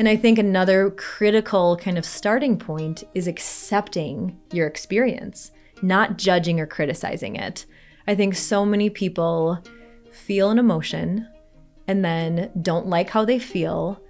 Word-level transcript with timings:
And 0.00 0.08
I 0.08 0.16
think 0.16 0.38
another 0.38 0.92
critical 0.92 1.76
kind 1.76 1.98
of 1.98 2.06
starting 2.06 2.58
point 2.58 3.04
is 3.14 3.26
accepting 3.26 4.40
your 4.50 4.66
experience, 4.66 5.50
not 5.82 6.16
judging 6.16 6.58
or 6.58 6.66
criticizing 6.66 7.36
it. 7.36 7.66
I 8.06 8.14
think 8.14 8.34
so 8.34 8.64
many 8.64 8.88
people 8.88 9.62
feel 10.10 10.48
an 10.48 10.58
emotion 10.58 11.28
and 11.86 12.02
then 12.02 12.50
don't 12.62 12.86
like 12.86 13.10
how 13.10 13.26
they 13.26 13.38
feel 13.38 14.00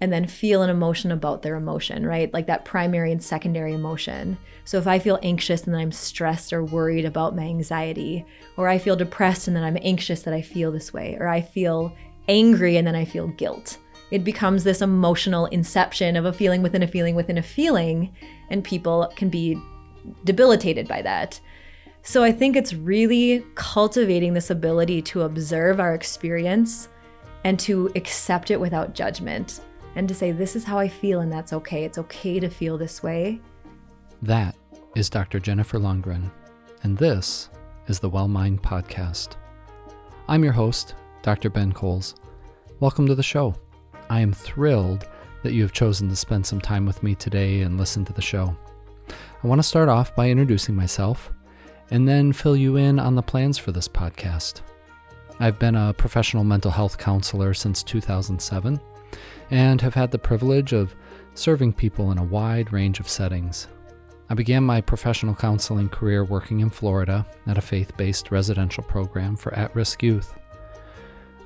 and 0.00 0.12
then 0.12 0.26
feel 0.26 0.62
an 0.62 0.70
emotion 0.70 1.10
about 1.10 1.42
their 1.42 1.56
emotion, 1.56 2.06
right? 2.06 2.32
Like 2.32 2.46
that 2.46 2.64
primary 2.64 3.10
and 3.10 3.22
secondary 3.22 3.74
emotion. 3.74 4.38
So 4.64 4.78
if 4.78 4.86
I 4.86 4.98
feel 4.98 5.18
anxious 5.22 5.64
and 5.64 5.74
then 5.74 5.80
I'm 5.80 5.92
stressed 5.92 6.52
or 6.52 6.64
worried 6.64 7.04
about 7.04 7.34
my 7.34 7.44
anxiety, 7.44 8.24
or 8.56 8.68
I 8.68 8.78
feel 8.78 8.96
depressed 8.96 9.48
and 9.48 9.56
then 9.56 9.64
I'm 9.64 9.78
anxious 9.82 10.22
that 10.22 10.34
I 10.34 10.42
feel 10.42 10.70
this 10.70 10.92
way, 10.92 11.16
or 11.18 11.28
I 11.28 11.40
feel 11.40 11.96
angry 12.28 12.76
and 12.76 12.86
then 12.86 12.94
I 12.94 13.04
feel 13.04 13.28
guilt 13.28 13.78
it 14.10 14.24
becomes 14.24 14.64
this 14.64 14.80
emotional 14.80 15.46
inception 15.46 16.16
of 16.16 16.24
a 16.24 16.32
feeling 16.32 16.62
within 16.62 16.82
a 16.82 16.86
feeling 16.86 17.14
within 17.14 17.38
a 17.38 17.42
feeling, 17.42 18.14
and 18.50 18.64
people 18.64 19.12
can 19.16 19.28
be 19.28 19.60
debilitated 20.24 20.88
by 20.88 21.02
that. 21.02 21.40
So 22.02 22.22
I 22.22 22.32
think 22.32 22.56
it's 22.56 22.72
really 22.72 23.44
cultivating 23.54 24.32
this 24.32 24.50
ability 24.50 25.02
to 25.02 25.22
observe 25.22 25.78
our 25.78 25.94
experience 25.94 26.88
and 27.44 27.58
to 27.60 27.90
accept 27.94 28.50
it 28.50 28.58
without 28.58 28.94
judgment 28.94 29.60
and 29.98 30.08
to 30.08 30.14
say, 30.14 30.30
this 30.30 30.54
is 30.54 30.62
how 30.62 30.78
I 30.78 30.86
feel, 30.86 31.18
and 31.18 31.32
that's 31.32 31.52
okay. 31.52 31.82
It's 31.82 31.98
okay 31.98 32.38
to 32.38 32.48
feel 32.48 32.78
this 32.78 33.02
way. 33.02 33.40
That 34.22 34.54
is 34.94 35.10
Dr. 35.10 35.40
Jennifer 35.40 35.76
Lundgren, 35.76 36.30
and 36.84 36.96
this 36.96 37.50
is 37.88 37.98
the 37.98 38.08
Well 38.08 38.28
Mind 38.28 38.62
Podcast. 38.62 39.30
I'm 40.28 40.44
your 40.44 40.52
host, 40.52 40.94
Dr. 41.22 41.50
Ben 41.50 41.72
Coles. 41.72 42.14
Welcome 42.78 43.08
to 43.08 43.16
the 43.16 43.24
show. 43.24 43.56
I 44.08 44.20
am 44.20 44.32
thrilled 44.32 45.08
that 45.42 45.52
you 45.52 45.62
have 45.62 45.72
chosen 45.72 46.08
to 46.10 46.14
spend 46.14 46.46
some 46.46 46.60
time 46.60 46.86
with 46.86 47.02
me 47.02 47.16
today 47.16 47.62
and 47.62 47.76
listen 47.76 48.04
to 48.04 48.12
the 48.12 48.22
show. 48.22 48.56
I 49.42 49.46
want 49.48 49.58
to 49.58 49.66
start 49.66 49.88
off 49.88 50.14
by 50.14 50.30
introducing 50.30 50.76
myself 50.76 51.32
and 51.90 52.06
then 52.06 52.32
fill 52.32 52.56
you 52.56 52.76
in 52.76 53.00
on 53.00 53.16
the 53.16 53.22
plans 53.22 53.58
for 53.58 53.72
this 53.72 53.88
podcast. 53.88 54.60
I've 55.40 55.58
been 55.58 55.74
a 55.74 55.92
professional 55.92 56.44
mental 56.44 56.70
health 56.70 56.98
counselor 56.98 57.52
since 57.52 57.82
2007 57.82 58.80
and 59.50 59.80
have 59.80 59.94
had 59.94 60.10
the 60.10 60.18
privilege 60.18 60.72
of 60.72 60.94
serving 61.34 61.72
people 61.72 62.10
in 62.10 62.18
a 62.18 62.24
wide 62.24 62.72
range 62.72 63.00
of 63.00 63.08
settings. 63.08 63.68
I 64.30 64.34
began 64.34 64.62
my 64.62 64.80
professional 64.80 65.34
counseling 65.34 65.88
career 65.88 66.22
working 66.24 66.60
in 66.60 66.68
Florida 66.68 67.26
at 67.46 67.56
a 67.56 67.62
faith 67.62 67.96
based 67.96 68.30
residential 68.30 68.82
program 68.84 69.36
for 69.36 69.54
at 69.54 69.74
risk 69.74 70.02
youth. 70.02 70.34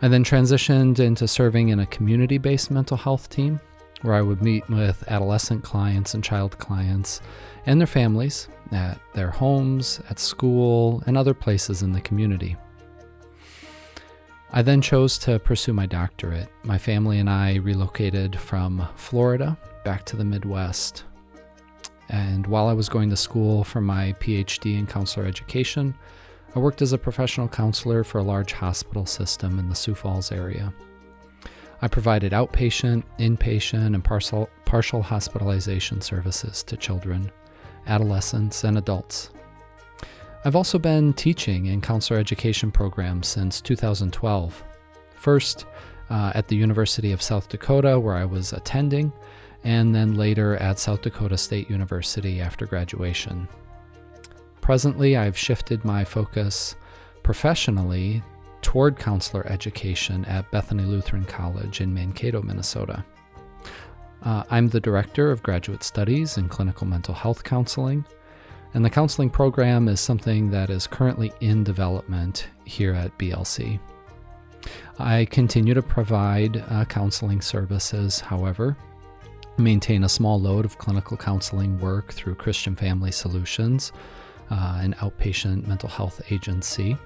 I 0.00 0.08
then 0.08 0.24
transitioned 0.24 0.98
into 0.98 1.28
serving 1.28 1.68
in 1.68 1.78
a 1.78 1.86
community 1.86 2.38
based 2.38 2.72
mental 2.72 2.96
health 2.96 3.28
team 3.28 3.60
where 4.02 4.14
I 4.14 4.22
would 4.22 4.42
meet 4.42 4.68
with 4.68 5.04
adolescent 5.06 5.62
clients 5.62 6.14
and 6.14 6.24
child 6.24 6.58
clients 6.58 7.20
and 7.66 7.80
their 7.80 7.86
families 7.86 8.48
at 8.72 8.98
their 9.14 9.30
homes, 9.30 10.00
at 10.10 10.18
school, 10.18 11.02
and 11.06 11.16
other 11.16 11.34
places 11.34 11.82
in 11.82 11.92
the 11.92 12.00
community. 12.00 12.56
I 14.54 14.60
then 14.60 14.82
chose 14.82 15.16
to 15.20 15.38
pursue 15.38 15.72
my 15.72 15.86
doctorate. 15.86 16.48
My 16.62 16.76
family 16.76 17.18
and 17.20 17.30
I 17.30 17.54
relocated 17.56 18.38
from 18.38 18.86
Florida 18.96 19.56
back 19.82 20.04
to 20.06 20.16
the 20.16 20.26
Midwest. 20.26 21.04
And 22.10 22.46
while 22.46 22.68
I 22.68 22.74
was 22.74 22.90
going 22.90 23.08
to 23.08 23.16
school 23.16 23.64
for 23.64 23.80
my 23.80 24.12
PhD 24.20 24.78
in 24.78 24.86
counselor 24.86 25.24
education, 25.24 25.94
I 26.54 26.58
worked 26.58 26.82
as 26.82 26.92
a 26.92 26.98
professional 26.98 27.48
counselor 27.48 28.04
for 28.04 28.18
a 28.18 28.22
large 28.22 28.52
hospital 28.52 29.06
system 29.06 29.58
in 29.58 29.70
the 29.70 29.74
Sioux 29.74 29.94
Falls 29.94 30.30
area. 30.30 30.74
I 31.80 31.88
provided 31.88 32.32
outpatient, 32.32 33.04
inpatient, 33.18 33.94
and 33.94 34.04
partial, 34.04 34.50
partial 34.66 35.02
hospitalization 35.02 36.02
services 36.02 36.62
to 36.64 36.76
children, 36.76 37.32
adolescents, 37.86 38.64
and 38.64 38.76
adults. 38.76 39.30
I've 40.44 40.56
also 40.56 40.78
been 40.78 41.12
teaching 41.12 41.66
in 41.66 41.80
counselor 41.80 42.18
education 42.18 42.72
programs 42.72 43.28
since 43.28 43.60
2012. 43.60 44.64
First, 45.14 45.66
uh, 46.10 46.32
at 46.34 46.48
the 46.48 46.56
University 46.56 47.12
of 47.12 47.22
South 47.22 47.48
Dakota, 47.48 47.98
where 47.98 48.16
I 48.16 48.24
was 48.24 48.52
attending, 48.52 49.12
and 49.62 49.94
then 49.94 50.16
later 50.16 50.56
at 50.56 50.80
South 50.80 51.02
Dakota 51.02 51.38
State 51.38 51.70
University 51.70 52.40
after 52.40 52.66
graduation. 52.66 53.46
Presently, 54.60 55.16
I've 55.16 55.38
shifted 55.38 55.84
my 55.84 56.04
focus 56.04 56.74
professionally 57.22 58.20
toward 58.62 58.98
counselor 58.98 59.46
education 59.46 60.24
at 60.24 60.50
Bethany 60.50 60.84
Lutheran 60.84 61.24
College 61.24 61.80
in 61.80 61.94
Mankato, 61.94 62.42
Minnesota. 62.42 63.04
Uh, 64.24 64.42
I'm 64.50 64.68
the 64.68 64.80
director 64.80 65.30
of 65.30 65.42
graduate 65.42 65.84
studies 65.84 66.36
in 66.36 66.48
clinical 66.48 66.86
mental 66.86 67.14
health 67.14 67.44
counseling, 67.44 68.04
and 68.74 68.84
the 68.84 68.90
counseling 68.90 69.30
program 69.30 69.88
is 69.88 70.00
something 70.00 70.50
that 70.50 70.70
is 70.70 70.86
currently 70.86 71.32
in 71.40 71.64
development 71.64 72.48
here 72.64 72.94
at 72.94 73.16
BLC. 73.18 73.78
I 74.98 75.24
continue 75.26 75.74
to 75.74 75.82
provide 75.82 76.64
uh, 76.68 76.84
counseling 76.84 77.40
services, 77.40 78.20
however, 78.20 78.76
maintain 79.58 80.04
a 80.04 80.08
small 80.08 80.40
load 80.40 80.64
of 80.64 80.78
clinical 80.78 81.16
counseling 81.16 81.78
work 81.80 82.12
through 82.12 82.36
Christian 82.36 82.76
Family 82.76 83.12
Solutions 83.12 83.92
uh, 84.52 84.78
an 84.82 84.94
outpatient 85.00 85.66
mental 85.66 85.88
health 85.88 86.20
agency. 86.30 86.96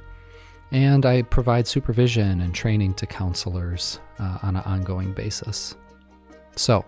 And 0.72 1.06
I 1.06 1.22
provide 1.22 1.68
supervision 1.68 2.40
and 2.40 2.52
training 2.52 2.94
to 2.94 3.06
counselors 3.06 4.00
uh, 4.18 4.38
on 4.42 4.56
an 4.56 4.62
ongoing 4.64 5.12
basis. 5.12 5.76
So 6.56 6.84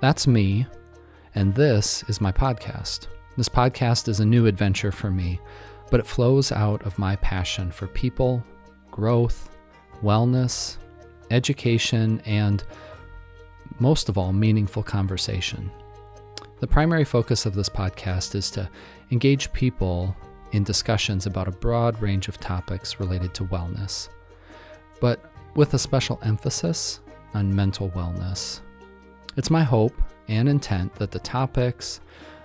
that's 0.00 0.26
me, 0.26 0.66
and 1.34 1.54
this 1.54 2.02
is 2.08 2.20
my 2.20 2.32
podcast. 2.32 3.06
This 3.36 3.48
podcast 3.48 4.06
is 4.06 4.20
a 4.20 4.24
new 4.24 4.46
adventure 4.46 4.92
for 4.92 5.10
me, 5.10 5.40
but 5.90 5.98
it 5.98 6.06
flows 6.06 6.52
out 6.52 6.82
of 6.86 7.00
my 7.00 7.16
passion 7.16 7.72
for 7.72 7.88
people, 7.88 8.44
growth, 8.92 9.50
wellness, 10.04 10.76
education, 11.32 12.22
and 12.26 12.62
most 13.80 14.08
of 14.08 14.16
all, 14.16 14.32
meaningful 14.32 14.84
conversation. 14.84 15.68
The 16.60 16.68
primary 16.68 17.04
focus 17.04 17.44
of 17.44 17.56
this 17.56 17.68
podcast 17.68 18.36
is 18.36 18.52
to 18.52 18.70
engage 19.10 19.52
people 19.52 20.14
in 20.52 20.62
discussions 20.62 21.26
about 21.26 21.48
a 21.48 21.58
broad 21.58 22.00
range 22.00 22.28
of 22.28 22.38
topics 22.38 23.00
related 23.00 23.34
to 23.34 23.46
wellness, 23.46 24.10
but 25.00 25.32
with 25.56 25.74
a 25.74 25.78
special 25.78 26.20
emphasis 26.22 27.00
on 27.34 27.52
mental 27.52 27.90
wellness. 27.90 28.60
It's 29.36 29.50
my 29.50 29.64
hope 29.64 30.00
and 30.28 30.48
intent 30.48 30.94
that 30.94 31.10
the 31.10 31.18
topics, 31.18 32.00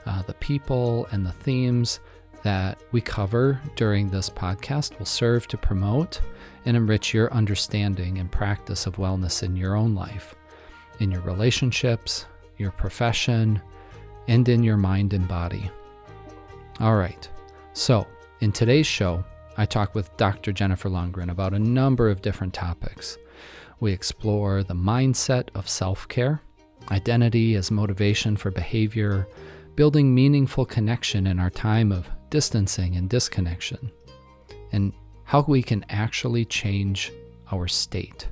uh, 0.05 0.21
the 0.23 0.33
people, 0.35 1.07
and 1.11 1.25
the 1.25 1.31
themes 1.31 1.99
that 2.43 2.81
we 2.91 3.01
cover 3.01 3.61
during 3.75 4.09
this 4.09 4.29
podcast 4.29 4.97
will 4.97 5.05
serve 5.05 5.47
to 5.47 5.57
promote 5.57 6.21
and 6.65 6.77
enrich 6.77 7.13
your 7.13 7.31
understanding 7.33 8.17
and 8.17 8.31
practice 8.31 8.85
of 8.85 8.97
wellness 8.97 9.43
in 9.43 9.55
your 9.55 9.75
own 9.75 9.95
life, 9.95 10.35
in 10.99 11.11
your 11.11 11.21
relationships, 11.21 12.25
your 12.57 12.71
profession, 12.71 13.61
and 14.27 14.47
in 14.47 14.63
your 14.63 14.77
mind 14.77 15.13
and 15.13 15.27
body. 15.27 15.69
All 16.79 16.95
right, 16.95 17.27
so 17.73 18.07
in 18.41 18.51
today's 18.51 18.87
show, 18.87 19.23
I 19.57 19.65
talk 19.65 19.95
with 19.95 20.15
Dr. 20.15 20.53
Jennifer 20.53 20.89
Lundgren 20.89 21.29
about 21.29 21.53
a 21.53 21.59
number 21.59 22.09
of 22.09 22.21
different 22.21 22.53
topics. 22.53 23.17
We 23.81 23.91
explore 23.91 24.63
the 24.63 24.73
mindset 24.73 25.49
of 25.55 25.67
self 25.67 26.07
care, 26.07 26.41
identity 26.91 27.55
as 27.55 27.71
motivation 27.71 28.37
for 28.37 28.51
behavior, 28.51 29.27
building 29.79 30.13
meaningful 30.13 30.65
connection 30.65 31.25
in 31.25 31.39
our 31.39 31.49
time 31.49 31.89
of 31.89 32.09
distancing 32.29 32.97
and 32.97 33.09
disconnection, 33.09 33.89
and 34.73 34.91
how 35.23 35.41
we 35.47 35.63
can 35.63 35.85
actually 35.87 36.43
change 36.43 37.13
our 37.49 37.65
state. 37.65 38.27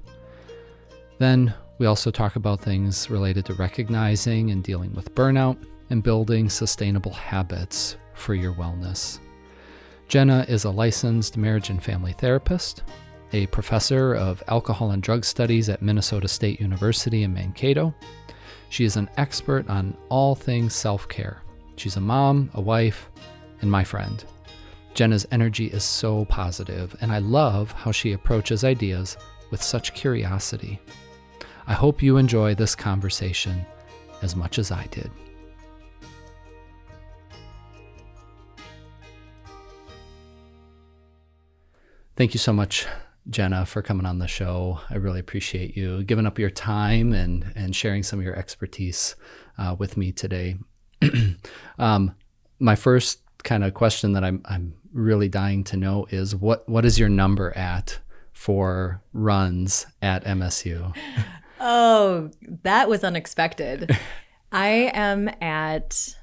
Then 1.19 1.53
we 1.77 1.85
also 1.85 2.11
talk 2.11 2.35
about 2.35 2.59
things 2.59 3.09
related 3.09 3.45
to 3.45 3.53
recognizing 3.53 4.51
and 4.51 4.61
dealing 4.61 4.93
with 4.93 5.15
burnout 5.15 5.57
and 5.89 6.03
building 6.03 6.49
sustainable 6.49 7.13
habits 7.13 7.95
for 8.13 8.33
your 8.33 8.51
wellness. 8.55 9.19
Jenna 10.09 10.45
is 10.49 10.65
a 10.65 10.69
licensed 10.69 11.37
marriage 11.37 11.69
and 11.69 11.81
family 11.81 12.11
therapist, 12.11 12.83
a 13.31 13.45
professor 13.47 14.13
of 14.15 14.43
alcohol 14.49 14.91
and 14.91 15.01
drug 15.01 15.23
studies 15.23 15.69
at 15.69 15.81
Minnesota 15.81 16.27
State 16.27 16.59
University 16.59 17.23
in 17.23 17.33
Mankato. 17.33 17.95
She 18.69 18.83
is 18.83 18.97
an 18.97 19.09
expert 19.17 19.69
on 19.69 19.95
all 20.09 20.35
things 20.35 20.73
self 20.73 21.07
care. 21.07 21.41
She's 21.75 21.95
a 21.95 22.01
mom, 22.01 22.49
a 22.53 22.61
wife, 22.61 23.09
and 23.61 23.71
my 23.71 23.83
friend. 23.83 24.23
Jenna's 24.93 25.27
energy 25.31 25.67
is 25.67 25.83
so 25.83 26.25
positive, 26.25 26.95
and 27.01 27.11
I 27.11 27.19
love 27.19 27.71
how 27.71 27.91
she 27.91 28.13
approaches 28.13 28.63
ideas 28.63 29.15
with 29.51 29.61
such 29.61 29.93
curiosity. 29.93 30.79
I 31.67 31.73
hope 31.73 32.01
you 32.01 32.17
enjoy 32.17 32.55
this 32.55 32.75
conversation 32.75 33.65
as 34.21 34.35
much 34.35 34.57
as 34.57 34.71
I 34.71 34.87
did. 34.87 35.11
Thank 42.15 42.33
you 42.33 42.39
so 42.39 42.51
much, 42.51 42.87
Jenna, 43.29 43.65
for 43.65 43.81
coming 43.81 44.05
on 44.05 44.19
the 44.19 44.27
show. 44.27 44.79
I 44.89 44.95
really 44.95 45.19
appreciate 45.19 45.75
you 45.75 46.03
giving 46.03 46.25
up 46.25 46.39
your 46.39 46.49
time 46.49 47.13
and 47.13 47.51
and 47.55 47.75
sharing 47.75 48.03
some 48.03 48.19
of 48.19 48.25
your 48.25 48.35
expertise 48.35 49.15
uh, 49.57 49.75
with 49.77 49.97
me 49.97 50.11
today. 50.11 50.55
um, 51.79 52.15
my 52.59 52.75
first 52.75 53.21
kind 53.43 53.63
of 53.63 53.73
question 53.73 54.13
that 54.13 54.23
I'm 54.23 54.41
I'm 54.45 54.75
really 54.93 55.29
dying 55.29 55.63
to 55.65 55.77
know 55.77 56.07
is 56.09 56.35
what 56.35 56.67
what 56.69 56.85
is 56.85 56.97
your 56.97 57.09
number 57.09 57.55
at 57.57 57.99
for 58.31 59.01
runs 59.13 59.87
at 60.01 60.23
MSU? 60.25 60.95
Oh, 61.59 62.29
that 62.63 62.87
was 62.87 63.03
unexpected. 63.03 63.97
I 64.51 64.91
am 64.93 65.29
at 65.41 66.15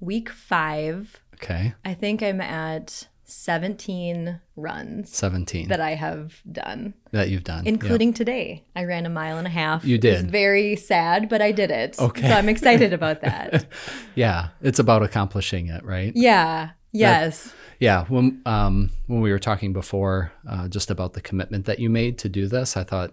week 0.00 0.30
five. 0.30 1.20
Okay, 1.34 1.74
I 1.84 1.94
think 1.94 2.22
I'm 2.22 2.40
at 2.40 3.08
17 3.30 4.40
runs 4.56 5.14
17 5.14 5.68
that 5.68 5.80
I 5.80 5.90
have 5.94 6.40
done, 6.50 6.94
that 7.12 7.28
you've 7.28 7.44
done, 7.44 7.64
Yep. 7.64 7.74
including 7.74 8.12
today. 8.12 8.64
I 8.74 8.84
ran 8.84 9.06
a 9.06 9.10
mile 9.10 9.38
and 9.38 9.46
a 9.46 9.50
half. 9.50 9.84
You 9.84 9.98
did 9.98 10.14
It 10.14 10.22
was 10.22 10.30
very 10.30 10.76
sad, 10.76 11.28
but 11.28 11.40
I 11.42 11.52
did 11.52 11.70
it. 11.70 11.98
Okay. 11.98 12.22
So 12.28 12.34
I'm 12.34 12.48
excited 12.48 12.92
about 12.92 13.20
that. 13.28 13.66
Yeah, 14.14 14.48
it's 14.62 14.78
about 14.78 15.02
accomplishing 15.02 15.68
it, 15.68 15.84
right? 15.84 16.12
Yeah. 16.14 16.70
Yes. 16.92 17.52
Yeah, 17.80 18.06
when 18.06 18.40
um, 18.46 18.90
when 19.06 19.20
we 19.20 19.30
were 19.30 19.38
talking 19.38 19.72
before, 19.72 20.32
uh, 20.48 20.66
just 20.68 20.90
about 20.90 21.12
the 21.12 21.20
commitment 21.20 21.66
that 21.66 21.78
you 21.78 21.88
made 21.90 22.18
to 22.18 22.28
do 22.28 22.48
this, 22.48 22.76
I 22.76 22.82
thought 22.82 23.12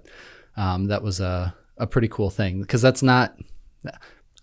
um, 0.58 0.86
that 0.88 1.04
was 1.04 1.20
a 1.20 1.54
a 1.78 1.86
pretty 1.86 2.08
cool 2.08 2.30
thing 2.32 2.62
because 2.62 2.82
that's 2.82 3.04
not. 3.04 3.38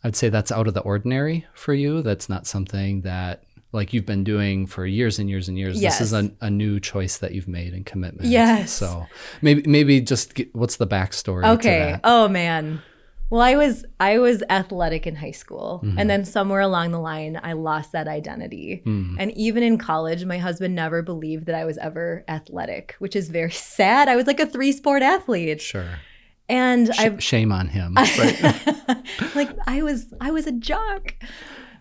I'd 0.04 0.14
say 0.16 0.28
that's 0.28 0.52
out 0.52 0.68
of 0.68 0.74
the 0.74 0.80
ordinary 0.80 1.46
for 1.54 1.74
you. 1.74 2.02
That's 2.02 2.28
not 2.28 2.46
something 2.46 3.00
that 3.02 3.42
like 3.72 3.92
you've 3.92 4.06
been 4.06 4.22
doing 4.24 4.66
for 4.66 4.84
years 4.86 5.18
and 5.18 5.28
years 5.30 5.48
and 5.48 5.58
years. 5.58 5.80
Yes. 5.80 5.98
This 5.98 6.08
is 6.08 6.12
a, 6.12 6.30
a 6.40 6.50
new 6.50 6.78
choice 6.78 7.18
that 7.18 7.32
you've 7.32 7.48
made 7.48 7.72
and 7.72 7.84
commitment. 7.86 8.28
Yes. 8.28 8.70
So 8.72 9.06
maybe 9.40 9.62
maybe 9.66 10.00
just 10.00 10.34
get, 10.34 10.54
what's 10.54 10.76
the 10.76 10.86
backstory? 10.86 11.42
To 11.42 11.50
Okay. 11.52 11.98
Oh 12.04 12.28
man. 12.28 12.82
Well, 13.30 13.40
I 13.40 13.56
was 13.56 13.86
I 13.98 14.18
was 14.18 14.42
athletic 14.50 15.06
in 15.06 15.16
high 15.16 15.30
school, 15.30 15.80
Mm-hmm. 15.82 15.98
and 15.98 16.10
then 16.10 16.26
somewhere 16.26 16.60
along 16.60 16.90
the 16.90 17.00
line, 17.00 17.40
I 17.42 17.54
lost 17.54 17.92
that 17.92 18.06
identity. 18.06 18.82
Mm. 18.84 19.16
And 19.18 19.30
even 19.32 19.62
in 19.62 19.78
college, 19.78 20.26
my 20.26 20.36
husband 20.36 20.74
never 20.74 21.00
believed 21.00 21.46
that 21.46 21.54
I 21.54 21.64
was 21.64 21.78
ever 21.78 22.24
athletic, 22.28 22.94
which 22.98 23.16
is 23.16 23.30
very 23.30 23.50
sad. 23.78 24.06
I 24.08 24.16
was 24.16 24.26
like 24.26 24.38
a 24.38 24.44
three 24.44 24.70
sport 24.70 25.00
athlete, 25.02 25.62
Sure. 25.62 25.98
and 26.46 26.94
Sh- 26.94 26.98
I 26.98 27.16
shame 27.20 27.52
on 27.52 27.68
him. 27.68 27.94
Right. 27.96 29.34
like 29.34 29.48
I 29.66 29.80
was 29.82 30.12
I 30.20 30.30
was 30.30 30.46
a 30.46 30.52
jock. 30.52 31.14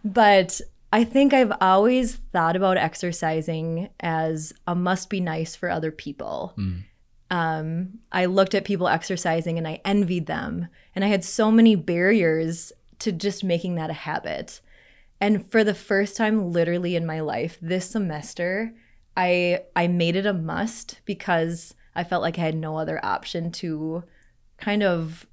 But 0.06 0.62
I 0.92 1.04
think 1.04 1.34
I've 1.34 1.54
always 1.62 2.16
thought 2.16 2.56
about 2.56 2.78
exercising 2.78 3.90
as 4.00 4.54
a 4.68 4.76
must 4.76 5.10
be 5.10 5.22
nice 5.22 5.56
for 5.56 5.70
other 5.70 5.92
people. 5.92 6.54
Mm. 6.58 6.84
Um, 7.30 8.00
I 8.12 8.26
looked 8.26 8.54
at 8.54 8.66
people 8.66 8.90
exercising 8.90 9.58
and 9.58 9.68
I 9.68 9.80
envied 9.86 10.26
them. 10.26 10.68
And 10.94 11.06
I 11.06 11.08
had 11.08 11.24
so 11.24 11.50
many 11.50 11.76
barriers 11.76 12.74
to 13.00 13.14
just 13.14 13.44
making 13.44 13.76
that 13.76 13.90
a 13.90 13.94
habit. 13.94 14.60
And 15.22 15.50
for 15.50 15.64
the 15.64 15.74
first 15.74 16.18
time 16.18 16.52
literally 16.52 16.96
in 16.96 17.06
my 17.06 17.22
life 17.22 17.58
this 17.62 17.90
semester, 17.90 18.74
I 19.16 19.62
I 19.76 19.88
made 19.88 20.16
it 20.16 20.26
a 20.26 20.34
must 20.34 21.00
because 21.06 21.74
I 21.96 22.04
felt 22.04 22.22
like 22.22 22.38
I 22.38 22.42
had 22.42 22.56
no 22.56 22.78
other 22.78 23.04
option 23.04 23.52
to 23.54 24.04
kind 24.58 24.84
of 24.84 25.26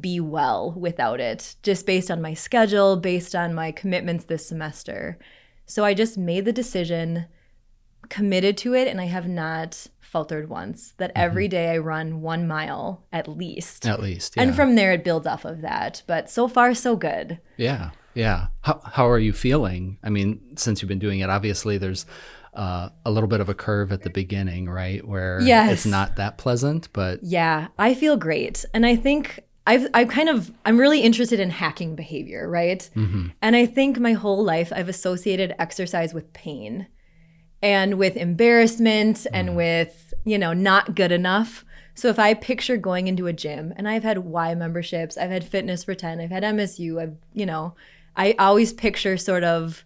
be 0.00 0.20
well 0.20 0.72
without 0.76 1.20
it, 1.20 1.56
just 1.62 1.86
based 1.86 2.10
on 2.10 2.22
my 2.22 2.34
schedule, 2.34 2.96
based 2.96 3.34
on 3.34 3.54
my 3.54 3.72
commitments 3.72 4.24
this 4.24 4.46
semester. 4.46 5.18
So 5.66 5.84
I 5.84 5.94
just 5.94 6.16
made 6.18 6.44
the 6.44 6.52
decision, 6.52 7.26
committed 8.08 8.56
to 8.58 8.74
it, 8.74 8.88
and 8.88 9.00
I 9.00 9.06
have 9.06 9.28
not 9.28 9.86
faltered 10.00 10.48
once. 10.48 10.92
That 10.98 11.12
every 11.14 11.48
day 11.48 11.70
I 11.70 11.78
run 11.78 12.20
one 12.20 12.46
mile 12.46 13.04
at 13.12 13.28
least. 13.28 13.86
At 13.86 14.00
least. 14.00 14.34
Yeah. 14.36 14.42
And 14.42 14.54
from 14.54 14.74
there, 14.74 14.92
it 14.92 15.04
builds 15.04 15.26
off 15.26 15.44
of 15.44 15.62
that. 15.62 16.02
But 16.06 16.28
so 16.30 16.48
far, 16.48 16.74
so 16.74 16.96
good. 16.96 17.38
Yeah, 17.56 17.90
yeah. 18.14 18.48
How 18.62 18.80
how 18.84 19.08
are 19.08 19.18
you 19.18 19.32
feeling? 19.32 19.98
I 20.02 20.10
mean, 20.10 20.56
since 20.56 20.82
you've 20.82 20.88
been 20.88 20.98
doing 20.98 21.20
it, 21.20 21.30
obviously 21.30 21.78
there's 21.78 22.04
uh, 22.54 22.90
a 23.06 23.10
little 23.10 23.28
bit 23.28 23.40
of 23.40 23.48
a 23.48 23.54
curve 23.54 23.92
at 23.92 24.02
the 24.02 24.10
beginning, 24.10 24.68
right, 24.68 25.06
where 25.06 25.40
Yes. 25.40 25.72
it's 25.72 25.86
not 25.86 26.16
that 26.16 26.36
pleasant, 26.36 26.88
but 26.92 27.20
Yeah, 27.22 27.68
I 27.78 27.94
feel 27.94 28.16
great. 28.18 28.64
And 28.74 28.84
I 28.84 28.94
think 28.96 29.40
I've 29.66 29.86
I've 29.94 30.08
kind 30.08 30.28
of 30.28 30.52
I'm 30.64 30.78
really 30.78 31.00
interested 31.00 31.38
in 31.38 31.50
hacking 31.50 31.94
behavior, 31.94 32.48
right? 32.48 32.88
Mm-hmm. 32.96 33.28
And 33.40 33.56
I 33.56 33.66
think 33.66 33.98
my 33.98 34.12
whole 34.12 34.42
life 34.42 34.72
I've 34.74 34.88
associated 34.88 35.54
exercise 35.58 36.12
with 36.12 36.32
pain 36.32 36.88
and 37.62 37.94
with 37.94 38.16
embarrassment 38.16 39.26
and 39.32 39.48
mm-hmm. 39.48 39.56
with, 39.56 40.14
you 40.24 40.36
know, 40.36 40.52
not 40.52 40.96
good 40.96 41.12
enough. 41.12 41.64
So 41.94 42.08
if 42.08 42.18
I 42.18 42.34
picture 42.34 42.76
going 42.76 43.06
into 43.06 43.26
a 43.26 43.32
gym 43.32 43.72
and 43.76 43.88
I've 43.88 44.02
had 44.02 44.18
Y 44.18 44.54
memberships, 44.54 45.16
I've 45.16 45.30
had 45.30 45.44
Fitness 45.44 45.84
for 45.84 45.94
10, 45.94 46.20
I've 46.20 46.30
had 46.30 46.42
MSU, 46.42 47.00
I've, 47.00 47.16
you 47.32 47.46
know, 47.46 47.74
I 48.16 48.34
always 48.38 48.72
picture 48.72 49.16
sort 49.16 49.44
of 49.44 49.84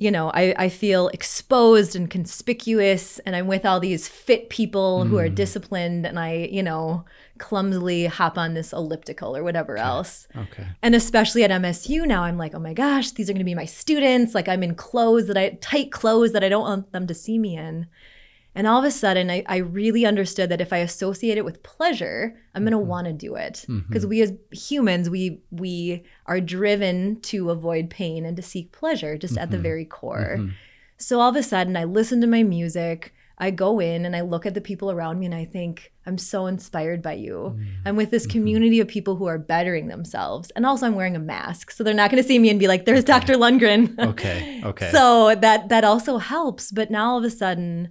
you 0.00 0.12
know, 0.12 0.30
I, 0.32 0.54
I 0.56 0.68
feel 0.68 1.08
exposed 1.08 1.96
and 1.96 2.08
conspicuous, 2.08 3.18
and 3.20 3.34
I'm 3.34 3.48
with 3.48 3.66
all 3.66 3.80
these 3.80 4.06
fit 4.06 4.48
people 4.48 5.04
who 5.04 5.18
are 5.18 5.28
mm. 5.28 5.34
disciplined, 5.34 6.06
and 6.06 6.20
I, 6.20 6.48
you 6.52 6.62
know, 6.62 7.04
clumsily 7.38 8.06
hop 8.06 8.36
on 8.36 8.54
this 8.54 8.72
elliptical 8.72 9.36
or 9.36 9.42
whatever 9.42 9.76
else. 9.76 10.26
okay. 10.36 10.66
And 10.82 10.94
especially 10.94 11.44
at 11.44 11.50
MSU 11.50 12.06
now, 12.06 12.24
I'm 12.24 12.38
like, 12.38 12.54
oh 12.54 12.58
my 12.58 12.74
gosh, 12.74 13.12
these 13.12 13.28
are 13.28 13.32
going 13.32 13.40
to 13.40 13.44
be 13.44 13.54
my 13.54 13.64
students. 13.64 14.34
Like 14.34 14.48
I'm 14.48 14.62
in 14.62 14.74
clothes 14.74 15.26
that 15.26 15.36
I, 15.36 15.50
tight 15.60 15.92
clothes 15.92 16.32
that 16.32 16.44
I 16.44 16.48
don't 16.48 16.62
want 16.62 16.92
them 16.92 17.06
to 17.06 17.14
see 17.14 17.38
me 17.38 17.56
in. 17.56 17.86
And 18.54 18.66
all 18.66 18.80
of 18.80 18.84
a 18.84 18.90
sudden, 18.90 19.30
I, 19.30 19.44
I 19.46 19.58
really 19.58 20.04
understood 20.04 20.50
that 20.50 20.60
if 20.60 20.72
I 20.72 20.78
associate 20.78 21.38
it 21.38 21.44
with 21.44 21.62
pleasure, 21.62 22.36
I'm 22.54 22.64
going 22.64 22.72
to 22.72 22.78
mm-hmm. 22.78 22.88
want 22.88 23.06
to 23.06 23.12
do 23.12 23.36
it. 23.36 23.64
Mm-hmm. 23.68 23.86
Because 23.86 24.04
we 24.04 24.20
as 24.20 24.32
humans, 24.50 25.08
we 25.08 25.42
we 25.52 26.02
are 26.26 26.40
driven 26.40 27.20
to 27.20 27.50
avoid 27.50 27.88
pain 27.88 28.26
and 28.26 28.36
to 28.36 28.42
seek 28.42 28.72
pleasure, 28.72 29.16
just 29.16 29.38
at 29.38 29.50
the 29.50 29.58
mm-hmm. 29.58 29.62
very 29.62 29.84
core. 29.84 30.50
So 30.96 31.20
all 31.20 31.28
of 31.28 31.36
a 31.36 31.42
sudden, 31.44 31.76
I 31.76 31.84
listened 31.84 32.22
to 32.22 32.28
my 32.28 32.42
music. 32.42 33.14
I 33.40 33.52
go 33.52 33.78
in 33.78 34.04
and 34.04 34.16
I 34.16 34.22
look 34.22 34.46
at 34.46 34.54
the 34.54 34.60
people 34.60 34.90
around 34.90 35.20
me 35.20 35.26
and 35.26 35.34
I 35.34 35.44
think, 35.44 35.92
I'm 36.04 36.18
so 36.18 36.46
inspired 36.46 37.02
by 37.02 37.12
you. 37.12 37.56
Mm. 37.56 37.66
I'm 37.86 37.96
with 37.96 38.10
this 38.10 38.24
mm-hmm. 38.24 38.32
community 38.32 38.80
of 38.80 38.88
people 38.88 39.14
who 39.14 39.26
are 39.26 39.38
bettering 39.38 39.86
themselves. 39.86 40.50
And 40.56 40.66
also, 40.66 40.86
I'm 40.86 40.96
wearing 40.96 41.14
a 41.14 41.20
mask. 41.20 41.70
So 41.70 41.84
they're 41.84 41.94
not 41.94 42.10
going 42.10 42.22
to 42.22 42.26
see 42.26 42.38
me 42.38 42.50
and 42.50 42.58
be 42.58 42.66
like, 42.66 42.84
there's 42.84 43.04
Dr. 43.04 43.34
Lundgren. 43.34 43.94
Okay. 44.08 44.62
Okay. 44.64 44.90
So 44.90 45.34
that 45.34 45.68
that 45.68 45.84
also 45.84 46.18
helps. 46.18 46.72
But 46.72 46.90
now 46.90 47.10
all 47.10 47.18
of 47.18 47.24
a 47.24 47.30
sudden, 47.30 47.90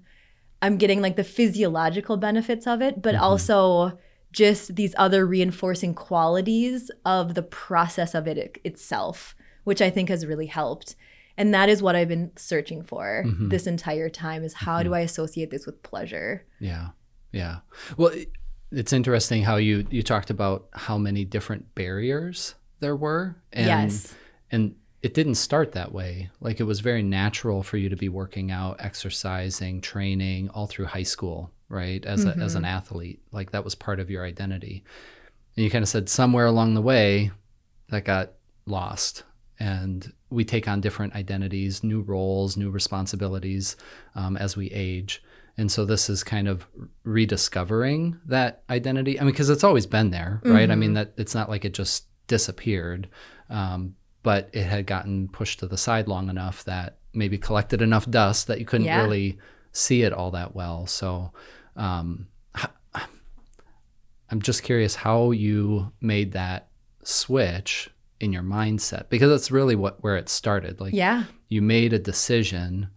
I'm 0.62 0.78
getting 0.78 1.02
like 1.02 1.16
the 1.16 1.24
physiological 1.24 2.18
benefits 2.18 2.66
of 2.66 2.82
it, 2.82 3.02
but 3.02 3.14
mm-hmm. 3.14 3.24
also 3.24 3.98
just 4.32 4.76
these 4.76 4.96
other 4.98 5.26
reinforcing 5.26 5.94
qualities 5.94 6.92
of 7.06 7.36
the 7.36 7.44
process 7.44 8.16
of 8.16 8.28
it 8.28 8.60
itself, 8.64 9.36
which 9.64 9.82
I 9.82 9.90
think 9.90 10.10
has 10.10 10.26
really 10.26 10.48
helped. 10.48 10.96
And 11.38 11.54
that 11.54 11.70
is 11.70 11.82
what 11.82 11.96
I've 11.96 12.08
been 12.08 12.32
searching 12.36 12.84
for 12.84 13.24
mm-hmm. 13.26 13.50
this 13.50 13.68
entire 13.68 14.10
time 14.10 14.44
is 14.44 14.54
how 14.54 14.82
do 14.82 14.90
mm-hmm. 14.90 14.96
I 14.96 15.00
associate 15.02 15.52
this 15.52 15.66
with 15.66 15.84
pleasure? 15.84 16.46
Yeah, 16.60 16.90
yeah. 17.32 17.58
Well, 17.96 18.12
it's 18.72 18.92
interesting 18.92 19.44
how 19.44 19.58
you 19.58 19.86
you 19.90 20.04
talked 20.04 20.30
about 20.30 20.68
how 20.74 20.98
many 20.98 21.24
different 21.26 21.76
barriers 21.76 22.56
there 22.80 22.96
were, 22.96 23.38
and 23.54 23.68
Yes. 23.68 24.16
and 24.52 24.76
it 25.02 25.14
didn't 25.14 25.36
start 25.36 25.74
that 25.74 25.92
way. 25.92 26.30
Like 26.42 26.60
it 26.60 26.64
was 26.64 26.80
very 26.80 27.04
natural 27.04 27.64
for 27.64 27.78
you 27.78 27.90
to 27.90 27.96
be 27.96 28.10
working 28.10 28.52
out, 28.52 28.78
exercising, 28.80 29.80
training 29.82 30.50
all 30.50 30.68
through 30.68 30.86
high 30.86 31.04
school, 31.04 31.52
right? 31.70 32.04
As 32.04 32.26
a, 32.26 32.30
as 32.38 32.56
an 32.56 32.64
mm-hmm. 32.64 32.76
athlete, 32.76 33.22
like 33.32 33.52
that 33.52 33.64
was 33.64 33.76
part 33.76 34.00
of 34.00 34.10
your 34.10 34.26
identity. 34.26 34.84
And 35.56 35.64
you 35.64 35.70
kind 35.70 35.84
of 35.84 35.90
said 35.90 36.10
somewhere 36.10 36.46
along 36.46 36.74
the 36.74 36.82
way 36.82 37.32
that 37.90 38.06
got 38.06 38.34
lost. 38.66 39.24
And 39.60 40.12
we 40.30 40.46
take 40.46 40.68
on 40.68 40.82
different 40.82 41.16
identities, 41.16 41.84
new 41.84 42.02
roles, 42.02 42.58
new 42.58 42.70
responsibilities 42.70 43.76
um, 44.16 44.38
as 44.38 44.56
we 44.56 44.68
age. 44.72 45.24
And 45.58 45.72
so 45.72 45.86
this 45.86 46.10
is 46.10 46.24
kind 46.24 46.48
of 46.48 46.68
rediscovering 47.04 48.20
that 48.28 48.64
identity. 48.70 49.20
I 49.20 49.24
mean, 49.24 49.32
because 49.32 49.50
it's 49.50 49.64
always 49.64 49.88
been 49.88 50.12
there, 50.12 50.40
right? 50.46 50.70
I 50.70 50.76
mean, 50.76 50.94
that 50.94 51.14
it's 51.18 51.34
not 51.34 51.50
like 51.50 51.66
it 51.66 51.74
just 51.74 52.06
disappeared, 52.28 53.10
um, 53.50 53.96
but 54.22 54.50
it 54.54 54.66
had 54.66 54.86
gotten 54.86 55.28
pushed 55.30 55.60
to 55.60 55.68
the 55.68 55.78
side 55.78 56.08
long 56.08 56.30
enough 56.30 56.64
that 56.66 56.98
maybe 57.14 57.40
collected 57.40 57.82
enough 57.82 58.08
dust 58.10 58.46
that 58.48 58.60
you 58.60 58.66
couldn't 58.66 58.86
Yeah. 58.86 59.02
really 59.02 59.40
see 59.72 60.04
it 60.04 60.14
all 60.14 60.30
that 60.32 60.54
well. 60.54 60.86
So 60.86 61.32
um, 61.76 62.28
I'm 64.30 64.42
just 64.42 64.64
curious 64.64 64.96
how 64.96 65.32
you 65.32 65.92
made 66.02 66.34
that 66.34 66.68
switch 67.04 67.90
in 68.20 68.34
your 68.34 68.44
mindset 68.44 69.10
because 69.10 69.30
that's 69.30 69.52
really 69.52 69.76
what 69.76 70.02
where 70.04 70.16
it 70.18 70.30
started. 70.30 70.80
Like 70.82 70.94
Yeah. 70.94 71.26
you 71.50 71.62
made 71.62 71.94
a 71.94 72.00
decision, 72.00 72.90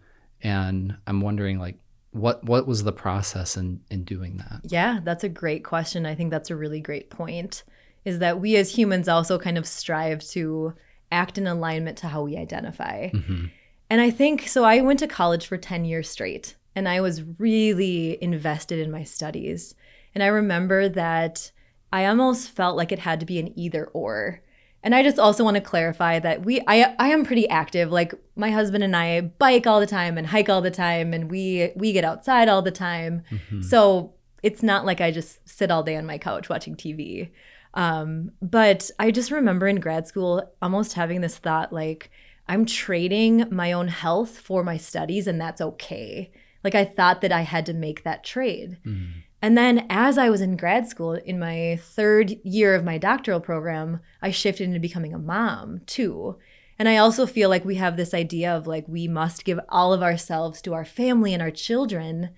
and 0.43 0.97
I'm 1.07 1.21
wondering 1.21 1.59
like 1.59 1.77
what 2.13 2.43
what 2.45 2.67
was 2.67 2.83
the 2.85 2.93
process 2.93 3.57
in 3.57 3.81
in 3.91 4.05
doing 4.05 4.37
that? 4.39 4.61
Yeah, 4.65 5.01
that's 5.05 5.25
a 5.25 5.29
great 5.29 5.65
question. 5.65 6.07
I 6.07 6.15
think 6.15 6.31
that's 6.31 6.51
a 6.51 6.57
really 6.57 6.81
great 6.81 7.11
point. 7.11 7.63
Is 8.05 8.19
that 8.19 8.41
we 8.41 8.57
as 8.57 8.77
humans 8.77 9.09
also 9.09 9.39
kind 9.39 9.59
of 9.59 9.67
strive 9.67 10.25
to 10.31 10.75
act 11.13 11.37
in 11.39 11.47
alignment 11.47 11.99
to 11.99 12.09
how 12.09 12.23
we 12.23 12.37
identify. 12.37 13.11
Mm-hmm. 13.11 13.47
And 13.91 14.01
I 14.01 14.11
think 14.11 14.47
so. 14.49 14.65
I 14.65 14.81
went 14.81 15.01
to 15.01 15.09
college 15.09 15.47
for 15.47 15.57
10 15.59 15.85
years 15.85 16.09
straight. 16.09 16.57
and 16.77 16.89
I 16.89 17.01
was 17.01 17.23
really 17.39 18.17
invested 18.23 18.79
in 18.79 18.93
my 18.93 19.03
studies. 19.03 19.75
And 20.15 20.23
I 20.23 20.29
remember 20.29 20.89
that 20.89 21.51
I 21.93 22.07
almost 22.07 22.51
felt 22.51 22.77
like 22.77 22.93
it 22.93 23.01
had 23.01 23.19
to 23.21 23.27
be 23.27 23.39
an 23.41 23.53
either 23.59 23.87
or. 23.87 24.41
And 24.83 24.95
I 24.95 25.03
just 25.03 25.19
also 25.19 25.45
want 25.45 25.57
to 25.57 25.61
clarify 25.61 26.19
that 26.21 26.45
we 26.45 26.61
I 26.67 26.95
I 26.99 27.09
am 27.09 27.25
pretty 27.25 27.49
active. 27.49 27.91
Like 27.93 28.15
my 28.35 28.51
husband 28.51 28.83
and 28.83 28.97
I 28.97 29.21
bike 29.21 29.67
all 29.67 29.81
the 29.81 29.87
time 29.87 30.17
and 30.17 30.27
hike 30.27 30.49
all 30.49 30.63
the 30.63 30.71
time 30.71 31.13
and 31.13 31.31
we 31.31 31.73
we 31.77 31.93
get 31.93 32.05
outside 32.05 32.49
all 32.49 32.63
the 32.63 32.71
time. 32.71 33.23
Mm-hmm. 33.31 33.63
So 33.63 34.15
it's 34.43 34.63
not 34.63 34.87
like 34.87 35.01
I 35.01 35.11
just 35.11 35.47
sit 35.49 35.71
all 35.71 35.83
day 35.83 35.97
on 35.97 36.07
my 36.07 36.19
couch 36.19 36.49
watching 36.49 36.77
TV. 36.77 37.31
Um, 37.75 38.33
but 38.41 38.91
I 38.99 39.11
just 39.11 39.31
remember 39.31 39.69
in 39.69 39.81
grad 39.81 40.09
school 40.09 40.51
almost 40.61 40.95
having 40.95 41.21
this 41.21 41.37
thought 41.37 41.73
like 41.73 42.11
I'm 42.49 42.67
trading 42.67 43.45
my 43.51 43.73
own 43.73 43.89
health 43.89 44.39
for 44.39 44.65
my 44.65 44.77
studies 44.77 45.27
and 45.27 45.41
that's 45.41 45.61
okay. 45.61 46.33
Like 46.65 46.75
I 46.75 46.85
thought 46.85 47.21
that 47.21 47.33
I 47.33 47.43
had 47.43 47.67
to 47.67 47.75
make 47.75 48.03
that 48.05 48.25
trade. 48.25 48.79
Mm. 48.85 49.23
And 49.43 49.57
then 49.57 49.87
as 49.89 50.19
I 50.19 50.29
was 50.29 50.41
in 50.41 50.57
grad 50.57 50.87
school, 50.87 51.15
in 51.15 51.39
my 51.39 51.79
third 51.83 52.33
year 52.45 52.75
of 52.75 52.85
my 52.85 52.99
doctoral 52.99 53.41
program, 53.41 54.01
I 54.21 54.31
shifted 54.31 54.65
into 54.65 54.81
becoming 54.81 55.15
a 55.15 55.19
mom 55.19 55.81
too. 55.87 56.37
And 56.79 56.89
I 56.89 56.97
also 56.97 57.27
feel 57.27 57.49
like 57.49 57.65
we 57.65 57.77
have 57.77 57.97
this 57.97 58.15
idea 58.15 58.55
of 58.55 58.67
like 58.67 58.85
we 58.87 59.09
must 59.09 59.45
give 59.45 59.61
all 59.69 59.93
of 59.93 60.03
ourselves 60.03 60.61
to 60.63 60.75
our 60.75 60.85
family 60.85 61.33
and 61.33 61.43
our 61.43 61.51
children, 61.51 62.31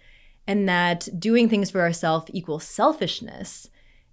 and 0.46 0.68
that 0.68 1.08
doing 1.18 1.48
things 1.48 1.70
for 1.70 1.80
ourselves 1.80 2.30
equals 2.32 2.64
selfishness. 2.64 3.68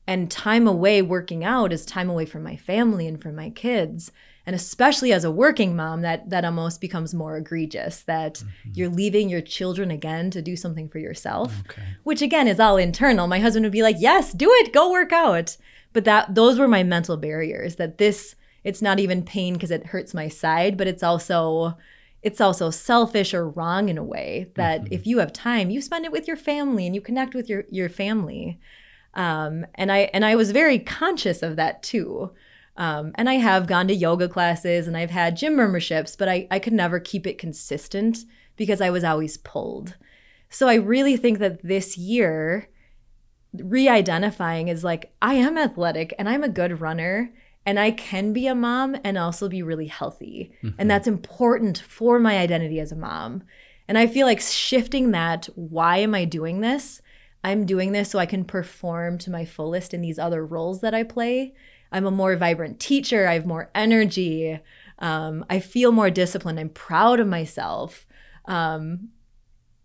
And 0.09 0.31
time 0.31 0.67
away 0.67 1.01
working 1.01 1.43
out 1.43 1.71
is 1.71 1.85
time 1.85 2.09
away 2.09 2.25
from 2.25 2.43
my 2.43 2.55
family 2.55 3.07
and 3.07 3.21
from 3.21 3.35
my 3.35 3.49
kids 3.49 4.11
and 4.49 4.55
especially 4.55 5.13
as 5.13 5.23
a 5.23 5.29
working 5.29 5.75
mom 5.75 6.01
that 6.01 6.27
that 6.31 6.43
almost 6.43 6.81
becomes 6.81 7.13
more 7.13 7.37
egregious 7.37 8.01
that 8.01 8.33
mm-hmm. 8.33 8.71
you're 8.73 8.89
leaving 8.89 9.29
your 9.29 9.41
children 9.41 9.91
again 9.91 10.31
to 10.31 10.41
do 10.41 10.55
something 10.55 10.89
for 10.89 10.97
yourself 10.97 11.61
okay. 11.69 11.83
which 12.03 12.23
again 12.23 12.47
is 12.47 12.59
all 12.59 12.75
internal 12.75 13.27
my 13.27 13.39
husband 13.39 13.63
would 13.63 13.71
be 13.71 13.83
like 13.83 13.97
yes 13.99 14.33
do 14.33 14.49
it 14.53 14.73
go 14.73 14.89
work 14.89 15.13
out 15.13 15.55
but 15.93 16.03
that 16.03 16.33
those 16.33 16.57
were 16.57 16.67
my 16.67 16.81
mental 16.81 17.15
barriers 17.15 17.75
that 17.75 17.99
this 17.99 18.35
it's 18.63 18.81
not 18.81 18.99
even 18.99 19.21
pain 19.21 19.53
because 19.53 19.69
it 19.69 19.85
hurts 19.85 20.15
my 20.15 20.27
side 20.27 20.77
but 20.77 20.87
it's 20.87 21.03
also 21.03 21.77
it's 22.23 22.41
also 22.41 22.71
selfish 22.71 23.35
or 23.35 23.47
wrong 23.47 23.87
in 23.87 23.99
a 23.99 24.03
way 24.03 24.51
that 24.55 24.81
mm-hmm. 24.81 24.93
if 24.93 25.05
you 25.05 25.19
have 25.19 25.31
time 25.31 25.69
you 25.69 25.79
spend 25.79 26.05
it 26.05 26.11
with 26.11 26.27
your 26.27 26.37
family 26.37 26.87
and 26.87 26.95
you 26.95 27.01
connect 27.01 27.35
with 27.35 27.47
your 27.47 27.65
your 27.69 27.87
family 27.87 28.59
um, 29.13 29.65
and 29.75 29.91
i 29.91 30.09
and 30.13 30.25
i 30.25 30.35
was 30.35 30.51
very 30.51 30.79
conscious 30.79 31.41
of 31.41 31.55
that 31.55 31.81
too 31.83 32.31
um, 32.79 33.11
and 33.15 33.29
I 33.29 33.33
have 33.33 33.67
gone 33.67 33.89
to 33.89 33.93
yoga 33.93 34.29
classes 34.29 34.87
and 34.87 34.95
I've 34.95 35.09
had 35.09 35.35
gym 35.35 35.57
memberships, 35.57 36.15
but 36.15 36.29
I, 36.29 36.47
I 36.49 36.59
could 36.59 36.71
never 36.71 36.97
keep 36.97 37.27
it 37.27 37.37
consistent 37.37 38.19
because 38.55 38.79
I 38.79 38.89
was 38.89 39.03
always 39.03 39.35
pulled. 39.35 39.97
So 40.49 40.69
I 40.69 40.75
really 40.75 41.17
think 41.17 41.39
that 41.39 41.61
this 41.61 41.97
year, 41.97 42.69
re 43.53 43.89
identifying 43.89 44.69
is 44.69 44.85
like, 44.85 45.13
I 45.21 45.33
am 45.33 45.57
athletic 45.57 46.13
and 46.17 46.29
I'm 46.29 46.43
a 46.43 46.49
good 46.49 46.79
runner 46.79 47.33
and 47.65 47.77
I 47.77 47.91
can 47.91 48.31
be 48.31 48.47
a 48.47 48.55
mom 48.55 48.95
and 49.03 49.17
also 49.17 49.49
be 49.49 49.61
really 49.61 49.87
healthy. 49.87 50.53
Mm-hmm. 50.63 50.79
And 50.79 50.89
that's 50.89 51.07
important 51.07 51.79
for 51.79 52.17
my 52.17 52.37
identity 52.37 52.79
as 52.79 52.93
a 52.93 52.95
mom. 52.95 53.43
And 53.89 53.97
I 53.97 54.07
feel 54.07 54.25
like 54.25 54.39
shifting 54.39 55.11
that, 55.11 55.49
why 55.55 55.97
am 55.97 56.15
I 56.15 56.23
doing 56.23 56.61
this? 56.61 57.01
I'm 57.43 57.65
doing 57.65 57.91
this 57.91 58.09
so 58.11 58.19
I 58.19 58.25
can 58.25 58.43
perform 58.43 59.17
to 59.19 59.31
my 59.31 59.45
fullest 59.45 59.93
in 59.93 60.01
these 60.01 60.19
other 60.19 60.45
roles 60.45 60.81
that 60.81 60.93
I 60.93 61.03
play 61.03 61.53
I'm 61.91 62.05
a 62.05 62.11
more 62.11 62.35
vibrant 62.35 62.79
teacher. 62.79 63.27
I 63.27 63.33
have 63.33 63.45
more 63.45 63.69
energy. 63.73 64.59
Um, 64.99 65.45
I 65.49 65.59
feel 65.59 65.91
more 65.91 66.09
disciplined. 66.09 66.59
I'm 66.59 66.69
proud 66.69 67.19
of 67.19 67.27
myself. 67.27 68.05
Um, 68.45 69.09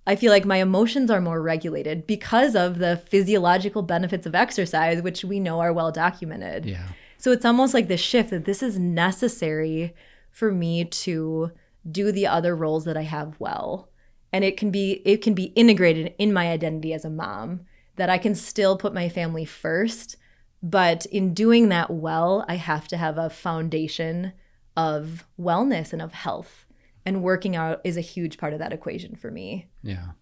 I 0.06 0.16
feel 0.16 0.30
like 0.30 0.44
my 0.44 0.56
emotions 0.56 1.11
are 1.11 1.20
more 1.20 1.40
regulated 1.40 2.06
because 2.06 2.54
of 2.54 2.78
the 2.78 2.96
physiological 2.96 3.82
benefits 3.82 4.26
of 4.26 4.34
exercise, 4.34 5.00
which 5.00 5.25
we 5.25 5.40
know 5.40 5.61
are 5.61 5.73
well 5.73 5.90
documented. 5.90 6.66
Yeah. 6.66 6.88
So 7.16 7.32
it's 7.32 7.44
almost 7.44 7.73
like 7.73 7.88
this 7.88 8.02
shift 8.02 8.30
that 8.30 8.44
this 8.44 8.62
is 8.62 8.78
necessary 8.78 9.94
for 10.30 10.52
me 10.52 10.84
to 10.84 11.52
do 11.90 12.12
the 12.12 12.26
other 12.26 12.54
roles 12.54 12.84
that 12.84 12.99
I 12.99 13.02
have 13.02 13.37
well. 13.38 13.88
And 14.34 14.44
it 14.44 14.58
can 14.58 14.70
be 14.70 15.00
it 15.06 15.22
can 15.22 15.32
be 15.32 15.44
integrated 15.54 16.12
in 16.18 16.30
my 16.30 16.50
identity 16.50 16.92
as 16.92 17.06
a 17.06 17.10
mom 17.10 17.62
that 17.96 18.10
I 18.10 18.18
can 18.18 18.34
still 18.34 18.76
put 18.76 18.92
my 18.92 19.08
family 19.08 19.46
first 19.46 20.16
but 20.64 21.04
in 21.06 21.34
doing 21.34 21.68
that 21.68 21.90
well, 21.90 22.42
I 22.48 22.54
have 22.54 22.88
to 22.88 22.96
have 22.96 23.18
a 23.18 23.28
foundation 23.28 24.32
of 24.74 25.26
wellness 25.38 25.92
and 25.92 26.00
of 26.00 26.14
health. 26.14 26.64
And 27.04 27.22
working 27.22 27.54
out 27.54 27.82
is 27.84 27.98
a 27.98 28.00
huge 28.00 28.38
part 28.38 28.54
of 28.54 28.58
that 28.60 28.72
equation 28.72 29.14
for 29.14 29.30
me. 29.30 29.68
Yeah. 29.82 30.12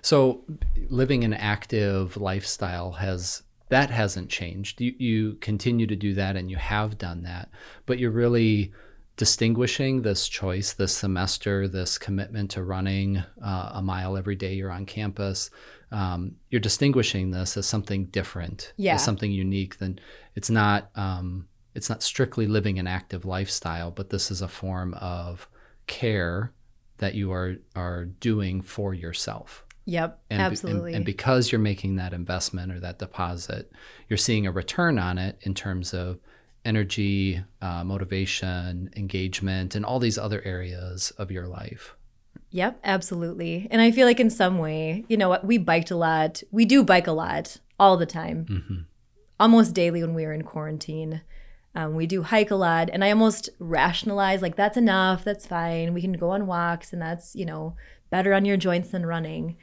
So 0.00 0.44
living 0.88 1.24
an 1.24 1.34
active 1.34 2.16
lifestyle 2.16 2.92
has 2.92 3.42
that 3.68 3.90
hasn't 3.90 4.30
changed. 4.30 4.80
You 4.80 4.94
you 4.96 5.34
continue 5.40 5.88
to 5.88 5.96
do 5.96 6.14
that 6.14 6.36
and 6.36 6.48
you 6.48 6.56
have 6.56 6.96
done 6.96 7.24
that, 7.24 7.50
but 7.84 7.98
you're 7.98 8.12
really 8.12 8.72
distinguishing 9.16 10.02
this 10.02 10.28
choice, 10.28 10.72
this 10.72 10.92
semester, 10.92 11.68
this 11.68 11.98
commitment 11.98 12.50
to 12.52 12.64
running 12.64 13.22
uh, 13.42 13.70
a 13.74 13.82
mile 13.82 14.16
every 14.16 14.34
day 14.34 14.54
you're 14.54 14.72
on 14.72 14.86
campus 14.86 15.50
um, 15.94 16.34
you're 16.50 16.60
distinguishing 16.60 17.30
this 17.30 17.56
as 17.56 17.66
something 17.66 18.06
different, 18.06 18.72
yeah. 18.76 18.94
as 18.94 19.04
something 19.04 19.30
unique. 19.30 19.78
Then 19.78 20.00
it's 20.34 20.50
not 20.50 20.90
um, 20.96 21.46
it's 21.74 21.88
not 21.88 22.02
strictly 22.02 22.48
living 22.48 22.80
an 22.80 22.88
active 22.88 23.24
lifestyle, 23.24 23.92
but 23.92 24.10
this 24.10 24.30
is 24.32 24.42
a 24.42 24.48
form 24.48 24.94
of 24.94 25.48
care 25.86 26.52
that 26.98 27.14
you 27.14 27.32
are 27.32 27.56
are 27.76 28.06
doing 28.06 28.60
for 28.60 28.92
yourself. 28.92 29.64
Yep, 29.86 30.18
and, 30.30 30.42
absolutely. 30.42 30.90
And, 30.90 30.96
and, 30.96 31.04
because 31.04 31.52
you're 31.52 31.60
making 31.60 31.96
that 31.96 32.12
investment 32.12 32.72
or 32.72 32.80
that 32.80 32.98
deposit, 32.98 33.70
you're 34.08 34.16
seeing 34.16 34.46
a 34.46 34.50
return 34.50 34.98
on 34.98 35.18
it 35.18 35.38
in 35.42 35.54
terms 35.54 35.94
of 35.94 36.18
energy, 36.64 37.42
uh, 37.60 37.84
motivation, 37.84 38.90
engagement, 38.96 39.74
and 39.74 39.84
all 39.84 39.98
these 39.98 40.18
other 40.18 40.42
areas 40.44 41.12
of 41.18 41.30
your 41.30 41.46
life. 41.46 41.96
Yep, 42.50 42.78
absolutely. 42.84 43.66
And 43.70 43.82
I 43.82 43.90
feel 43.90 44.06
like 44.06 44.20
in 44.20 44.30
some 44.30 44.58
way, 44.58 45.04
you 45.08 45.16
know, 45.16 45.38
we 45.42 45.58
biked 45.58 45.90
a 45.90 45.96
lot. 45.96 46.42
We 46.50 46.64
do 46.64 46.84
bike 46.84 47.06
a 47.06 47.12
lot 47.12 47.56
all 47.78 47.96
the 47.96 48.06
time, 48.06 48.46
mm-hmm. 48.46 48.78
almost 49.40 49.74
daily 49.74 50.02
when 50.02 50.14
we 50.14 50.24
were 50.24 50.32
in 50.32 50.42
quarantine. 50.42 51.22
Um, 51.74 51.96
we 51.96 52.06
do 52.06 52.22
hike 52.22 52.52
a 52.52 52.56
lot, 52.56 52.88
and 52.92 53.02
I 53.02 53.10
almost 53.10 53.50
rationalize 53.58 54.40
like 54.40 54.54
that's 54.54 54.76
enough, 54.76 55.24
that's 55.24 55.46
fine. 55.46 55.92
We 55.92 56.00
can 56.00 56.12
go 56.12 56.30
on 56.30 56.46
walks, 56.46 56.92
and 56.92 57.02
that's 57.02 57.34
you 57.34 57.44
know 57.44 57.74
better 58.10 58.32
on 58.32 58.44
your 58.44 58.56
joints 58.56 58.90
than 58.90 59.04
running. 59.04 59.56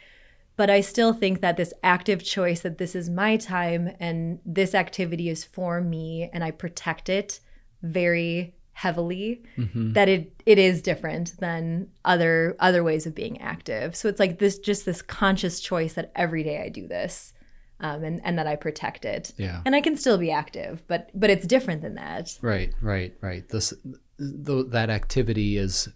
But 0.58 0.70
I 0.70 0.82
still 0.82 1.14
think 1.14 1.42
that 1.42 1.58
this 1.58 1.74
active 1.82 2.24
choice 2.24 2.62
that 2.62 2.78
this 2.78 2.96
is 2.96 3.10
my 3.10 3.38
time 3.38 3.96
and 4.00 4.40
this 4.46 4.76
activity 4.76 5.30
is 5.30 5.44
for 5.44 5.82
me, 5.82 6.30
and 6.34 6.44
I 6.44 6.52
protect 6.52 7.10
it 7.10 7.40
very 7.82 8.56
heavily 8.74 9.44
mm-hmm. 9.58 9.94
that 9.94 10.10
it 10.10 10.34
it 10.46 10.58
is 10.58 10.82
different 10.82 11.38
than 11.40 11.88
other 12.06 12.56
other 12.60 12.84
ways 12.84 13.06
of 13.06 13.14
being 13.14 13.40
active. 13.42 13.96
So 13.96 14.08
it's 14.08 14.20
like 14.20 14.40
this 14.40 14.58
just 14.58 14.86
this 14.86 15.02
conscious 15.02 15.60
choice 15.60 15.94
that 15.94 16.12
every 16.16 16.44
day 16.44 16.62
i 16.64 16.70
do 16.70 16.88
this 16.88 17.34
um, 17.80 18.04
and 18.04 18.22
and 18.24 18.40
that 18.40 18.48
i 18.48 18.56
protect 18.56 19.06
it. 19.06 19.34
Yeah. 19.38 19.62
And 19.66 19.76
i 19.76 19.82
can 19.82 19.98
still 19.98 20.18
be 20.18 20.32
active 20.32 20.84
but 20.88 21.12
but 21.14 21.30
it's 21.30 21.46
different 21.46 21.82
than 21.82 21.96
that. 21.96 22.38
Right 22.42 22.74
right 22.82 23.14
right. 23.22 23.48
This 23.50 23.74
th- 24.18 24.68
that 24.70 24.90
activity 24.90 25.58
is 25.58 25.90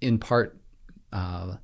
in 0.00 0.18
part 0.18 0.58
uh, 1.12 1.56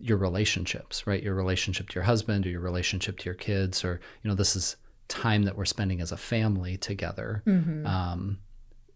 your 0.00 0.16
relationships 0.16 1.06
right 1.06 1.22
your 1.22 1.34
relationship 1.34 1.88
to 1.88 1.94
your 1.94 2.04
husband 2.04 2.46
or 2.46 2.48
your 2.48 2.60
relationship 2.60 3.18
to 3.18 3.26
your 3.26 3.34
kids 3.34 3.84
or 3.84 4.00
you 4.22 4.28
know 4.28 4.34
this 4.34 4.56
is 4.56 4.76
time 5.08 5.42
that 5.42 5.56
we're 5.56 5.64
spending 5.64 6.00
as 6.00 6.12
a 6.12 6.16
family 6.16 6.76
together 6.76 7.42
mm-hmm. 7.46 7.86
um, 7.86 8.38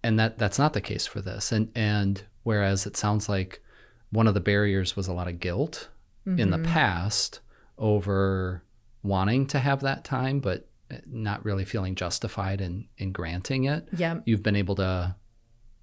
and 0.04 0.18
that 0.18 0.38
that's 0.38 0.58
not 0.58 0.74
the 0.74 0.80
case 0.80 1.06
for 1.06 1.20
this. 1.20 1.50
And 1.50 1.72
and 1.74 2.22
whereas 2.44 2.86
it 2.86 2.96
sounds 2.96 3.28
like 3.28 3.62
one 4.10 4.28
of 4.28 4.34
the 4.34 4.40
barriers 4.40 4.94
was 4.94 5.08
a 5.08 5.12
lot 5.12 5.26
of 5.26 5.40
guilt 5.40 5.88
mm-hmm. 6.28 6.38
in 6.38 6.50
the 6.50 6.58
mm-hmm. 6.58 6.72
past 6.72 7.40
over 7.78 8.62
wanting 9.02 9.46
to 9.48 9.58
have 9.58 9.80
that 9.80 10.04
time, 10.04 10.40
but 10.40 10.68
not 11.06 11.44
really 11.44 11.64
feeling 11.64 11.94
justified 11.94 12.60
in 12.60 12.86
in 12.98 13.12
granting 13.12 13.64
it. 13.64 13.88
Yeah, 13.96 14.20
you've 14.26 14.42
been 14.42 14.56
able 14.56 14.74
to 14.76 15.16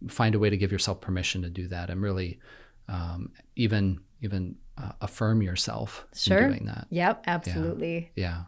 find 0.08 0.36
a 0.36 0.40
way 0.40 0.52
to 0.52 0.58
give 0.58 0.72
yourself 0.72 1.02
permission 1.02 1.42
to 1.42 1.50
do 1.50 1.68
that 1.68 1.90
and 1.90 2.02
really 2.02 2.40
um, 2.88 3.32
even 3.56 4.00
even 4.22 4.56
uh, 4.82 4.92
affirm 5.02 5.42
yourself 5.42 6.06
sure. 6.16 6.48
doing 6.48 6.66
that. 6.66 6.88
Yep, 6.90 7.24
absolutely. 7.28 8.12
Yeah. 8.16 8.24
yeah. 8.24 8.44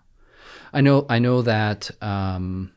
I 0.73 0.81
know 0.81 1.05
I 1.09 1.19
know 1.19 1.41
that 1.43 1.91
um, 2.01 2.71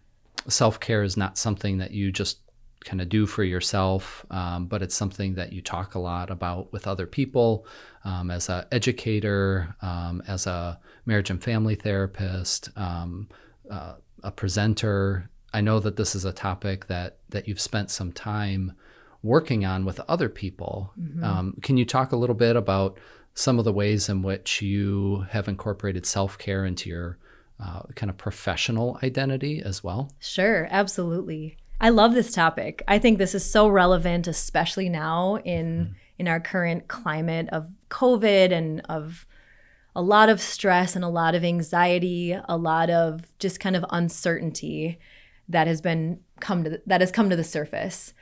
self-care 0.49 1.03
is 1.03 1.17
not 1.17 1.39
something 1.39 1.79
that 1.79 1.93
you 1.93 2.13
just 2.13 2.41
kind 2.85 3.01
of 3.01 3.09
do 3.09 3.27
for 3.27 3.43
yourself, 3.43 4.25
um, 4.31 4.67
but 4.67 4.83
it's 4.83 4.95
something 4.95 5.35
that 5.35 5.53
you 5.53 5.61
talk 5.61 5.95
a 5.95 5.99
lot 5.99 6.31
about 6.31 6.73
with 6.73 6.87
other 6.87 7.07
people 7.07 7.67
um, 8.05 8.31
as 8.31 8.49
an 8.49 8.65
educator, 8.71 9.75
um, 9.83 10.23
as 10.29 10.47
a 10.47 10.79
marriage 11.05 11.31
and 11.31 11.43
family 11.43 11.75
therapist, 11.75 12.71
um, 12.77 13.29
uh, 13.71 13.95
a 14.23 14.31
presenter. 14.31 15.29
I 15.53 15.63
know 15.63 15.81
that 15.81 15.97
this 15.97 16.15
is 16.15 16.25
a 16.25 16.33
topic 16.33 16.87
that 16.87 17.19
that 17.31 17.49
you've 17.49 17.61
spent 17.61 17.91
some 17.91 18.13
time 18.13 18.73
working 19.23 19.65
on 19.65 19.85
with 19.85 20.01
other 20.09 20.29
people. 20.29 20.93
Mm-hmm. 21.01 21.25
Um, 21.25 21.55
can 21.63 21.77
you 21.77 21.85
talk 21.85 22.13
a 22.13 22.17
little 22.17 22.37
bit 22.37 22.55
about 22.55 22.99
some 23.37 23.59
of 23.59 23.67
the 23.67 23.73
ways 23.73 24.09
in 24.09 24.23
which 24.23 24.63
you 24.63 25.27
have 25.31 25.47
incorporated 25.47 26.07
self 26.07 26.37
care 26.39 26.65
into 26.65 26.89
your 26.89 27.19
uh, 27.63 27.83
kind 27.95 28.11
of 28.11 28.17
professional 28.17 28.99
identity 29.05 29.63
as 29.63 29.85
well? 29.85 30.11
Sure, 30.19 30.67
absolutely. 30.71 31.57
I 31.81 31.91
love 31.91 32.15
this 32.15 32.33
topic. 32.33 32.83
I 32.89 32.99
think 32.99 33.19
this 33.19 33.35
is 33.35 33.49
so 33.49 33.69
relevant, 33.69 34.27
especially 34.27 34.89
now 34.89 35.37
in 35.45 35.91
mm. 35.91 35.95
in 36.19 36.27
our 36.27 36.41
current 36.41 36.89
climate 36.89 37.49
of 37.53 37.71
COVID 37.91 38.51
and 38.51 38.81
of 38.89 39.27
a 39.95 40.03
lot 40.03 40.29
of 40.29 40.41
stress 40.41 40.97
and 40.97 41.05
a 41.05 41.09
lot 41.09 41.35
of 41.35 41.45
anxiety, 41.45 42.39
a 42.49 42.57
lot 42.57 42.89
of 42.91 43.39
just 43.39 43.61
kind 43.61 43.77
of 43.77 43.85
uncertainty 43.91 44.99
that 45.49 45.67
has 45.67 45.81
been 45.83 46.21
come 46.41 46.65
to 46.65 46.71
the, 46.71 46.83
that 46.87 47.03
has 47.03 47.13
come 47.13 47.29
to 47.29 47.37
the 47.37 47.45
surface. 47.45 48.15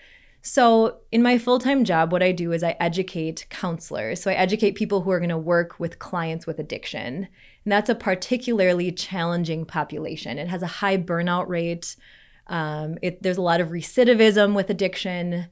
So, 0.46 0.98
in 1.10 1.22
my 1.22 1.38
full 1.38 1.58
time 1.58 1.84
job, 1.84 2.12
what 2.12 2.22
I 2.22 2.30
do 2.30 2.52
is 2.52 2.62
I 2.62 2.76
educate 2.78 3.46
counselors. 3.48 4.20
So, 4.20 4.30
I 4.30 4.34
educate 4.34 4.74
people 4.74 5.00
who 5.00 5.10
are 5.10 5.18
going 5.18 5.30
to 5.30 5.38
work 5.38 5.80
with 5.80 5.98
clients 5.98 6.46
with 6.46 6.58
addiction. 6.58 7.28
And 7.64 7.72
that's 7.72 7.88
a 7.88 7.94
particularly 7.94 8.92
challenging 8.92 9.64
population. 9.64 10.36
It 10.36 10.48
has 10.48 10.62
a 10.62 10.66
high 10.66 10.98
burnout 10.98 11.48
rate. 11.48 11.96
Um, 12.48 12.98
it, 13.00 13.22
there's 13.22 13.38
a 13.38 13.42
lot 13.42 13.62
of 13.62 13.68
recidivism 13.68 14.54
with 14.54 14.68
addiction, 14.68 15.46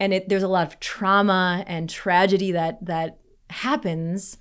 and 0.00 0.12
it, 0.12 0.28
there's 0.28 0.42
a 0.42 0.48
lot 0.48 0.66
of 0.66 0.80
trauma 0.80 1.62
and 1.68 1.88
tragedy 1.88 2.50
that 2.50 2.84
that 2.84 3.20
happens 3.48 4.38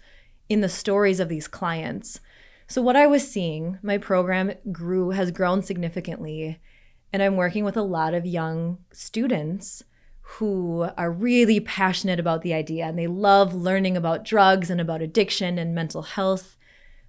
in 0.49 0.61
the 0.61 0.69
stories 0.69 1.19
of 1.19 1.29
these 1.29 1.47
clients. 1.47 2.19
So 2.65 2.81
what 2.81 2.95
I 2.95 3.05
was 3.05 3.29
seeing, 3.29 3.77
my 3.83 3.99
program 3.99 4.53
grew 4.71 5.11
has 5.11 5.29
grown 5.29 5.61
significantly, 5.61 6.59
and 7.13 7.21
I'm 7.21 7.35
working 7.35 7.63
with 7.63 7.77
a 7.77 7.83
lot 7.83 8.15
of 8.15 8.25
young 8.25 8.79
students 8.91 9.83
who 10.35 10.87
are 10.97 11.11
really 11.11 11.59
passionate 11.59 12.19
about 12.19 12.41
the 12.41 12.53
idea 12.53 12.85
and 12.85 12.97
they 12.97 13.07
love 13.07 13.53
learning 13.53 13.97
about 13.97 14.23
drugs 14.23 14.69
and 14.69 14.79
about 14.79 15.01
addiction 15.01 15.57
and 15.57 15.75
mental 15.75 16.03
health. 16.03 16.57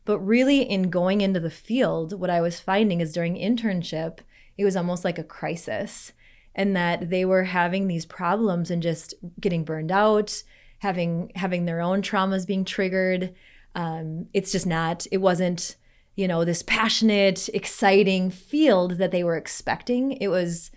But 0.04 0.18
really, 0.18 0.62
in 0.62 0.90
going 0.90 1.20
into 1.20 1.38
the 1.38 1.50
field, 1.50 2.18
what 2.18 2.30
I 2.30 2.40
was 2.40 2.58
finding 2.58 3.00
is 3.00 3.12
during 3.12 3.36
internship, 3.36 4.18
it 4.58 4.64
was 4.64 4.76
almost 4.76 5.04
like 5.04 5.18
a 5.18 5.24
crisis, 5.24 6.12
and 6.54 6.74
that 6.74 7.10
they 7.10 7.24
were 7.24 7.44
having 7.44 7.86
these 7.86 8.04
problems 8.04 8.70
and 8.70 8.82
just 8.82 9.14
getting 9.40 9.64
burned 9.64 9.92
out, 9.92 10.42
having 10.80 11.30
having 11.36 11.64
their 11.64 11.80
own 11.80 12.02
traumas 12.02 12.44
being 12.44 12.64
triggered. 12.64 13.32
Um, 13.76 14.26
it's 14.34 14.50
just 14.50 14.66
not. 14.66 15.06
It 15.12 15.18
wasn't, 15.18 15.76
you 16.16 16.26
know, 16.26 16.44
this 16.44 16.62
passionate, 16.64 17.48
exciting 17.54 18.30
field 18.30 18.98
that 18.98 19.12
they 19.12 19.22
were 19.22 19.36
expecting. 19.36 20.12
It 20.12 20.28
was 20.28 20.72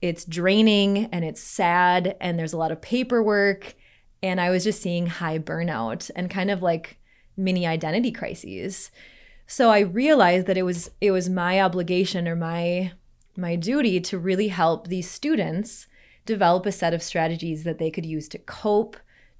it's 0.00 0.24
draining 0.24 1.06
and 1.06 1.24
it's 1.24 1.42
sad 1.42 2.16
and 2.20 2.38
there's 2.38 2.52
a 2.52 2.58
lot 2.58 2.72
of 2.72 2.80
paperwork. 2.80 3.74
And 4.22 4.40
i 4.40 4.50
was 4.50 4.64
just 4.64 4.82
seeing 4.82 5.06
high 5.06 5.38
burnout 5.38 6.10
and 6.14 6.30
kind 6.30 6.50
of 6.50 6.62
like 6.62 6.98
mini 7.36 7.66
identity 7.66 8.12
crises. 8.12 8.90
So 9.46 9.70
i 9.70 9.80
realized 9.80 10.46
that 10.46 10.58
it 10.58 10.62
was 10.62 10.90
it 11.00 11.10
was 11.10 11.28
my 11.28 11.60
obligation 11.60 12.28
or 12.28 12.36
my 12.36 12.92
my 13.36 13.56
duty 13.56 14.00
to 14.00 14.18
really 14.18 14.48
help 14.48 14.88
these 14.88 15.10
students 15.10 15.86
develop 16.26 16.66
a 16.66 16.72
set 16.72 16.94
of 16.94 17.02
strategies 17.02 17.64
that 17.64 17.78
they 17.78 17.90
could 17.90 18.06
use 18.06 18.28
to 18.28 18.38
cope 18.38 18.96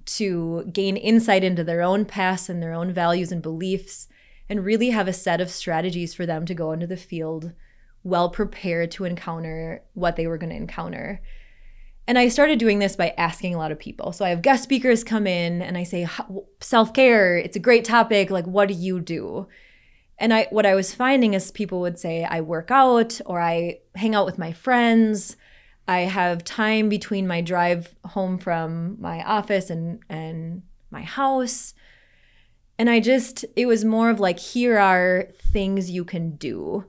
to 0.07 0.65
gain 0.73 0.97
insight 0.97 1.45
into 1.45 1.63
their 1.63 1.83
own 1.83 2.05
past 2.05 2.49
and 2.49 2.63
their 2.63 2.73
own 2.73 2.93
values 2.93 3.31
and 3.31 3.43
beliefs 3.43 4.09
and 4.49 4.65
really 4.65 4.91
have 4.91 5.07
a 5.07 5.13
set 5.13 5.41
of 5.41 5.51
strategies 5.51 6.15
for 6.15 6.27
them 6.27 6.45
to 6.47 6.55
go 6.55 6.73
into 6.73 6.87
the 6.87 6.97
field 6.97 7.53
well 8.03 8.31
prepared 8.31 8.91
to 8.93 9.05
encounter 9.05 9.83
what 9.95 10.17
they 10.17 10.27
were 10.27 10.39
going 10.39 10.51
to 10.51 10.57
encounter. 10.57 11.21
And 12.07 12.19
I 12.19 12.29
started 12.29 12.59
doing 12.59 12.79
this 12.81 12.97
by 12.97 13.15
asking 13.17 13.55
a 13.55 13.59
lot 13.59 13.71
of 13.71 13.79
people. 13.79 14.13
So 14.13 14.25
I 14.25 14.31
have 14.31 14.43
guest 14.43 14.65
speakers 14.65 15.05
come 15.05 15.27
in 15.27 15.63
and 15.63 15.77
I 15.77 15.85
say 15.85 16.09
self-care, 16.61 17.37
it's 17.37 17.57
a 17.57 17.61
great 17.61 17.85
topic, 17.85 18.31
like 18.31 18.47
what 18.47 18.69
do 18.69 18.75
you 18.75 19.01
do? 19.01 19.47
And 20.19 20.35
I 20.35 20.49
what 20.51 20.67
I 20.67 20.75
was 20.75 20.95
finding 20.95 21.35
is 21.35 21.51
people 21.51 21.81
would 21.81 21.99
say 21.99 22.25
I 22.25 22.41
work 22.41 22.71
out 22.71 23.21
or 23.27 23.41
I 23.41 23.79
hang 23.95 24.15
out 24.15 24.27
with 24.27 24.39
my 24.39 24.53
friends. 24.53 25.37
I 25.89 26.01
have 26.01 26.45
time 26.45 26.89
between 26.89 27.27
my 27.27 27.41
drive 27.41 27.95
home 28.05 28.39
from 28.39 29.01
my 29.01 29.23
office 29.23 29.71
and 29.71 30.01
and 30.09 30.63
my 30.91 31.03
house. 31.03 31.75
And 32.79 32.91
I 32.91 33.01
just 33.01 33.45
it 33.57 33.67
was 33.67 33.85
more 33.85 34.11
of 34.11 34.21
like 34.21 34.39
here 34.39 34.79
are 34.79 35.29
things 35.53 35.91
you 35.91 36.05
can 36.05 36.37
do 36.37 36.85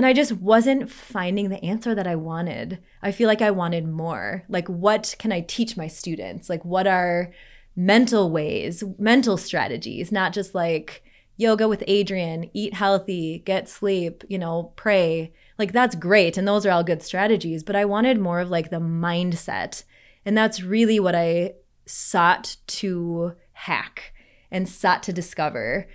and 0.00 0.06
I 0.06 0.14
just 0.14 0.32
wasn't 0.32 0.90
finding 0.90 1.50
the 1.50 1.62
answer 1.62 1.94
that 1.94 2.06
I 2.06 2.16
wanted. 2.16 2.78
I 3.02 3.12
feel 3.12 3.26
like 3.26 3.42
I 3.42 3.50
wanted 3.50 3.86
more. 3.86 4.44
Like, 4.48 4.66
what 4.66 5.14
can 5.18 5.30
I 5.30 5.42
teach 5.42 5.76
my 5.76 5.88
students? 5.88 6.48
Like, 6.48 6.64
what 6.64 6.86
are 6.86 7.34
mental 7.76 8.30
ways, 8.30 8.82
mental 8.98 9.36
strategies, 9.36 10.10
not 10.10 10.32
just 10.32 10.54
like 10.54 11.02
yoga 11.36 11.68
with 11.68 11.84
Adriene, 11.86 12.48
eat 12.54 12.72
healthy, 12.72 13.42
get 13.44 13.68
sleep, 13.68 14.24
you 14.26 14.38
know, 14.38 14.72
pray. 14.74 15.34
Like, 15.58 15.72
that's 15.72 15.96
great. 15.96 16.38
And 16.38 16.48
those 16.48 16.64
are 16.64 16.70
all 16.70 16.82
good 16.82 17.02
strategies. 17.02 17.62
But 17.62 17.76
I 17.76 17.84
wanted 17.84 18.18
more 18.18 18.40
of 18.40 18.48
like 18.48 18.70
the 18.70 18.80
mindset. 18.80 19.84
And 20.24 20.34
that's 20.34 20.62
really 20.62 20.98
what 20.98 21.14
I 21.14 21.56
sought 21.84 22.56
to 22.68 23.34
hack 23.52 24.14
and 24.50 24.66
sought 24.66 25.02
to 25.02 25.12
discover. 25.12 25.88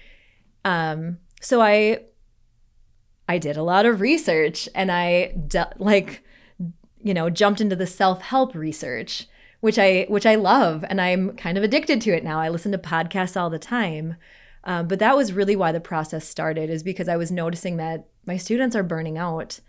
Um, 0.64 1.18
so 1.42 1.60
I 1.60 2.02
I 3.28 3.38
did 3.38 3.58
a 3.58 3.64
lot 3.64 3.86
of 3.86 4.02
research 4.02 4.70
and 4.76 4.92
I 4.92 5.36
like 5.78 6.24
you 7.02 7.14
know 7.14 7.30
jumped 7.30 7.62
into 7.62 7.76
the 7.76 7.88
self-help 7.88 8.56
research 8.56 9.28
which 9.62 9.80
I 9.80 10.06
which 10.10 10.26
I 10.26 10.36
love 10.36 10.86
and 10.88 11.02
I'm 11.02 11.36
kind 11.36 11.58
of 11.58 11.64
addicted 11.64 12.02
to 12.02 12.12
it 12.16 12.24
now. 12.24 12.40
I 12.40 12.50
listen 12.50 12.72
to 12.72 12.78
podcasts 12.78 13.40
all 13.40 13.50
the 13.50 13.60
time. 13.60 14.16
Um, 14.64 14.88
but 14.88 14.98
that 15.00 15.16
was 15.16 15.34
really 15.34 15.56
why 15.56 15.72
the 15.72 15.80
process 15.80 16.28
started 16.28 16.70
is 16.70 16.82
because 16.82 17.08
I 17.08 17.18
was 17.18 17.32
noticing 17.32 17.78
that 17.78 18.08
my 18.26 18.38
students 18.38 18.76
are 18.76 18.84
burning 18.84 19.18
out 19.18 19.60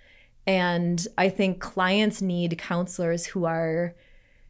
and 0.46 1.06
I 1.18 1.28
think 1.28 1.60
clients 1.60 2.22
need 2.22 2.58
counselors 2.58 3.26
who 3.26 3.44
are 3.44 3.94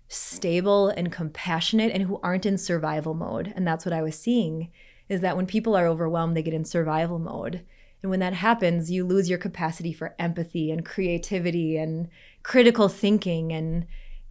stable 0.08 0.88
and 0.88 1.10
compassionate 1.10 1.92
and 1.92 2.04
who 2.04 2.20
aren't 2.22 2.46
in 2.46 2.58
survival 2.58 3.14
mode. 3.14 3.52
And 3.56 3.66
that's 3.66 3.84
what 3.84 3.92
I 3.92 4.02
was 4.02 4.18
seeing 4.18 4.70
is 5.08 5.20
that 5.20 5.36
when 5.36 5.46
people 5.46 5.76
are 5.76 5.86
overwhelmed, 5.86 6.36
they 6.36 6.42
get 6.42 6.54
in 6.54 6.64
survival 6.64 7.18
mode. 7.18 7.64
And 8.06 8.10
when 8.12 8.20
that 8.20 8.34
happens, 8.34 8.88
you 8.88 9.04
lose 9.04 9.28
your 9.28 9.36
capacity 9.36 9.92
for 9.92 10.14
empathy 10.16 10.70
and 10.70 10.84
creativity 10.84 11.76
and 11.76 12.08
critical 12.44 12.88
thinking 12.88 13.52
and 13.52 13.84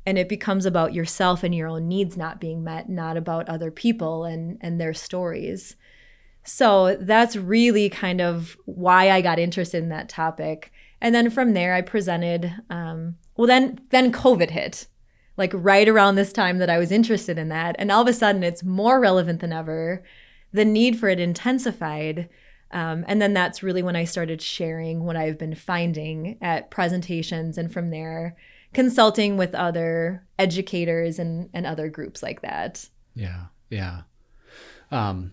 and 0.05 0.17
it 0.17 0.29
becomes 0.29 0.65
about 0.65 0.93
yourself 0.93 1.43
and 1.43 1.53
your 1.53 1.67
own 1.67 1.89
needs 1.89 2.15
not 2.15 2.39
being 2.39 2.63
met, 2.63 2.87
not 2.87 3.17
about 3.17 3.49
other 3.49 3.71
people 3.71 4.23
and 4.23 4.57
and 4.61 4.79
their 4.79 4.93
stories. 4.93 5.75
So 6.45 6.95
that's 7.01 7.35
really 7.35 7.89
kind 7.89 8.21
of 8.21 8.55
why 8.63 9.11
I 9.11 9.19
got 9.19 9.39
interested 9.39 9.83
in 9.83 9.89
that 9.89 10.07
topic. 10.07 10.71
And 11.01 11.13
then 11.13 11.29
from 11.29 11.53
there, 11.53 11.73
I 11.73 11.81
presented. 11.81 12.53
Um, 12.69 13.17
well, 13.35 13.47
then 13.47 13.81
then 13.89 14.13
COVID 14.13 14.51
hit, 14.51 14.87
like 15.35 15.51
right 15.53 15.89
around 15.89 16.15
this 16.15 16.31
time 16.31 16.59
that 16.59 16.69
I 16.69 16.77
was 16.77 16.93
interested 16.93 17.37
in 17.37 17.49
that, 17.49 17.75
and 17.77 17.91
all 17.91 18.03
of 18.03 18.07
a 18.07 18.13
sudden, 18.13 18.41
it's 18.41 18.63
more 18.63 19.01
relevant 19.01 19.41
than 19.41 19.51
ever. 19.51 20.01
The 20.53 20.63
need 20.63 20.97
for 20.97 21.09
it 21.09 21.19
intensified 21.19 22.29
um, 22.75 23.05
and 23.07 23.21
then 23.21 23.33
that's 23.33 23.63
really 23.63 23.81
when 23.81 23.95
I 23.95 24.03
started 24.03 24.41
sharing 24.41 25.05
what 25.05 25.15
I've 25.15 25.37
been 25.37 25.55
finding 25.55 26.37
at 26.41 26.69
presentations, 26.69 27.57
and 27.57 27.71
from 27.71 27.89
there, 27.89 28.35
consulting 28.73 29.37
with 29.37 29.55
other 29.55 30.25
educators 30.37 31.17
and, 31.17 31.49
and 31.53 31.65
other 31.65 31.87
groups 31.87 32.21
like 32.21 32.41
that. 32.41 32.89
Yeah, 33.15 33.45
yeah. 33.69 34.01
Um, 34.91 35.31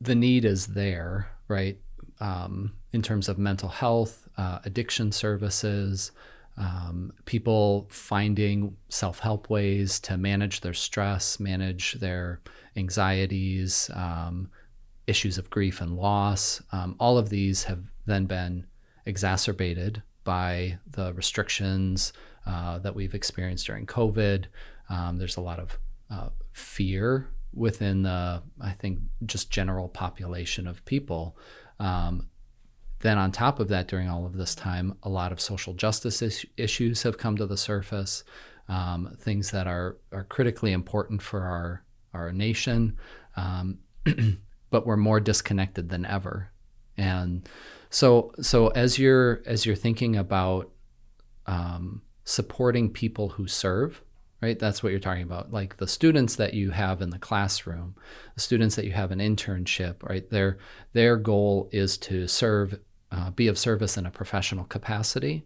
the 0.00 0.14
need 0.14 0.46
is 0.46 0.68
there, 0.68 1.28
right? 1.46 1.78
Um, 2.20 2.72
in 2.92 3.02
terms 3.02 3.28
of 3.28 3.36
mental 3.36 3.68
health, 3.68 4.30
uh, 4.38 4.60
addiction 4.64 5.12
services, 5.12 6.10
um, 6.56 7.12
people 7.26 7.86
finding 7.90 8.78
self 8.88 9.18
help 9.18 9.50
ways 9.50 10.00
to 10.00 10.16
manage 10.16 10.62
their 10.62 10.72
stress, 10.72 11.38
manage 11.38 11.92
their 12.00 12.40
anxieties, 12.76 13.90
um, 13.92 14.48
issues 15.08 15.38
of 15.38 15.50
grief 15.50 15.80
and 15.80 15.96
loss. 15.96 16.62
Um, 16.72 16.96
all 17.00 17.18
of 17.18 17.30
these 17.30 17.64
have 17.64 17.82
then 18.06 18.26
been 18.26 18.66
exacerbated 19.06 20.02
by 20.24 20.78
the 20.90 21.12
restrictions 21.14 22.12
uh, 22.46 22.78
that 22.80 22.94
we've 22.94 23.14
experienced 23.14 23.66
during 23.66 23.86
COVID. 23.86 24.44
Um, 24.90 25.18
there's 25.18 25.36
a 25.36 25.40
lot 25.40 25.58
of 25.58 25.78
uh, 26.10 26.28
fear 26.52 27.28
within 27.54 28.02
the, 28.02 28.42
I 28.60 28.72
think, 28.72 29.00
just 29.24 29.50
general 29.50 29.88
population 29.88 30.66
of 30.66 30.84
people. 30.84 31.36
Um, 31.80 32.28
then, 33.00 33.16
on 33.16 33.32
top 33.32 33.60
of 33.60 33.68
that, 33.68 33.86
during 33.88 34.08
all 34.08 34.26
of 34.26 34.36
this 34.36 34.54
time, 34.54 34.96
a 35.02 35.08
lot 35.08 35.32
of 35.32 35.40
social 35.40 35.72
justice 35.72 36.20
is- 36.20 36.44
issues 36.56 37.02
have 37.04 37.16
come 37.16 37.36
to 37.36 37.46
the 37.46 37.56
surface, 37.56 38.24
um, 38.68 39.16
things 39.18 39.52
that 39.52 39.66
are, 39.66 39.96
are 40.12 40.24
critically 40.24 40.72
important 40.72 41.22
for 41.22 41.42
our, 41.42 41.84
our 42.12 42.32
nation. 42.32 42.96
But 44.70 44.86
we're 44.86 44.96
more 44.96 45.20
disconnected 45.20 45.88
than 45.88 46.04
ever. 46.04 46.50
And 46.96 47.48
so, 47.90 48.32
so 48.40 48.68
as 48.68 48.98
you're 48.98 49.42
as 49.46 49.64
you're 49.64 49.76
thinking 49.76 50.16
about 50.16 50.70
um, 51.46 52.02
supporting 52.24 52.90
people 52.90 53.30
who 53.30 53.46
serve 53.46 54.02
right? 54.40 54.58
That's 54.58 54.82
what 54.82 54.90
you're 54.90 55.00
talking 55.00 55.22
about. 55.22 55.52
Like 55.52 55.76
the 55.76 55.88
students 55.88 56.36
that 56.36 56.54
you 56.54 56.70
have 56.70 57.02
in 57.02 57.10
the 57.10 57.18
classroom, 57.18 57.96
the 58.34 58.40
students 58.40 58.76
that 58.76 58.84
you 58.84 58.92
have 58.92 59.10
an 59.10 59.18
internship, 59.18 60.02
right? 60.02 60.28
Their 60.30 60.58
their 60.92 61.16
goal 61.16 61.68
is 61.72 61.98
to 61.98 62.28
serve, 62.28 62.78
uh, 63.10 63.30
be 63.30 63.48
of 63.48 63.58
service 63.58 63.96
in 63.96 64.06
a 64.06 64.10
professional 64.10 64.64
capacity. 64.64 65.44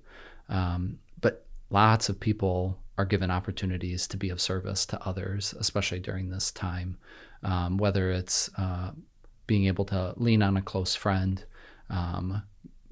Um, 0.48 0.98
but 1.20 1.46
lots 1.70 2.08
of 2.08 2.20
people 2.20 2.78
are 2.98 3.04
given 3.06 3.30
opportunities 3.30 4.06
to 4.08 4.16
be 4.16 4.28
of 4.28 4.40
service 4.40 4.84
to 4.86 5.02
others, 5.06 5.54
especially 5.58 6.00
during 6.00 6.28
this 6.28 6.50
time. 6.50 6.98
Um, 7.42 7.76
whether 7.78 8.10
it's 8.12 8.50
uh, 8.56 8.92
being 9.46 9.66
able 9.66 9.84
to 9.86 10.14
lean 10.16 10.42
on 10.42 10.56
a 10.56 10.62
close 10.62 10.94
friend, 10.94 11.44
um, 11.90 12.42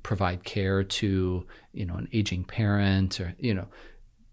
provide 0.03 0.45
care 0.45 0.83
to 0.83 1.47
you 1.73 1.87
know 1.87 1.95
an 1.95 2.09
aging 2.13 2.45
parent, 2.45 3.21
or 3.21 3.35
you 3.39 3.55
know, 3.55 3.69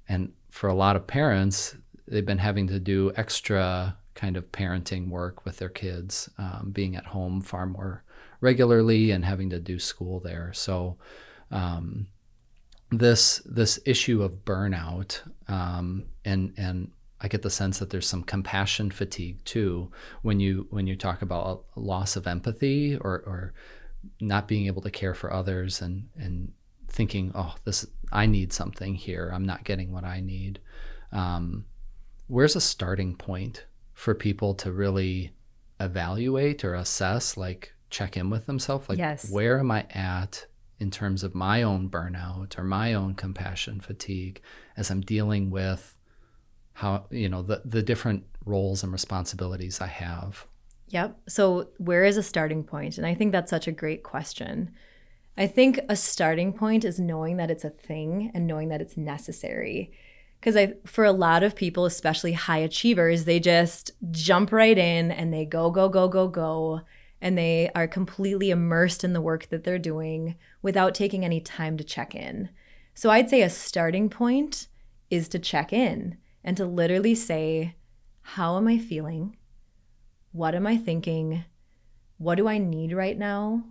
and 0.07 0.33
for 0.49 0.67
a 0.67 0.73
lot 0.73 0.95
of 0.95 1.07
parents, 1.07 1.75
they've 2.07 2.25
been 2.25 2.37
having 2.37 2.67
to 2.67 2.79
do 2.79 3.11
extra 3.15 3.97
kind 4.15 4.35
of 4.35 4.51
parenting 4.51 5.09
work 5.09 5.45
with 5.45 5.57
their 5.57 5.69
kids, 5.69 6.29
um, 6.39 6.71
being 6.73 6.95
at 6.95 7.05
home 7.05 7.39
far 7.39 7.67
more 7.67 8.03
regularly 8.41 9.11
and 9.11 9.23
having 9.23 9.49
to 9.51 9.59
do 9.59 9.77
school 9.77 10.19
there. 10.19 10.51
So, 10.53 10.97
um, 11.51 12.07
this 12.89 13.41
this 13.45 13.79
issue 13.85 14.23
of 14.23 14.45
burnout 14.45 15.21
um, 15.47 16.05
and 16.23 16.53
and 16.57 16.91
I 17.19 17.27
get 17.27 17.41
the 17.41 17.49
sense 17.49 17.79
that 17.79 17.89
there's 17.89 18.07
some 18.07 18.23
compassion 18.23 18.91
fatigue 18.91 19.43
too 19.43 19.91
when 20.21 20.39
you 20.39 20.67
when 20.69 20.87
you 20.87 20.95
talk 20.95 21.21
about 21.21 21.65
a 21.75 21.79
loss 21.79 22.15
of 22.15 22.27
empathy 22.27 22.95
or 22.95 23.15
or 23.25 23.53
not 24.21 24.47
being 24.47 24.67
able 24.67 24.81
to 24.83 24.91
care 24.91 25.13
for 25.13 25.33
others 25.33 25.81
and 25.81 26.09
and 26.15 26.51
thinking 26.89 27.31
oh 27.33 27.55
this 27.65 27.85
I 28.11 28.25
need 28.25 28.53
something 28.53 28.95
here. 28.95 29.31
I'm 29.33 29.45
not 29.45 29.63
getting 29.63 29.91
what 29.91 30.03
I 30.03 30.21
need. 30.21 30.59
Um, 31.11 31.65
where's 32.27 32.55
a 32.55 32.61
starting 32.61 33.15
point 33.15 33.65
for 33.93 34.13
people 34.13 34.53
to 34.55 34.71
really 34.71 35.33
evaluate 35.79 36.63
or 36.63 36.75
assess 36.75 37.37
like 37.37 37.73
check 37.89 38.15
in 38.15 38.29
with 38.29 38.45
themselves? 38.45 38.87
Like 38.87 38.97
yes. 38.97 39.29
where 39.29 39.59
am 39.59 39.71
I 39.71 39.85
at 39.89 40.45
in 40.79 40.91
terms 40.91 41.23
of 41.23 41.33
my 41.33 41.63
own 41.63 41.89
burnout 41.89 42.57
or 42.57 42.63
my 42.63 42.93
own 42.93 43.15
compassion 43.15 43.79
fatigue 43.79 44.41
as 44.77 44.89
I'm 44.89 45.01
dealing 45.01 45.49
with 45.49 45.96
how 46.77 47.05
you 47.09 47.27
know 47.27 47.41
the 47.41 47.59
the 47.65 47.81
different 47.81 48.23
roles 48.45 48.83
and 48.83 48.93
responsibilities 48.93 49.81
I 49.81 49.87
have. 49.87 50.45
Yep. 50.89 51.17
So 51.27 51.69
where 51.79 52.05
is 52.05 52.17
a 52.17 52.23
starting 52.23 52.63
point? 52.63 52.97
And 52.97 53.05
I 53.05 53.15
think 53.15 53.31
that's 53.31 53.49
such 53.49 53.67
a 53.67 53.71
great 53.71 54.03
question. 54.03 54.71
I 55.37 55.47
think 55.47 55.79
a 55.89 55.95
starting 55.95 56.53
point 56.53 56.85
is 56.85 56.99
knowing 56.99 57.37
that 57.37 57.49
it's 57.49 57.65
a 57.65 57.71
thing 57.71 58.31
and 58.33 58.45
knowing 58.45 58.69
that 58.69 58.79
it's 58.79 58.95
necessary. 58.95 59.91
Because 60.39 60.55
I 60.55 60.75
for 60.85 61.03
a 61.03 61.11
lot 61.11 61.41
of 61.41 61.55
people, 61.55 61.85
especially 61.85 62.33
high 62.33 62.59
achievers, 62.59 63.25
they 63.25 63.39
just 63.39 63.89
jump 64.11 64.51
right 64.51 64.77
in 64.77 65.09
and 65.11 65.33
they 65.33 65.45
go, 65.45 65.71
go, 65.71 65.89
go, 65.89 66.07
go, 66.07 66.27
go. 66.27 66.81
And 67.19 67.35
they 67.35 67.71
are 67.73 67.87
completely 67.87 68.51
immersed 68.51 69.03
in 69.03 69.13
the 69.13 69.21
work 69.21 69.49
that 69.49 69.63
they're 69.63 69.79
doing 69.79 70.35
without 70.61 70.93
taking 70.93 71.25
any 71.25 71.41
time 71.41 71.75
to 71.77 71.83
check 71.83 72.13
in. 72.13 72.49
So 72.93 73.09
I'd 73.09 73.31
say 73.31 73.41
a 73.41 73.49
starting 73.49 74.09
point 74.09 74.67
is 75.09 75.27
to 75.29 75.39
check 75.39 75.73
in 75.73 76.17
and 76.47 76.55
to 76.55 76.65
literally 76.65 77.13
say, 77.13 77.75
How 78.21 78.55
am 78.55 78.69
I 78.69 78.77
feeling? 78.77 79.35
What 80.31 80.55
am 80.55 80.65
I 80.65 80.77
thinking? 80.77 81.43
What 82.17 82.35
do 82.35 82.47
I 82.47 82.57
need 82.57 82.93
right 82.93 83.17
now? 83.17 83.65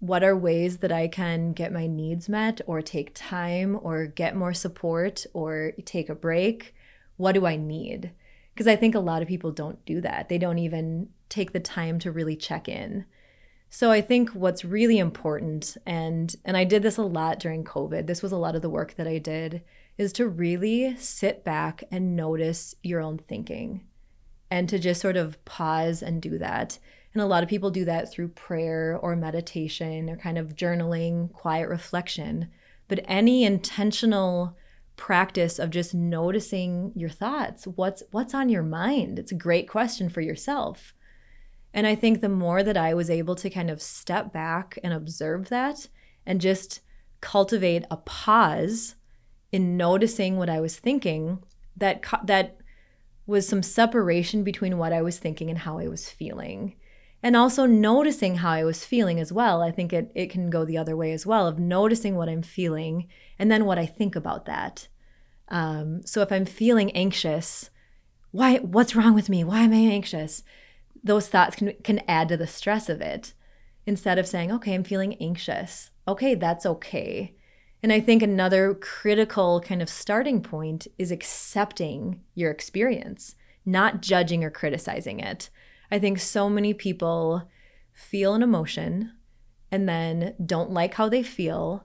What 0.00 0.24
are 0.24 0.34
ways 0.34 0.78
that 0.78 0.90
I 0.90 1.06
can 1.06 1.52
get 1.52 1.70
my 1.70 1.86
needs 1.86 2.30
met 2.30 2.62
or 2.66 2.80
take 2.80 3.10
time 3.14 3.78
or 3.82 4.06
get 4.06 4.36
more 4.36 4.54
support 4.54 5.26
or 5.34 5.72
take 5.84 6.08
a 6.08 6.14
break? 6.14 6.74
What 7.18 7.32
do 7.32 7.44
I 7.44 7.56
need? 7.56 8.12
Because 8.54 8.66
I 8.66 8.76
think 8.76 8.94
a 8.94 9.00
lot 9.00 9.20
of 9.20 9.28
people 9.28 9.52
don't 9.52 9.84
do 9.84 10.00
that. 10.00 10.30
They 10.30 10.38
don't 10.38 10.58
even 10.58 11.10
take 11.28 11.52
the 11.52 11.60
time 11.60 11.98
to 11.98 12.10
really 12.10 12.36
check 12.36 12.70
in. 12.70 13.04
So 13.68 13.90
I 13.90 14.00
think 14.00 14.30
what's 14.30 14.64
really 14.64 14.98
important 14.98 15.76
and 15.84 16.34
and 16.46 16.56
I 16.56 16.64
did 16.64 16.82
this 16.82 16.96
a 16.96 17.02
lot 17.02 17.38
during 17.38 17.64
COVID. 17.64 18.06
This 18.06 18.22
was 18.22 18.32
a 18.32 18.38
lot 18.38 18.56
of 18.56 18.62
the 18.62 18.70
work 18.70 18.94
that 18.94 19.06
I 19.06 19.18
did 19.18 19.62
is 19.98 20.12
to 20.14 20.28
really 20.28 20.96
sit 20.96 21.44
back 21.44 21.82
and 21.90 22.16
notice 22.16 22.74
your 22.82 23.00
own 23.00 23.18
thinking 23.18 23.84
and 24.50 24.68
to 24.68 24.78
just 24.78 25.00
sort 25.00 25.16
of 25.16 25.44
pause 25.44 26.02
and 26.02 26.22
do 26.22 26.38
that. 26.38 26.78
And 27.12 27.22
a 27.22 27.26
lot 27.26 27.42
of 27.42 27.48
people 27.48 27.70
do 27.70 27.84
that 27.84 28.10
through 28.10 28.28
prayer 28.28 28.96
or 28.96 29.16
meditation 29.16 30.08
or 30.08 30.16
kind 30.16 30.38
of 30.38 30.54
journaling, 30.54 31.32
quiet 31.32 31.68
reflection. 31.68 32.48
But 32.86 33.04
any 33.06 33.44
intentional 33.44 34.56
practice 34.96 35.58
of 35.58 35.70
just 35.70 35.94
noticing 35.94 36.92
your 36.94 37.10
thoughts, 37.10 37.66
what's 37.66 38.02
what's 38.10 38.34
on 38.34 38.48
your 38.48 38.62
mind? 38.62 39.18
It's 39.18 39.32
a 39.32 39.36
great 39.36 39.68
question 39.68 40.08
for 40.08 40.20
yourself. 40.20 40.94
And 41.74 41.86
I 41.86 41.94
think 41.94 42.20
the 42.20 42.28
more 42.28 42.62
that 42.62 42.76
I 42.76 42.94
was 42.94 43.10
able 43.10 43.34
to 43.36 43.50
kind 43.50 43.70
of 43.70 43.82
step 43.82 44.32
back 44.32 44.78
and 44.82 44.92
observe 44.92 45.48
that 45.48 45.88
and 46.24 46.40
just 46.40 46.80
cultivate 47.20 47.84
a 47.90 47.96
pause 47.96 48.94
in 49.52 49.76
noticing 49.76 50.36
what 50.36 50.50
I 50.50 50.60
was 50.60 50.76
thinking 50.76 51.42
that 51.76 52.04
that 52.24 52.58
was 53.26 53.46
some 53.46 53.62
separation 53.62 54.42
between 54.42 54.78
what 54.78 54.92
I 54.92 55.02
was 55.02 55.18
thinking 55.18 55.50
and 55.50 55.60
how 55.60 55.78
I 55.78 55.88
was 55.88 56.08
feeling. 56.08 56.74
And 57.22 57.36
also 57.36 57.66
noticing 57.66 58.36
how 58.36 58.50
I 58.50 58.64
was 58.64 58.84
feeling 58.84 59.18
as 59.18 59.32
well. 59.32 59.60
I 59.60 59.70
think 59.70 59.92
it, 59.92 60.12
it 60.14 60.30
can 60.30 60.50
go 60.50 60.64
the 60.64 60.78
other 60.78 60.96
way 60.96 61.12
as 61.12 61.26
well 61.26 61.46
of 61.46 61.58
noticing 61.58 62.14
what 62.14 62.28
I'm 62.28 62.42
feeling 62.42 63.08
and 63.38 63.50
then 63.50 63.64
what 63.64 63.78
I 63.78 63.86
think 63.86 64.16
about 64.16 64.46
that. 64.46 64.88
Um, 65.48 66.06
so 66.06 66.22
if 66.22 66.30
I'm 66.30 66.46
feeling 66.46 66.90
anxious, 66.92 67.70
why 68.30 68.58
what's 68.58 68.94
wrong 68.94 69.14
with 69.14 69.28
me? 69.28 69.42
Why 69.44 69.60
am 69.60 69.72
I 69.72 69.76
anxious? 69.76 70.42
Those 71.02 71.28
thoughts 71.28 71.56
can 71.56 71.72
can 71.82 72.02
add 72.06 72.28
to 72.28 72.36
the 72.36 72.46
stress 72.46 72.88
of 72.88 73.00
it. 73.00 73.32
Instead 73.86 74.18
of 74.18 74.26
saying, 74.26 74.52
okay, 74.52 74.74
I'm 74.74 74.84
feeling 74.84 75.14
anxious. 75.20 75.90
Okay, 76.06 76.34
that's 76.34 76.66
okay. 76.66 77.34
And 77.82 77.92
I 77.92 78.00
think 78.00 78.22
another 78.22 78.74
critical 78.74 79.60
kind 79.60 79.80
of 79.80 79.88
starting 79.88 80.42
point 80.42 80.88
is 80.98 81.12
accepting 81.12 82.20
your 82.34 82.50
experience, 82.50 83.36
not 83.64 84.02
judging 84.02 84.42
or 84.42 84.50
criticizing 84.50 85.20
it. 85.20 85.48
I 85.90 85.98
think 85.98 86.18
so 86.18 86.50
many 86.50 86.74
people 86.74 87.48
feel 87.92 88.34
an 88.34 88.42
emotion 88.42 89.12
and 89.70 89.88
then 89.88 90.34
don't 90.44 90.70
like 90.70 90.94
how 90.94 91.08
they 91.08 91.22
feel 91.22 91.84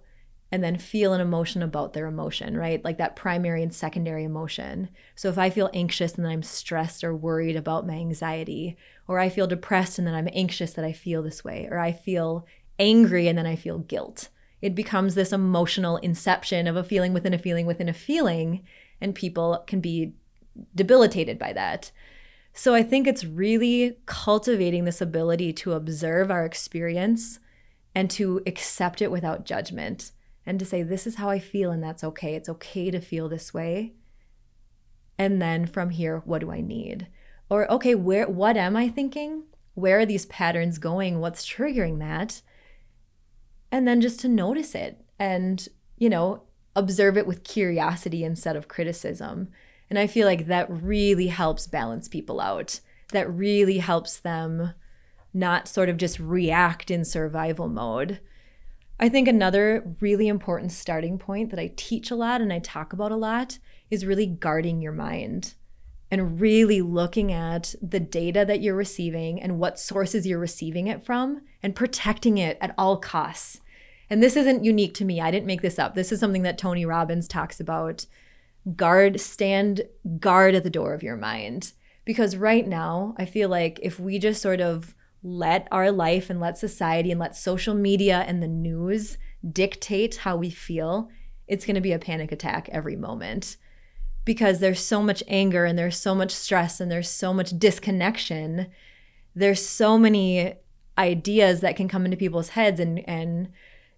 and 0.51 0.63
then 0.63 0.77
feel 0.77 1.13
an 1.13 1.21
emotion 1.21 1.63
about 1.63 1.93
their 1.93 2.05
emotion, 2.05 2.55
right? 2.55 2.83
Like 2.83 2.99
that 2.99 3.15
primary 3.15 3.63
and 3.63 3.73
secondary 3.73 4.23
emotion. 4.23 4.89
So 5.15 5.29
if 5.29 5.37
I 5.37 5.49
feel 5.49 5.69
anxious 5.73 6.13
and 6.13 6.23
then 6.23 6.31
I'm 6.31 6.43
stressed 6.43 7.03
or 7.03 7.15
worried 7.15 7.55
about 7.55 7.87
my 7.87 7.95
anxiety, 7.95 8.77
or 9.07 9.17
I 9.19 9.29
feel 9.29 9.47
depressed 9.47 9.97
and 9.97 10.07
then 10.07 10.13
I'm 10.13 10.29
anxious 10.31 10.73
that 10.73 10.85
I 10.85 10.93
feel 10.93 11.23
this 11.23 11.43
way, 11.43 11.67
or 11.71 11.79
I 11.79 11.91
feel 11.91 12.45
angry 12.77 13.27
and 13.27 13.37
then 13.37 13.47
I 13.47 13.55
feel 13.55 13.79
guilt 13.79 14.29
it 14.63 14.73
becomes 14.73 15.13
this 15.13 15.33
emotional 15.33 15.97
inception 15.97 16.67
of 16.67 16.77
a 16.77 16.85
feeling 16.85 17.11
within 17.11 17.33
a 17.33 17.37
feeling 17.37 17.65
within 17.65 17.89
a 17.89 17.93
feeling, 17.93 18.63
and 19.01 19.13
people 19.13 19.61
can 19.67 19.81
be 19.81 20.13
debilitated 20.73 21.37
by 21.37 21.51
that. 21.51 21.91
So 22.53 22.73
I 22.73 22.81
think 22.81 23.05
it's 23.05 23.25
really 23.25 23.97
cultivating 24.05 24.85
this 24.85 25.01
ability 25.01 25.51
to 25.51 25.73
observe 25.73 26.31
our 26.31 26.45
experience 26.45 27.39
and 27.93 28.09
to 28.11 28.41
accept 28.47 29.01
it 29.01 29.11
without 29.11 29.43
judgment 29.43 30.13
and 30.45 30.57
to 30.59 30.65
say, 30.65 30.81
This 30.81 31.05
is 31.05 31.15
how 31.15 31.29
I 31.29 31.39
feel, 31.39 31.69
and 31.69 31.83
that's 31.83 32.03
okay. 32.05 32.33
It's 32.35 32.47
okay 32.47 32.89
to 32.89 33.01
feel 33.01 33.27
this 33.27 33.53
way. 33.53 33.91
And 35.17 35.41
then 35.41 35.65
from 35.65 35.89
here, 35.89 36.21
what 36.23 36.39
do 36.39 36.51
I 36.51 36.61
need? 36.61 37.07
Or, 37.49 37.69
okay, 37.69 37.95
where 37.95 38.29
what 38.29 38.55
am 38.55 38.77
I 38.77 38.87
thinking? 38.87 39.43
Where 39.73 39.99
are 39.99 40.05
these 40.05 40.27
patterns 40.27 40.77
going? 40.77 41.19
What's 41.19 41.45
triggering 41.45 41.99
that? 41.99 42.41
And 43.73 43.87
then 43.87 44.01
just 44.01 44.19
to 44.19 44.29
notice 44.29 44.75
it 44.75 45.03
and, 45.17 45.67
you 45.97 46.07
know, 46.07 46.43
observe 46.75 47.17
it 47.17 47.25
with 47.25 47.43
curiosity 47.43 48.23
instead 48.23 48.55
of 48.55 48.67
criticism. 48.67 49.49
And 49.89 49.97
I 49.97 50.05
feel 50.05 50.27
like 50.27 50.45
that 50.45 50.69
really 50.69 51.27
helps 51.27 51.65
balance 51.65 52.07
people 52.07 52.39
out. 52.39 52.81
That 53.13 53.27
really 53.33 53.79
helps 53.79 54.19
them 54.19 54.75
not 55.33 55.67
sort 55.67 55.89
of 55.89 55.97
just 55.97 56.19
react 56.19 56.91
in 56.91 57.03
survival 57.03 57.67
mode. 57.67 58.19
I 58.99 59.09
think 59.09 59.27
another 59.27 59.95
really 59.99 60.27
important 60.27 60.71
starting 60.71 61.17
point 61.17 61.49
that 61.49 61.59
I 61.59 61.73
teach 61.75 62.11
a 62.11 62.15
lot 62.15 62.41
and 62.41 62.53
I 62.53 62.59
talk 62.59 62.93
about 62.93 63.11
a 63.11 63.15
lot 63.15 63.57
is 63.89 64.05
really 64.05 64.27
guarding 64.27 64.83
your 64.83 64.91
mind 64.91 65.55
and 66.11 66.39
really 66.39 66.83
looking 66.83 67.31
at 67.31 67.73
the 67.81 67.99
data 67.99 68.45
that 68.45 68.61
you're 68.61 68.75
receiving 68.75 69.41
and 69.41 69.57
what 69.57 69.79
sources 69.79 70.27
you're 70.27 70.37
receiving 70.37 70.85
it 70.85 71.03
from 71.03 71.41
and 71.63 71.75
protecting 71.75 72.37
it 72.37 72.55
at 72.61 72.75
all 72.77 72.97
costs. 72.97 73.61
And 74.13 74.21
this 74.21 74.37
isn't 74.37 74.63
unique 74.63 74.93
to 74.95 75.05
me. 75.05 75.19
I 75.19 75.31
didn't 75.31 75.47
make 75.47 75.63
this 75.63 75.79
up. 75.79 75.95
This 75.95 76.11
is 76.11 76.19
something 76.19 76.43
that 76.43 76.59
Tony 76.59 76.85
Robbins 76.85 77.27
talks 77.27 77.59
about. 77.59 78.05
Guard, 78.75 79.19
stand 79.19 79.81
guard 80.19 80.53
at 80.53 80.63
the 80.63 80.69
door 80.69 80.93
of 80.93 81.01
your 81.01 81.17
mind. 81.17 81.73
Because 82.05 82.37
right 82.37 82.67
now, 82.67 83.15
I 83.17 83.25
feel 83.25 83.49
like 83.49 83.79
if 83.81 83.99
we 83.99 84.19
just 84.19 84.39
sort 84.39 84.61
of 84.61 84.93
let 85.23 85.67
our 85.71 85.91
life 85.91 86.29
and 86.29 86.39
let 86.39 86.59
society 86.59 87.09
and 87.09 87.19
let 87.19 87.35
social 87.35 87.73
media 87.73 88.23
and 88.27 88.43
the 88.43 88.47
news 88.47 89.17
dictate 89.51 90.17
how 90.17 90.35
we 90.37 90.51
feel, 90.51 91.09
it's 91.47 91.65
going 91.65 91.75
to 91.75 91.81
be 91.81 91.91
a 91.93 91.97
panic 91.99 92.31
attack 92.31 92.69
every 92.71 92.95
moment. 92.95 93.57
because 94.25 94.59
there's 94.59 94.79
so 94.79 95.01
much 95.01 95.21
anger 95.27 95.65
and 95.65 95.77
there's 95.77 95.97
so 95.97 96.15
much 96.15 96.31
stress 96.31 96.79
and 96.79 96.89
there's 96.91 97.09
so 97.09 97.33
much 97.33 97.57
disconnection. 97.57 98.67
There's 99.35 99.65
so 99.65 99.97
many 99.97 100.53
ideas 100.97 101.61
that 101.61 101.75
can 101.75 101.87
come 101.87 102.05
into 102.05 102.17
people's 102.17 102.49
heads 102.49 102.79
and 102.79 103.07
and 103.09 103.49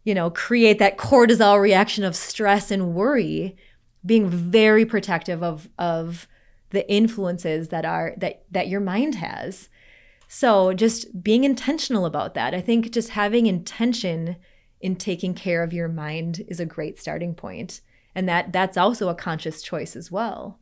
you 0.05 0.13
know 0.13 0.29
create 0.29 0.79
that 0.79 0.97
cortisol 0.97 1.61
reaction 1.61 2.05
of 2.05 2.15
stress 2.15 2.71
and 2.71 2.93
worry 2.93 3.57
being 4.05 4.29
very 4.29 4.85
protective 4.85 5.43
of 5.43 5.67
of 5.77 6.27
the 6.69 6.89
influences 6.91 7.69
that 7.69 7.83
are 7.83 8.13
that 8.17 8.43
that 8.51 8.67
your 8.67 8.79
mind 8.79 9.15
has. 9.15 9.69
So 10.27 10.73
just 10.73 11.23
being 11.23 11.43
intentional 11.43 12.05
about 12.05 12.33
that. 12.33 12.53
I 12.53 12.61
think 12.61 12.91
just 12.91 13.09
having 13.09 13.47
intention 13.47 14.37
in 14.81 14.95
taking 14.95 15.33
care 15.33 15.63
of 15.63 15.73
your 15.73 15.87
mind 15.87 16.43
is 16.47 16.59
a 16.59 16.65
great 16.65 16.99
starting 16.99 17.33
point. 17.33 17.81
And 18.13 18.29
that 18.29 18.53
that's 18.53 18.77
also 18.77 19.09
a 19.09 19.15
conscious 19.15 19.61
choice 19.61 19.95
as 19.95 20.11
well. 20.11 20.59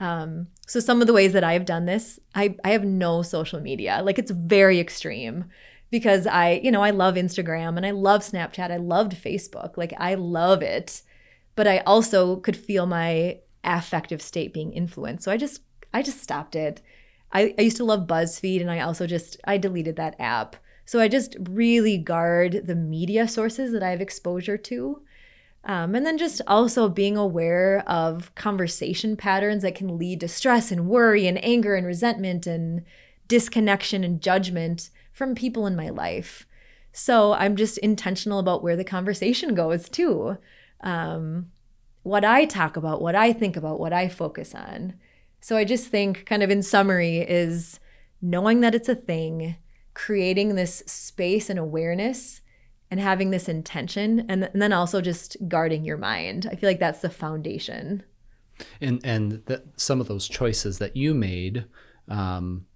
Um, 0.00 0.48
so 0.66 0.80
some 0.80 1.00
of 1.00 1.06
the 1.06 1.12
ways 1.12 1.32
that 1.32 1.44
i've 1.44 1.64
done 1.64 1.84
this 1.84 2.18
I, 2.34 2.56
I 2.64 2.70
have 2.70 2.84
no 2.84 3.22
social 3.22 3.60
media. 3.60 4.00
Like 4.02 4.18
it's 4.18 4.32
very 4.32 4.80
extreme 4.80 5.44
because 5.92 6.26
i 6.26 6.60
you 6.64 6.72
know 6.72 6.82
i 6.82 6.90
love 6.90 7.14
instagram 7.14 7.76
and 7.76 7.86
i 7.86 7.92
love 7.92 8.22
snapchat. 8.22 8.72
I 8.72 8.78
loved 8.78 9.12
facebook. 9.12 9.76
Like 9.76 9.92
i 9.98 10.14
love 10.14 10.62
it. 10.62 11.02
But 11.54 11.68
i 11.68 11.78
also 11.80 12.36
could 12.36 12.56
feel 12.56 12.86
my 12.86 13.38
affective 13.62 14.20
state 14.20 14.52
being 14.52 14.72
influenced. 14.72 15.22
So 15.22 15.30
i 15.30 15.36
just 15.36 15.62
i 15.94 16.02
just 16.02 16.20
stopped 16.20 16.56
it. 16.56 16.82
I, 17.34 17.54
I 17.56 17.62
used 17.62 17.76
to 17.76 17.84
love 17.84 18.08
buzzfeed 18.08 18.60
and 18.60 18.70
i 18.70 18.80
also 18.80 19.06
just 19.06 19.36
i 19.44 19.56
deleted 19.56 19.94
that 19.96 20.18
app. 20.18 20.56
So 20.84 20.98
I 20.98 21.06
just 21.06 21.36
really 21.38 21.96
guard 21.96 22.66
the 22.66 22.74
media 22.74 23.28
sources 23.28 23.72
that 23.72 23.84
I 23.84 23.90
have 23.90 24.00
exposure 24.00 24.58
to. 24.58 25.02
Um, 25.64 25.94
and 25.94 26.04
then 26.04 26.18
just 26.18 26.42
also 26.48 26.88
being 26.88 27.16
aware 27.16 27.84
of 27.86 28.34
conversation 28.34 29.16
patterns 29.16 29.62
that 29.62 29.76
can 29.76 29.96
lead 29.96 30.18
to 30.20 30.28
stress 30.28 30.72
and 30.72 30.88
worry 30.88 31.28
and 31.28 31.42
anger 31.44 31.76
and 31.76 31.86
resentment 31.86 32.48
and 32.48 32.84
disconnection 33.28 34.02
and 34.02 34.20
judgment 34.20 34.90
from 35.12 35.34
people 35.34 35.66
in 35.66 35.76
my 35.76 35.90
life. 35.90 36.46
So 36.92 37.32
I'm 37.32 37.56
just 37.56 37.78
intentional 37.78 38.38
about 38.38 38.62
where 38.62 38.76
the 38.76 38.84
conversation 38.84 39.54
goes 39.54 39.88
too. 39.88 40.36
Um, 40.80 41.50
what 42.02 42.24
I 42.24 42.44
talk 42.44 42.76
about, 42.76 43.00
what 43.00 43.14
I 43.14 43.32
think 43.32 43.56
about, 43.56 43.78
what 43.78 43.92
I 43.92 44.08
focus 44.08 44.54
on. 44.54 44.94
So 45.40 45.56
I 45.56 45.64
just 45.64 45.88
think, 45.88 46.26
kind 46.26 46.42
of 46.42 46.50
in 46.50 46.62
summary, 46.62 47.18
is 47.18 47.80
knowing 48.20 48.60
that 48.60 48.74
it's 48.74 48.88
a 48.88 48.94
thing, 48.94 49.56
creating 49.94 50.54
this 50.54 50.82
space 50.86 51.48
and 51.50 51.58
awareness 51.58 52.40
and 52.90 53.00
having 53.00 53.30
this 53.30 53.48
intention 53.48 54.26
and, 54.28 54.44
and 54.44 54.60
then 54.60 54.72
also 54.72 55.00
just 55.00 55.36
guarding 55.48 55.84
your 55.84 55.96
mind. 55.96 56.46
I 56.50 56.56
feel 56.56 56.68
like 56.68 56.78
that's 56.78 57.00
the 57.00 57.10
foundation. 57.10 58.02
And 58.80 59.00
and 59.04 59.42
the, 59.46 59.64
some 59.76 60.00
of 60.00 60.08
those 60.08 60.28
choices 60.28 60.78
that 60.78 60.96
you 60.96 61.14
made 61.14 61.64
um, 62.08 62.66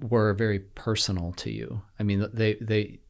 were 0.00 0.32
very 0.34 0.60
personal 0.60 1.32
to 1.32 1.50
you. 1.50 1.82
I 1.98 2.02
mean, 2.02 2.26
they 2.32 2.54
they 2.54 3.00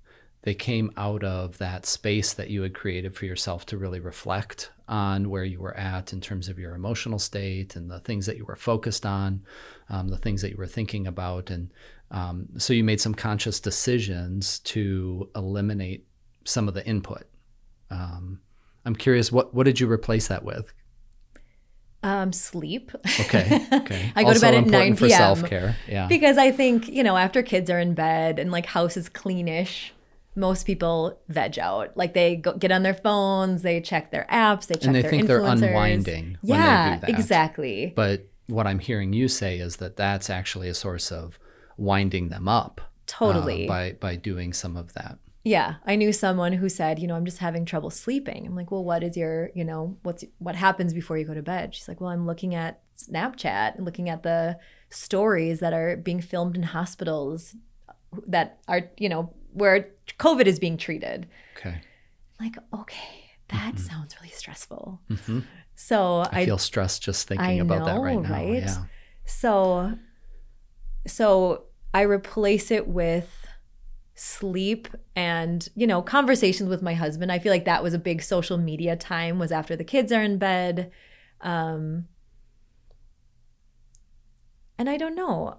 they 0.43 0.55
came 0.55 0.93
out 0.97 1.25
of 1.25 1.59
that 1.59 1.85
space 1.85 2.33
that 2.35 2.49
you 2.49 2.63
had 2.63 2.75
created 2.75 3.15
for 3.15 3.27
yourself 3.27 3.67
to 3.67 3.77
really 3.77 4.01
reflect 4.01 4.71
on 4.87 5.29
where 5.29 5.45
you 5.45 5.61
were 5.61 5.77
at 5.77 6.13
in 6.13 6.21
terms 6.21 6.49
of 6.49 6.59
your 6.59 6.75
emotional 6.75 7.19
state 7.19 7.77
and 7.77 7.91
the 7.91 8.01
things 8.01 8.25
that 8.27 8.37
you 8.37 8.45
were 8.47 8.57
focused 8.57 9.05
on, 9.05 9.43
um, 9.91 10.09
the 10.09 10.17
things 10.17 10.41
that 10.41 10.51
you 10.51 10.57
were 10.57 10.67
thinking 10.67 11.07
about, 11.07 11.51
and 11.51 11.71
um, 12.11 12.49
so 12.57 12.73
you 12.73 12.85
made 12.85 13.01
some 13.01 13.15
conscious 13.15 13.61
decisions 13.61 14.61
to 14.61 15.29
eliminate 15.37 16.07
some 16.45 16.69
of 16.69 16.75
the 16.75 16.87
input. 16.87 17.25
Um, 17.91 18.41
I'm 18.85 18.97
curious, 18.97 19.31
what 19.31 19.53
what 19.53 19.65
did 19.65 19.81
you 19.81 19.91
replace 19.91 20.29
that 20.29 20.45
with? 20.45 20.73
Um, 22.03 22.33
sleep. 22.33 22.93
Okay. 23.21 23.67
Okay. 23.73 24.13
I 24.17 24.23
go 24.23 24.29
also 24.29 24.47
to 24.47 24.53
bed 24.53 24.55
at 24.55 24.67
9 24.67 24.71
p.m. 24.71 24.97
for 24.97 25.09
self 25.09 25.45
care. 25.45 25.77
Yeah. 25.89 26.07
Because 26.07 26.39
I 26.39 26.53
think, 26.53 26.89
you 26.89 27.03
know, 27.03 27.17
after 27.17 27.43
kids 27.43 27.69
are 27.71 27.79
in 27.81 27.95
bed 27.95 28.39
and 28.39 28.53
like 28.53 28.67
house 28.67 28.97
is 28.97 29.09
cleanish, 29.09 29.91
most 30.37 30.65
people 30.65 31.19
veg 31.29 31.59
out. 31.59 31.97
Like 31.97 32.15
they 32.15 32.37
go, 32.37 32.53
get 32.53 32.71
on 32.71 32.83
their 32.83 32.95
phones, 32.95 33.63
they 33.63 33.81
check 33.81 34.11
their 34.13 34.27
apps, 34.31 34.69
they 34.69 34.75
check 34.77 34.83
their 34.83 34.85
phone. 34.85 34.87
and 34.87 34.95
they 34.95 35.03
their 35.03 35.11
think 35.11 35.27
they're 35.27 35.45
unwinding. 35.45 36.39
Yeah, 36.43 36.99
they 36.99 37.09
exactly. 37.09 37.93
But 37.95 38.29
what 38.47 38.67
I'm 38.67 38.79
hearing 38.79 39.13
you 39.13 39.29
say 39.29 39.59
is 39.59 39.77
that 39.77 39.97
that's 39.97 40.31
actually 40.31 40.69
a 40.69 40.75
source 40.75 41.11
of 41.11 41.39
winding 41.77 42.29
them 42.29 42.49
up 42.49 42.81
totally 43.07 43.67
uh, 43.67 43.69
by 43.69 43.93
by 43.93 44.17
doing 44.17 44.53
some 44.53 44.77
of 44.77 44.93
that 44.95 45.19
yeah 45.45 45.77
i 45.87 45.95
knew 45.95 46.13
someone 46.13 46.53
who 46.53 46.69
said 46.69 46.99
you 46.99 47.07
know 47.07 47.15
i'm 47.15 47.25
just 47.25 47.39
having 47.39 47.65
trouble 47.65 47.91
sleeping 47.91 48.47
i'm 48.47 48.57
like 48.57 48.71
well 48.71 48.85
what 48.85 49.03
is 49.03 49.17
your 49.17 49.51
you 49.55 49.65
know 49.65 49.97
what's 50.03 50.25
what 50.39 50.57
happens 50.57 50.93
before 50.93 51.17
you 51.17 51.25
go 51.25 51.35
to 51.35 51.43
bed 51.43 51.75
she's 51.75 51.89
like 51.89 52.01
well 52.01 52.11
i'm 52.11 52.27
looking 52.27 52.55
at 52.55 52.81
snapchat 52.97 53.77
and 53.77 53.85
looking 53.85 54.09
at 54.09 54.23
the 54.23 54.59
stories 54.91 55.61
that 55.61 55.73
are 55.73 55.97
being 55.97 56.21
filmed 56.21 56.57
in 56.57 56.63
hospitals 56.63 57.55
that 58.27 58.59
are 58.69 58.91
you 58.99 59.09
know 59.09 59.33
where 59.53 59.89
covid 60.19 60.47
is 60.47 60.59
being 60.59 60.77
treated 60.77 61.27
okay 61.57 61.81
I'm 62.39 62.47
like 62.47 62.57
okay 62.75 63.31
that 63.49 63.75
mm-hmm. 63.75 63.87
sounds 63.87 64.17
really 64.21 64.33
stressful 64.33 65.01
mm-hmm. 65.11 65.41
so 65.75 66.25
I, 66.33 66.41
I, 66.41 66.45
feel 66.45 66.59
stressed 66.59 67.03
just 67.03 67.29
thinking 67.29 67.47
I 67.47 67.53
about 67.53 67.81
know, 67.81 67.85
that 67.87 68.01
right 68.01 68.21
now 68.21 68.31
right? 68.31 68.55
yeah 68.55 68.85
so 69.25 69.95
so 71.07 71.65
I 71.93 72.03
replace 72.03 72.71
it 72.71 72.87
with 72.87 73.38
sleep 74.19 74.89
and 75.15 75.69
you 75.77 75.87
know 75.87 76.03
conversations 76.03 76.69
with 76.69 76.83
my 76.83 76.93
husband 76.93 77.31
i 77.31 77.39
feel 77.39 77.53
like 77.53 77.65
that 77.65 77.85
was 77.85 77.95
a 77.95 77.99
big 77.99 78.21
social 78.21 78.59
media 78.59 78.97
time 78.97 79.39
was 79.39 79.53
after 79.53 79.77
the 79.77 79.85
kids 79.85 80.11
are 80.11 80.23
in 80.23 80.39
bed 80.39 80.91
um 81.41 82.09
and 84.77 84.91
i 84.91 84.97
don't 84.97 85.15
know 85.15 85.59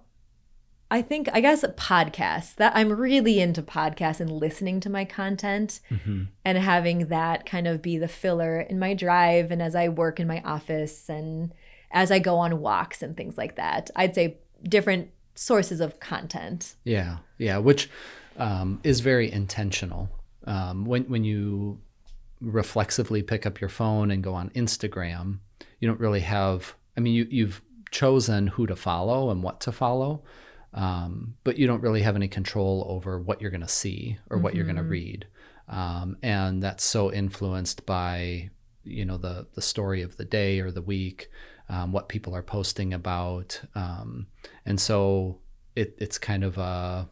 i 0.91 1.02
think 1.02 1.30
i 1.32 1.39
guess 1.39 1.63
podcasts 1.78 2.54
that 2.56 2.74
i'm 2.76 2.91
really 2.91 3.39
into 3.39 3.62
podcasts 3.62 4.19
and 4.19 4.30
listening 4.30 4.82
to 4.82 4.89
my 4.89 5.06
content 5.06 5.80
mm-hmm. 5.89 6.24
and 6.43 6.58
having 6.58 7.08
that 7.08 7.45
kind 7.45 7.65
of 7.65 7.82
be 7.82 7.98
the 7.98 8.10
filler 8.10 8.60
in 8.60 8.78
my 8.78 8.93
drive 8.93 9.52
and 9.52 9.62
as 9.62 9.74
i 9.74 9.88
work 9.88 10.19
in 10.19 10.28
my 10.28 10.41
office 10.43 11.08
and 11.08 11.54
as 11.91 12.12
i 12.12 12.19
go 12.19 12.36
on 12.36 12.60
walks 12.60 13.02
and 13.02 13.15
things 13.15 13.38
like 13.38 13.56
that 13.56 13.89
i'd 13.95 14.13
say 14.13 14.38
different 14.63 15.10
sources 15.39 15.80
of 15.80 16.00
content. 16.02 16.76
Yeah, 16.84 17.19
yeah, 17.38 17.58
which 17.60 17.89
um, 18.39 18.80
is 18.84 19.02
very 19.02 19.32
intentional. 19.32 20.10
Um, 20.45 20.86
when 20.86 21.04
when 21.04 21.23
you 21.23 21.80
reflexively 22.41 23.21
pick 23.21 23.45
up 23.45 23.60
your 23.60 23.69
phone 23.69 24.12
and 24.12 24.23
go 24.23 24.34
on 24.34 24.49
Instagram, 24.52 25.39
you 25.80 25.88
don't 25.88 25.99
really 25.99 26.21
have. 26.21 26.75
I 26.97 27.02
mean, 27.02 27.13
you 27.13 27.28
you've 27.30 27.62
chosen 27.91 28.47
who 28.47 28.65
to 28.67 28.75
follow 28.75 29.30
and 29.30 29.43
what 29.43 29.60
to 29.62 29.71
follow, 29.71 30.23
um, 30.73 31.36
but 31.43 31.58
you 31.58 31.67
don't 31.67 31.82
really 31.82 32.02
have 32.02 32.15
any 32.15 32.28
control 32.28 32.86
over 32.89 33.19
what 33.19 33.41
you're 33.41 33.52
going 33.52 33.62
to 33.62 33.67
see 33.67 34.17
or 34.30 34.38
what 34.38 34.52
mm-hmm. 34.52 34.58
you're 34.58 34.65
going 34.65 34.75
to 34.78 34.84
read, 34.84 35.28
um, 35.67 36.17
and 36.23 36.63
that's 36.63 36.84
so 36.84 37.12
influenced 37.12 37.86
by 37.86 38.49
you 38.86 39.06
know 39.06 39.17
the 39.17 39.47
the 39.54 39.62
story 39.62 40.02
of 40.02 40.17
the 40.17 40.25
day 40.25 40.62
or 40.62 40.71
the 40.71 40.82
week 40.82 41.30
um, 41.69 41.91
what 41.91 42.10
people 42.10 42.36
are 42.36 42.41
posting 42.41 42.93
about, 42.93 43.62
um, 43.75 44.28
and 44.65 44.80
so 44.80 45.39
it, 45.75 45.95
it's 45.99 46.17
kind 46.17 46.43
of 46.43 46.58
a 46.58 47.08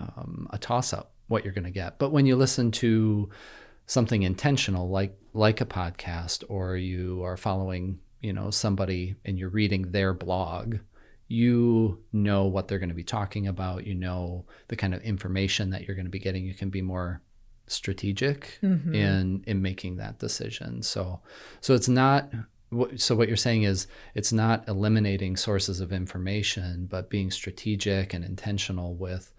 um, 0.00 0.48
a 0.50 0.58
toss 0.58 0.92
up 0.92 1.12
what 1.28 1.44
you're 1.44 1.54
going 1.54 1.64
to 1.64 1.70
get. 1.70 1.98
But 1.98 2.10
when 2.10 2.26
you 2.26 2.36
listen 2.36 2.70
to 2.72 3.30
something 3.86 4.22
intentional, 4.22 4.88
like 4.88 5.16
like 5.32 5.60
a 5.60 5.66
podcast, 5.66 6.44
or 6.48 6.76
you 6.76 7.22
are 7.22 7.36
following 7.36 8.00
you 8.20 8.32
know 8.32 8.50
somebody 8.50 9.16
and 9.24 9.38
you're 9.38 9.48
reading 9.48 9.90
their 9.92 10.12
blog, 10.12 10.76
you 11.28 12.02
know 12.12 12.44
what 12.44 12.68
they're 12.68 12.78
going 12.78 12.88
to 12.88 12.94
be 12.94 13.04
talking 13.04 13.46
about. 13.46 13.86
You 13.86 13.94
know 13.94 14.46
the 14.68 14.76
kind 14.76 14.94
of 14.94 15.02
information 15.02 15.70
that 15.70 15.86
you're 15.86 15.96
going 15.96 16.06
to 16.06 16.10
be 16.10 16.18
getting. 16.18 16.44
You 16.44 16.54
can 16.54 16.70
be 16.70 16.82
more 16.82 17.22
strategic 17.66 18.58
mm-hmm. 18.62 18.94
in 18.94 19.44
in 19.46 19.62
making 19.62 19.96
that 19.96 20.18
decision. 20.18 20.82
So 20.82 21.20
so 21.60 21.74
it's 21.74 21.88
not 21.88 22.30
so 22.96 23.16
what 23.16 23.28
you're 23.28 23.36
saying 23.36 23.64
is 23.64 23.86
it's 24.14 24.32
not 24.32 24.68
eliminating 24.68 25.36
sources 25.36 25.80
of 25.80 25.92
information 25.92 26.86
but 26.88 27.10
being 27.10 27.28
strategic 27.28 28.14
and 28.14 28.24
intentional 28.24 28.94
with 28.94 29.32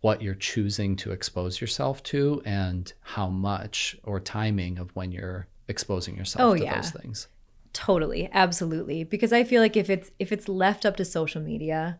what 0.00 0.22
you're 0.22 0.34
choosing 0.34 0.96
to 0.96 1.10
expose 1.10 1.60
yourself 1.60 2.02
to 2.02 2.40
and 2.44 2.92
how 3.00 3.28
much 3.28 3.96
or 4.04 4.20
timing 4.20 4.78
of 4.78 4.94
when 4.94 5.12
you're 5.12 5.48
exposing 5.66 6.16
yourself 6.16 6.52
oh, 6.52 6.56
to 6.56 6.64
yeah. 6.64 6.76
those 6.76 6.90
things 6.90 7.28
totally 7.72 8.28
absolutely 8.32 9.04
because 9.04 9.32
i 9.32 9.44
feel 9.44 9.60
like 9.60 9.76
if 9.76 9.90
it's 9.90 10.10
if 10.18 10.32
it's 10.32 10.48
left 10.48 10.86
up 10.86 10.96
to 10.96 11.04
social 11.04 11.42
media 11.42 11.98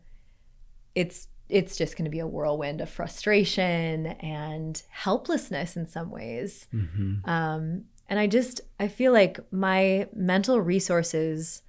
it's 0.94 1.28
it's 1.48 1.76
just 1.76 1.96
going 1.96 2.04
to 2.04 2.11
be 2.11 2.18
a 2.18 2.26
whirlwind 2.26 2.80
of 2.80 2.88
frustration 2.88 4.06
and 4.06 4.82
helplessness 4.90 5.76
in 5.76 5.87
some 5.87 6.11
ways 6.11 6.66
mm-hmm. 6.72 7.28
um, 7.28 7.84
and 8.08 8.18
I 8.18 8.26
just, 8.26 8.62
I 8.80 8.88
feel 8.88 9.12
like 9.12 9.38
my 9.52 10.08
mental 10.14 10.61
resources 10.61 11.62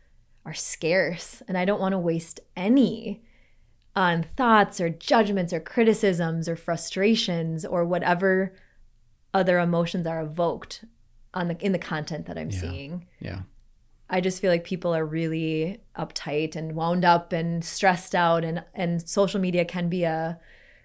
are 0.45 0.53
scarce 0.53 1.43
and 1.47 1.57
I 1.57 1.65
don't 1.65 1.81
want 1.81 1.91
to 1.91 1.99
waste 1.99 2.39
any 2.55 3.23
on 3.95 4.23
thoughts 4.23 4.79
or 4.79 4.89
judgments 4.89 5.51
or 5.51 5.59
criticisms 5.59 6.47
or 6.47 6.55
frustrations 6.55 7.65
or 7.65 7.83
whatever 7.83 8.53
other 9.33 9.59
emotions 9.59 10.07
are 10.07 10.21
evoked 10.21 10.85
on 11.33 11.47
the 11.47 11.57
in 11.63 11.71
the 11.71 11.79
content 11.79 12.25
that 12.25 12.37
I'm 12.37 12.49
yeah. 12.49 12.59
seeing. 12.59 13.05
Yeah. 13.19 13.41
I 14.09 14.21
just 14.21 14.41
feel 14.41 14.51
like 14.51 14.63
people 14.63 14.95
are 14.95 15.05
really 15.05 15.81
uptight 15.97 16.55
and 16.55 16.75
wound 16.75 17.05
up 17.05 17.31
and 17.31 17.63
stressed 17.63 18.15
out 18.15 18.43
and 18.43 18.63
and 18.73 19.07
social 19.07 19.39
media 19.39 19.65
can 19.65 19.89
be 19.89 20.03
a 20.03 20.39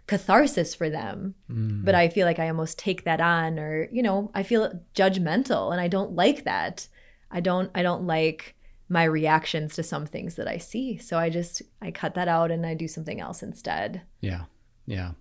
catharsis 0.07 0.75
for 0.75 0.91
them. 0.91 1.35
Mm. 1.51 1.85
But 1.85 1.95
I 1.95 2.09
feel 2.09 2.27
like 2.27 2.39
I 2.39 2.49
almost 2.49 2.79
take 2.79 3.05
that 3.05 3.21
on 3.21 3.59
or, 3.59 3.89
you 3.91 4.03
know, 4.03 4.31
I 4.35 4.43
feel 4.43 4.81
judgmental 4.95 5.73
and 5.73 5.81
I 5.81 5.89
don't 5.89 6.13
like 6.13 6.45
that. 6.45 6.89
I 7.31 7.41
don't 7.41 7.71
I 7.75 7.83
don't 7.83 8.07
like 8.07 8.54
my 8.89 9.05
reactions 9.05 9.75
to 9.75 9.83
some 9.83 10.07
things 10.07 10.35
that 10.37 10.49
I 10.49 10.59
see. 10.59 10.99
So 10.99 11.19
I 11.19 11.31
just 11.31 11.63
I 11.81 11.91
cut 11.91 12.15
that 12.15 12.29
out 12.29 12.51
and 12.51 12.67
I 12.67 12.75
do 12.75 12.89
something 12.89 13.21
else 13.21 13.43
instead. 13.43 14.03
Yeah. 14.21 14.45
Yeah. 14.87 15.13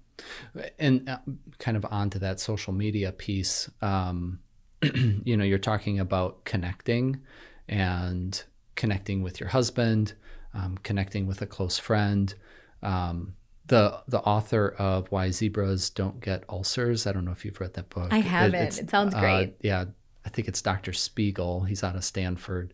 And 0.78 1.10
uh, 1.10 1.20
kind 1.60 1.78
of 1.78 1.86
onto 1.90 2.20
that 2.20 2.40
social 2.40 2.74
media 2.74 3.12
piece, 3.12 3.70
um, 3.82 4.40
you 5.24 5.38
know, 5.38 5.44
you're 5.44 5.58
talking 5.58 6.00
about 6.00 6.44
connecting 6.46 7.22
and 7.68 8.44
connecting 8.76 9.24
with 9.24 9.40
your 9.40 9.50
husband, 9.50 10.14
um, 10.54 10.78
connecting 10.84 11.26
with 11.26 11.42
a 11.42 11.46
close 11.46 11.78
friend. 11.78 12.34
Um, 12.82 13.36
the 13.66 14.02
the 14.08 14.20
author 14.20 14.76
of 14.78 15.08
Why 15.12 15.32
Zebras 15.32 15.90
Don't 15.90 16.20
Get 16.20 16.44
Ulcers. 16.50 17.08
I 17.08 17.14
don't 17.14 17.26
know 17.26 17.32
if 17.32 17.46
you've 17.46 17.60
read 17.62 17.74
that 17.76 17.90
book. 17.90 18.12
I 18.12 18.20
haven't. 18.20 18.56
It, 18.56 18.80
it 18.80 18.90
sounds 18.90 19.16
great. 19.16 19.50
Uh, 19.50 19.62
yeah, 19.62 19.86
I 20.26 20.30
think 20.30 20.48
it's 20.48 20.62
Dr. 20.62 20.92
Spiegel. 20.94 21.64
He's 21.64 21.84
out 21.84 21.96
of 21.96 22.04
Stanford. 22.04 22.74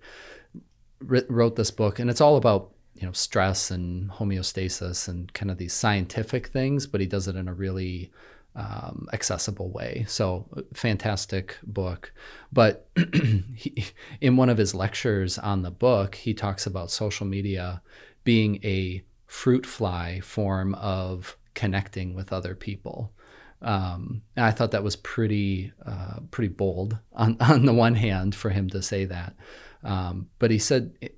Wrote 1.02 1.56
this 1.56 1.72
book, 1.72 2.00
and 2.00 2.10
it's 2.10 2.22
all 2.22 2.38
about 2.38 2.72
you 2.96 3.06
know 3.06 3.14
stress 3.14 3.72
and 3.72 4.12
homeostasis 4.12 5.08
and 5.08 5.32
kind 5.34 5.50
of 5.52 5.58
these 5.58 5.74
scientific 5.74 6.48
things, 6.48 6.88
but 6.88 7.02
he 7.02 7.08
does 7.08 7.28
it 7.28 7.36
in 7.36 7.48
a 7.48 7.54
really 7.54 8.12
um, 8.56 9.08
accessible 9.14 9.70
way. 9.70 10.06
So 10.08 10.48
fantastic 10.74 11.58
book. 11.64 12.12
But 12.52 12.90
he, 13.56 13.86
in 14.20 14.38
one 14.38 14.50
of 14.50 14.58
his 14.58 14.76
lectures 14.76 15.38
on 15.38 15.62
the 15.62 15.72
book, 15.72 16.16
he 16.16 16.34
talks 16.34 16.66
about 16.66 16.92
social 16.92 17.26
media 17.26 17.82
being 18.24 18.60
a 18.64 19.04
fruit 19.28 19.66
fly 19.66 20.20
form 20.22 20.76
of 20.76 21.38
connecting 21.54 22.16
with 22.16 22.34
other 22.34 22.56
people. 22.56 23.14
Um, 23.62 24.24
and 24.36 24.46
I 24.46 24.52
thought 24.52 24.72
that 24.72 24.84
was 24.84 24.96
pretty 24.96 25.74
uh, 25.86 26.20
pretty 26.32 26.48
bold 26.50 26.98
on, 27.14 27.38
on 27.42 27.66
the 27.66 27.74
one 27.74 27.96
hand 27.96 28.36
for 28.36 28.50
him 28.50 28.70
to 28.72 28.82
say 28.82 29.06
that. 29.06 29.36
Um, 29.84 30.30
but 30.40 30.52
he 30.52 30.60
said, 30.60 31.10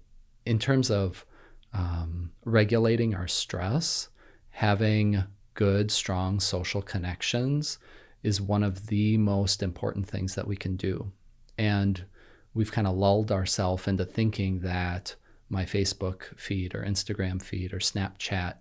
in 0.46 0.60
terms 0.60 0.92
of 0.92 1.26
um, 1.74 2.32
regulating 2.46 3.16
our 3.16 3.28
stress, 3.28 4.10
having 4.50 5.24
good, 5.54 5.92
strong 5.92 6.40
social 6.40 6.82
connections 6.82 7.80
is 8.24 8.40
one 8.42 8.64
of 8.64 8.88
the 8.88 9.18
most 9.18 9.64
important 9.64 10.08
things 10.08 10.36
that 10.36 10.48
we 10.48 10.56
can 10.56 10.76
do. 10.76 11.12
And 11.58 12.06
we've 12.54 12.72
kind 12.72 12.88
of 12.88 12.96
lulled 12.96 13.32
ourselves 13.32 13.88
into 13.88 14.06
thinking 14.06 14.60
that 14.60 15.16
my 15.50 15.66
Facebook 15.66 16.38
feed 16.40 16.76
or 16.76 16.84
Instagram 16.84 17.42
feed 17.42 17.74
or 17.74 17.80
Snapchat 17.80 18.56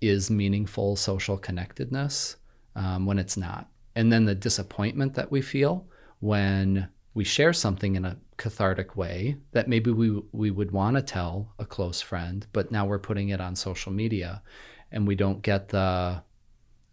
is 0.00 0.30
meaningful 0.30 0.96
social 0.96 1.36
connectedness 1.36 2.36
um, 2.74 3.04
when 3.06 3.18
it's 3.18 3.36
not. 3.36 3.68
And 3.94 4.12
then 4.12 4.24
the 4.24 4.34
disappointment 4.34 5.14
that 5.14 5.30
we 5.30 5.42
feel 5.42 5.86
when 6.20 6.88
we 7.14 7.24
share 7.24 7.52
something 7.52 7.96
in 7.96 8.04
a 8.04 8.16
cathartic 8.40 8.96
way 8.96 9.36
that 9.52 9.68
maybe 9.68 9.90
we, 9.90 10.18
we 10.32 10.50
would 10.50 10.70
want 10.70 10.96
to 10.96 11.02
tell 11.02 11.52
a 11.58 11.64
close 11.66 12.00
friend, 12.00 12.46
but 12.54 12.72
now 12.72 12.86
we're 12.86 12.98
putting 12.98 13.28
it 13.28 13.38
on 13.38 13.54
social 13.54 13.92
media 13.92 14.42
and 14.90 15.06
we 15.06 15.14
don't 15.14 15.42
get 15.42 15.68
the 15.68 16.22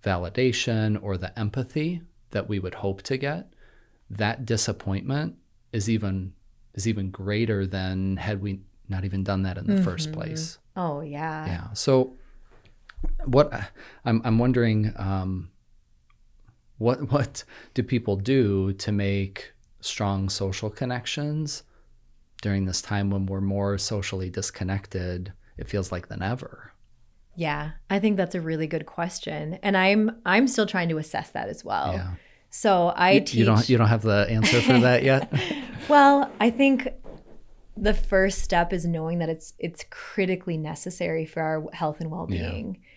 validation 0.04 1.02
or 1.02 1.16
the 1.16 1.38
empathy 1.40 2.02
that 2.32 2.50
we 2.50 2.60
would 2.60 2.74
hope 2.76 3.02
to 3.02 3.16
get, 3.16 3.48
that 4.10 4.46
disappointment 4.46 5.36
is 5.72 5.90
even 5.90 6.34
is 6.74 6.86
even 6.86 7.12
greater 7.12 7.66
than 7.66 8.18
had 8.18 8.42
we 8.42 8.60
not 8.90 9.06
even 9.06 9.24
done 9.24 9.44
that 9.44 9.58
in 9.58 9.68
the 9.68 9.76
mm-hmm. 9.76 9.86
first 9.86 10.12
place. 10.12 10.60
Oh 10.76 11.00
yeah. 11.00 11.46
Yeah. 11.46 11.74
So 11.74 12.18
what 13.24 13.72
I'm 14.04 14.22
I'm 14.26 14.38
wondering 14.38 14.94
um, 14.98 15.50
what 16.78 17.10
what 17.12 17.46
do 17.74 17.84
people 17.84 18.18
do 18.18 18.74
to 18.74 18.92
make 18.92 19.54
strong 19.82 20.30
social 20.30 20.70
connections 20.70 21.64
during 22.42 22.66
this 22.66 22.82
time 22.82 23.10
when 23.10 23.26
we're 23.26 23.42
more 23.42 23.78
socially 23.78 24.30
disconnected? 24.30 25.34
It 25.58 25.68
feels 25.68 25.92
like 25.92 26.08
than 26.08 26.22
ever. 26.22 26.74
Yeah, 27.36 27.72
I 27.90 28.00
think 28.00 28.18
that's 28.18 28.36
a 28.36 28.42
really 28.42 28.66
good 28.68 28.86
question, 28.86 29.60
and 29.62 29.78
I'm 29.78 30.18
I'm 30.26 30.48
still 30.48 30.66
trying 30.66 30.90
to 30.90 30.98
assess 30.98 31.30
that 31.32 31.50
as 31.50 31.64
well. 31.64 31.94
Yeah. 31.94 32.12
So 32.50 32.88
I 32.88 33.12
you, 33.12 33.20
teach. 33.20 33.34
You 33.36 33.46
don't 33.46 33.70
you 33.70 33.78
don't 33.78 33.88
have 33.88 34.02
the 34.02 34.28
answer 34.30 34.62
for 34.62 34.80
that 34.80 35.04
yet. 35.04 35.32
well, 35.88 36.32
I 36.40 36.50
think 36.50 36.88
the 37.76 37.94
first 37.94 38.42
step 38.42 38.74
is 38.74 38.86
knowing 38.86 39.20
that 39.20 39.30
it's 39.30 39.54
it's 39.60 39.86
critically 39.92 40.58
necessary 40.58 41.26
for 41.26 41.42
our 41.42 41.66
health 41.74 42.02
and 42.02 42.10
well-being. 42.10 42.76
Yeah. 42.80 42.88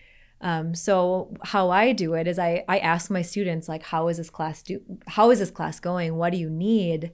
Um, 0.41 0.73
so 0.73 1.33
how 1.43 1.69
I 1.69 1.91
do 1.91 2.13
it 2.13 2.27
is 2.27 2.39
I 2.39 2.63
I 2.67 2.79
ask 2.79 3.11
my 3.11 3.21
students 3.21 3.69
like 3.69 3.83
how 3.83 4.07
is 4.07 4.17
this 4.17 4.29
class 4.29 4.63
do 4.63 4.81
how 5.07 5.29
is 5.29 5.39
this 5.39 5.51
class 5.51 5.79
going? 5.79 6.15
What 6.15 6.31
do 6.31 6.37
you 6.37 6.49
need? 6.49 7.11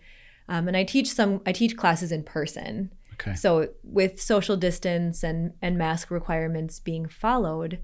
Um, 0.50 0.68
and 0.68 0.78
I 0.78 0.84
teach 0.84 1.12
some 1.12 1.42
I 1.46 1.52
teach 1.52 1.76
classes 1.76 2.12
in 2.12 2.24
person. 2.24 2.94
Okay. 3.14 3.36
So 3.36 3.70
with 3.84 4.22
social 4.22 4.56
distance 4.56 5.24
and 5.24 5.54
and 5.62 5.78
mask 5.78 6.10
requirements 6.10 6.80
being 6.80 7.08
followed, 7.08 7.80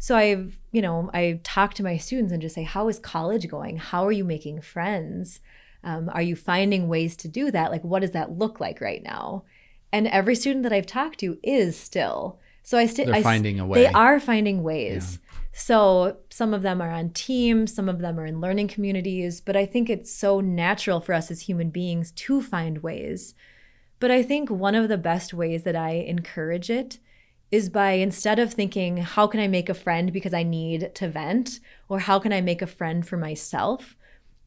so 0.00 0.16
I've, 0.16 0.58
you 0.72 0.80
know, 0.80 1.10
I 1.12 1.40
talk 1.44 1.74
to 1.74 1.82
my 1.82 1.98
students 1.98 2.32
and 2.32 2.40
just 2.40 2.54
say, 2.54 2.62
how 2.62 2.88
is 2.88 2.98
college 2.98 3.48
going? 3.48 3.76
How 3.76 4.06
are 4.06 4.12
you 4.12 4.24
making 4.24 4.62
friends? 4.62 5.40
Um, 5.84 6.08
are 6.14 6.22
you 6.22 6.34
finding 6.34 6.88
ways 6.88 7.16
to 7.18 7.28
do 7.28 7.50
that? 7.50 7.70
Like, 7.70 7.84
what 7.84 8.00
does 8.00 8.12
that 8.12 8.38
look 8.38 8.60
like 8.60 8.80
right 8.80 9.02
now? 9.02 9.44
And 9.92 10.06
every 10.08 10.34
student 10.34 10.62
that 10.62 10.72
I've 10.72 10.86
talked 10.86 11.20
to 11.20 11.38
is 11.42 11.78
still. 11.78 12.38
So 12.62 12.78
I 12.78 12.86
still 12.86 13.06
they're 13.06 13.22
finding 13.22 13.58
a 13.60 13.66
way. 13.66 13.82
They 13.82 13.88
are 13.88 14.20
finding 14.20 14.62
ways. 14.62 15.18
Yeah. 15.20 15.26
So 15.52 16.16
some 16.30 16.54
of 16.54 16.62
them 16.62 16.80
are 16.80 16.90
on 16.90 17.10
teams, 17.10 17.74
some 17.74 17.88
of 17.88 17.98
them 17.98 18.18
are 18.20 18.26
in 18.26 18.40
learning 18.40 18.68
communities, 18.68 19.40
but 19.40 19.56
I 19.56 19.66
think 19.66 19.90
it's 19.90 20.12
so 20.12 20.40
natural 20.40 21.00
for 21.00 21.12
us 21.12 21.30
as 21.30 21.42
human 21.42 21.70
beings 21.70 22.12
to 22.12 22.40
find 22.40 22.82
ways 22.82 23.34
but 24.00 24.10
I 24.10 24.22
think 24.22 24.50
one 24.50 24.74
of 24.74 24.88
the 24.88 24.98
best 24.98 25.34
ways 25.34 25.62
that 25.64 25.76
I 25.76 25.90
encourage 25.90 26.70
it 26.70 26.98
is 27.50 27.68
by 27.68 27.92
instead 27.92 28.38
of 28.38 28.52
thinking, 28.52 28.96
how 28.96 29.26
can 29.26 29.40
I 29.40 29.46
make 29.46 29.68
a 29.68 29.74
friend 29.74 30.12
because 30.12 30.32
I 30.32 30.42
need 30.42 30.94
to 30.94 31.08
vent, 31.08 31.60
or 31.88 32.00
how 32.00 32.18
can 32.18 32.32
I 32.32 32.40
make 32.40 32.62
a 32.62 32.66
friend 32.66 33.06
for 33.06 33.18
myself? 33.18 33.96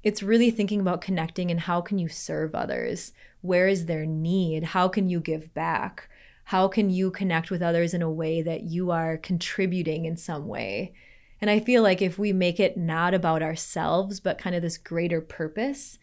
It's 0.02 0.24
really 0.24 0.50
thinking 0.50 0.82
about 0.82 1.02
connecting 1.02 1.52
and 1.52 1.62
how 1.62 1.82
can 1.82 2.00
you 2.00 2.10
serve 2.10 2.56
others? 2.56 3.14
Where 3.42 3.68
is 3.68 3.86
their 3.86 4.06
need? 4.06 4.64
How 4.64 4.88
can 4.88 5.08
you 5.08 5.20
give 5.20 5.54
back? 5.54 6.10
How 6.54 6.68
can 6.68 6.92
you 6.92 7.10
connect 7.10 7.50
with 7.50 7.64
others 7.64 7.96
in 7.96 8.04
a 8.04 8.12
way 8.12 8.44
that 8.44 8.62
you 8.62 8.92
are 8.92 9.18
contributing 9.18 10.06
in 10.06 10.18
some 10.18 10.48
way? 10.48 10.94
And 11.42 11.50
I 11.50 11.60
feel 11.60 11.82
like 11.82 12.00
if 12.00 12.20
we 12.20 12.32
make 12.32 12.60
it 12.60 12.78
not 12.78 13.16
about 13.16 13.42
ourselves, 13.42 14.20
but 14.20 14.38
kind 14.38 14.56
of 14.56 14.62
this 14.62 14.78
greater 14.78 15.20
purpose, 15.20 15.98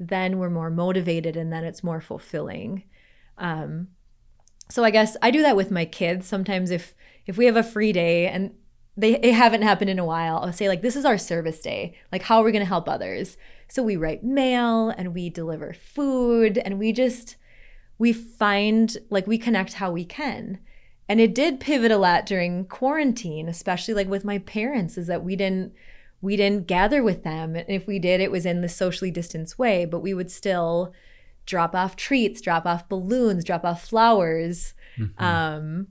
then 0.00 0.40
we're 0.40 0.50
more 0.50 0.70
motivated 0.70 1.36
and 1.36 1.52
then 1.52 1.62
it's 1.62 1.84
more 1.84 2.00
fulfilling. 2.00 2.82
Um, 3.38 3.90
so 4.68 4.82
I 4.82 4.90
guess 4.90 5.16
I 5.22 5.30
do 5.30 5.40
that 5.42 5.54
with 5.54 5.70
my 5.70 5.84
kids. 5.84 6.26
Sometimes 6.26 6.72
if 6.72 6.96
if 7.24 7.36
we 7.36 7.46
have 7.46 7.56
a 7.56 7.62
free 7.62 7.92
day 7.92 8.26
and 8.26 8.54
they 8.96 9.20
it 9.20 9.34
haven't 9.34 9.62
happened 9.62 9.90
in 9.90 10.00
a 10.00 10.04
while, 10.04 10.38
I'll 10.38 10.52
say 10.52 10.66
like 10.66 10.82
this 10.82 10.96
is 10.96 11.04
our 11.04 11.16
service 11.16 11.60
day. 11.60 11.94
Like 12.10 12.22
how 12.22 12.40
are 12.40 12.44
we 12.44 12.50
going 12.50 12.64
to 12.64 12.66
help 12.66 12.88
others? 12.88 13.36
So 13.68 13.84
we 13.84 13.94
write 13.94 14.24
mail 14.24 14.88
and 14.88 15.14
we 15.14 15.30
deliver 15.30 15.72
food 15.72 16.58
and 16.58 16.80
we 16.80 16.90
just 16.92 17.36
we 18.02 18.12
find 18.12 18.98
like 19.10 19.28
we 19.28 19.38
connect 19.38 19.74
how 19.74 19.92
we 19.92 20.04
can. 20.04 20.58
And 21.08 21.20
it 21.20 21.36
did 21.36 21.60
pivot 21.60 21.92
a 21.92 21.96
lot 21.96 22.26
during 22.26 22.64
quarantine, 22.64 23.48
especially 23.48 23.94
like 23.94 24.08
with 24.08 24.24
my 24.24 24.38
parents 24.38 24.98
is 24.98 25.06
that 25.06 25.22
we 25.22 25.36
didn't 25.36 25.72
we 26.20 26.36
didn't 26.36 26.66
gather 26.66 27.00
with 27.00 27.22
them. 27.22 27.54
And 27.54 27.68
if 27.68 27.86
we 27.86 28.00
did, 28.00 28.20
it 28.20 28.32
was 28.32 28.44
in 28.44 28.60
the 28.60 28.68
socially 28.68 29.12
distanced 29.12 29.56
way, 29.56 29.84
but 29.84 30.00
we 30.00 30.14
would 30.14 30.32
still 30.32 30.92
drop 31.46 31.76
off 31.76 31.94
treats, 31.94 32.40
drop 32.40 32.66
off 32.66 32.88
balloons, 32.88 33.44
drop 33.44 33.64
off 33.64 33.86
flowers. 33.86 34.74
Mm-hmm. 34.98 35.22
Um, 35.22 35.86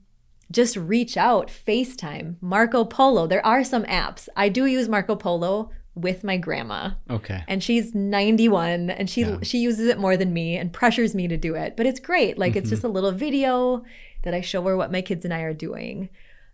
just 0.52 0.76
reach 0.76 1.16
out, 1.16 1.48
FaceTime, 1.48 2.36
Marco 2.42 2.84
Polo. 2.84 3.26
There 3.26 3.46
are 3.46 3.64
some 3.64 3.86
apps. 3.86 4.28
I 4.36 4.50
do 4.50 4.66
use 4.66 4.90
Marco 4.90 5.16
Polo 5.16 5.72
with 5.96 6.24
my 6.24 6.38
grandma. 6.38 6.92
Okay. 7.10 7.44
And 7.48 7.64
she's 7.64 7.94
91 7.94 8.90
and 8.90 9.10
she 9.10 9.22
yeah. 9.22 9.38
she 9.44 9.60
uses 9.60 9.88
it 9.88 9.98
more 9.98 10.16
than 10.16 10.34
me 10.34 10.58
and 10.58 10.72
pressures 10.72 11.14
me 11.14 11.28
to 11.28 11.38
do 11.38 11.56
it. 11.56 11.76
But 11.76 11.86
it's 11.86 12.00
great. 12.00 12.38
Like 12.38 12.52
mm-hmm. 12.52 12.60
it's 12.60 12.70
just 12.70 12.84
a 12.84 12.88
little 12.88 13.12
video 13.12 13.84
that 14.24 14.34
I 14.34 14.42
show 14.42 14.64
her 14.64 14.78
what 14.78 14.92
my 14.92 15.02
kids 15.02 15.26
and 15.26 15.34
I 15.34 15.42
are 15.42 15.54
doing. 15.54 16.10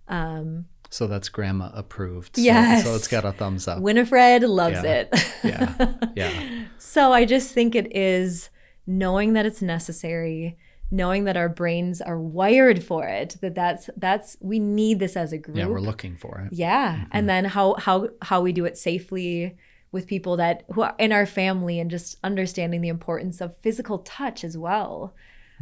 Um, 0.07 0.65
so 0.89 1.07
that's 1.07 1.29
grandma 1.29 1.69
approved. 1.73 2.37
So, 2.37 2.41
yes. 2.41 2.85
So 2.85 2.95
it's 2.95 3.07
got 3.07 3.25
a 3.25 3.31
thumbs 3.31 3.67
up. 3.67 3.81
Winifred 3.81 4.43
loves 4.43 4.81
yeah. 4.83 4.91
it. 4.91 5.31
yeah. 5.43 5.93
Yeah. 6.15 6.63
So 6.79 7.11
I 7.11 7.25
just 7.25 7.51
think 7.51 7.75
it 7.75 7.95
is 7.95 8.49
knowing 8.87 9.33
that 9.33 9.45
it's 9.45 9.61
necessary 9.61 10.57
knowing 10.89 11.25
that 11.25 11.35
our 11.35 11.49
brains 11.49 11.99
are 12.01 12.19
wired 12.19 12.83
for 12.83 13.05
it 13.05 13.35
that 13.41 13.55
that's 13.55 13.89
that's 13.97 14.37
we 14.39 14.57
need 14.57 14.99
this 14.99 15.17
as 15.17 15.33
a 15.33 15.37
group 15.37 15.57
yeah 15.57 15.67
we're 15.67 15.79
looking 15.79 16.15
for 16.15 16.39
it 16.39 16.55
yeah 16.55 16.95
mm-hmm. 16.95 17.09
and 17.11 17.29
then 17.29 17.45
how 17.45 17.73
how 17.75 18.07
how 18.21 18.41
we 18.41 18.53
do 18.53 18.65
it 18.65 18.77
safely 18.77 19.57
with 19.91 20.07
people 20.07 20.37
that 20.37 20.63
who 20.73 20.81
are 20.81 20.95
in 20.97 21.11
our 21.11 21.25
family 21.25 21.79
and 21.79 21.91
just 21.91 22.17
understanding 22.23 22.81
the 22.81 22.87
importance 22.87 23.41
of 23.41 23.57
physical 23.57 23.99
touch 23.99 24.43
as 24.43 24.57
well 24.57 25.13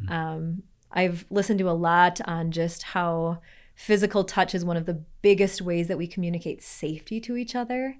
Mm-hmm. 0.01 0.11
Um, 0.11 0.63
I've 0.91 1.25
listened 1.29 1.59
to 1.59 1.69
a 1.69 1.71
lot 1.71 2.21
on 2.25 2.51
just 2.51 2.83
how 2.83 3.39
physical 3.75 4.23
touch 4.23 4.55
is 4.55 4.63
one 4.63 4.77
of 4.77 4.85
the 4.85 5.03
biggest 5.21 5.61
ways 5.61 5.87
that 5.87 5.97
we 5.97 6.07
communicate 6.07 6.61
safety 6.61 7.19
to 7.21 7.35
each 7.35 7.55
other 7.55 7.97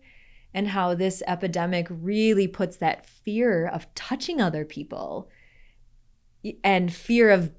and 0.54 0.70
how 0.70 0.96
this 0.96 1.22
epidemic 1.28 1.88
really 1.90 2.48
puts 2.48 2.78
that 2.78 3.06
fear 3.06 3.68
of 3.68 3.94
touching 3.94 4.40
other 4.40 4.64
people 4.64 5.30
and 6.64 6.94
fear 6.94 7.30
of 7.30 7.52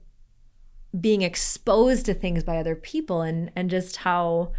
being 0.99 1.23
exposed 1.23 2.07
to 2.07 2.15
things 2.15 2.45
by 2.45 2.57
other 2.57 2.75
people 2.75 3.23
and 3.23 3.51
and 3.55 3.71
just 3.71 3.99
how 3.99 4.53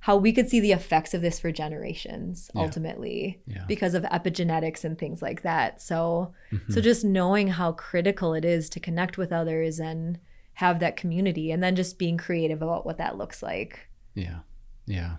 how 0.00 0.16
we 0.16 0.32
could 0.32 0.48
see 0.48 0.60
the 0.60 0.72
effects 0.72 1.12
of 1.12 1.22
this 1.22 1.40
for 1.40 1.50
generations 1.50 2.50
yeah. 2.54 2.60
ultimately 2.62 3.40
yeah. 3.46 3.64
because 3.66 3.94
of 3.94 4.04
epigenetics 4.04 4.84
and 4.84 4.98
things 4.98 5.22
like 5.22 5.42
that 5.42 5.80
so 5.80 6.32
mm-hmm. 6.52 6.72
so 6.72 6.80
just 6.80 7.04
knowing 7.04 7.48
how 7.48 7.72
critical 7.72 8.34
it 8.34 8.44
is 8.44 8.68
to 8.68 8.80
connect 8.80 9.16
with 9.16 9.32
others 9.32 9.78
and 9.78 10.18
have 10.54 10.80
that 10.80 10.96
community 10.96 11.50
and 11.50 11.62
then 11.62 11.74
just 11.74 11.98
being 11.98 12.18
creative 12.18 12.62
about 12.62 12.84
what 12.84 12.98
that 12.98 13.16
looks 13.16 13.42
like 13.42 13.88
yeah 14.14 14.38
yeah 14.86 15.16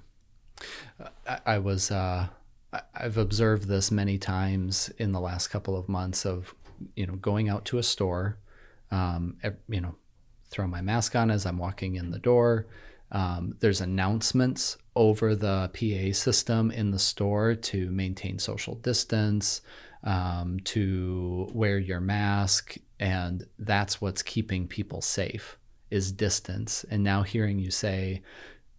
i, 1.27 1.39
I 1.45 1.57
was 1.59 1.91
uh 1.91 2.27
I've 2.93 3.17
observed 3.17 3.67
this 3.67 3.89
many 3.89 4.17
times 4.17 4.91
in 4.97 5.11
the 5.11 5.19
last 5.19 5.47
couple 5.47 5.75
of 5.75 5.89
months 5.89 6.25
of, 6.25 6.53
you 6.95 7.07
know, 7.07 7.15
going 7.15 7.49
out 7.49 7.65
to 7.65 7.77
a 7.77 7.83
store, 7.83 8.37
um, 8.91 9.37
you 9.67 9.81
know, 9.81 9.95
throw 10.49 10.67
my 10.67 10.81
mask 10.81 11.15
on 11.15 11.31
as 11.31 11.45
I'm 11.45 11.57
walking 11.57 11.95
in 11.95 12.11
the 12.11 12.19
door. 12.19 12.67
Um, 13.11 13.55
there's 13.59 13.81
announcements 13.81 14.77
over 14.95 15.35
the 15.35 15.69
PA 15.73 16.13
system 16.13 16.71
in 16.71 16.91
the 16.91 16.99
store 16.99 17.55
to 17.55 17.89
maintain 17.89 18.37
social 18.37 18.75
distance, 18.75 19.61
um, 20.03 20.59
to 20.65 21.47
wear 21.53 21.79
your 21.79 21.99
mask, 21.99 22.77
and 22.99 23.45
that's 23.57 23.99
what's 24.01 24.21
keeping 24.21 24.67
people 24.67 25.01
safe 25.01 25.57
is 25.89 26.11
distance. 26.11 26.85
And 26.89 27.03
now 27.03 27.23
hearing 27.23 27.59
you 27.59 27.71
say, 27.71 28.21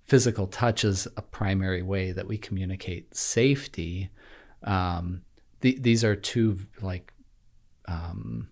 physical 0.04 0.46
touch 0.46 0.84
is 0.84 1.06
a 1.16 1.22
primary 1.22 1.82
way 1.82 2.12
that 2.12 2.26
we 2.26 2.38
communicate 2.38 3.14
safety. 3.14 4.10
Um, 4.62 5.22
th- 5.60 5.82
these 5.82 6.04
are 6.04 6.16
two 6.16 6.58
like 6.80 7.12
um, 7.86 8.48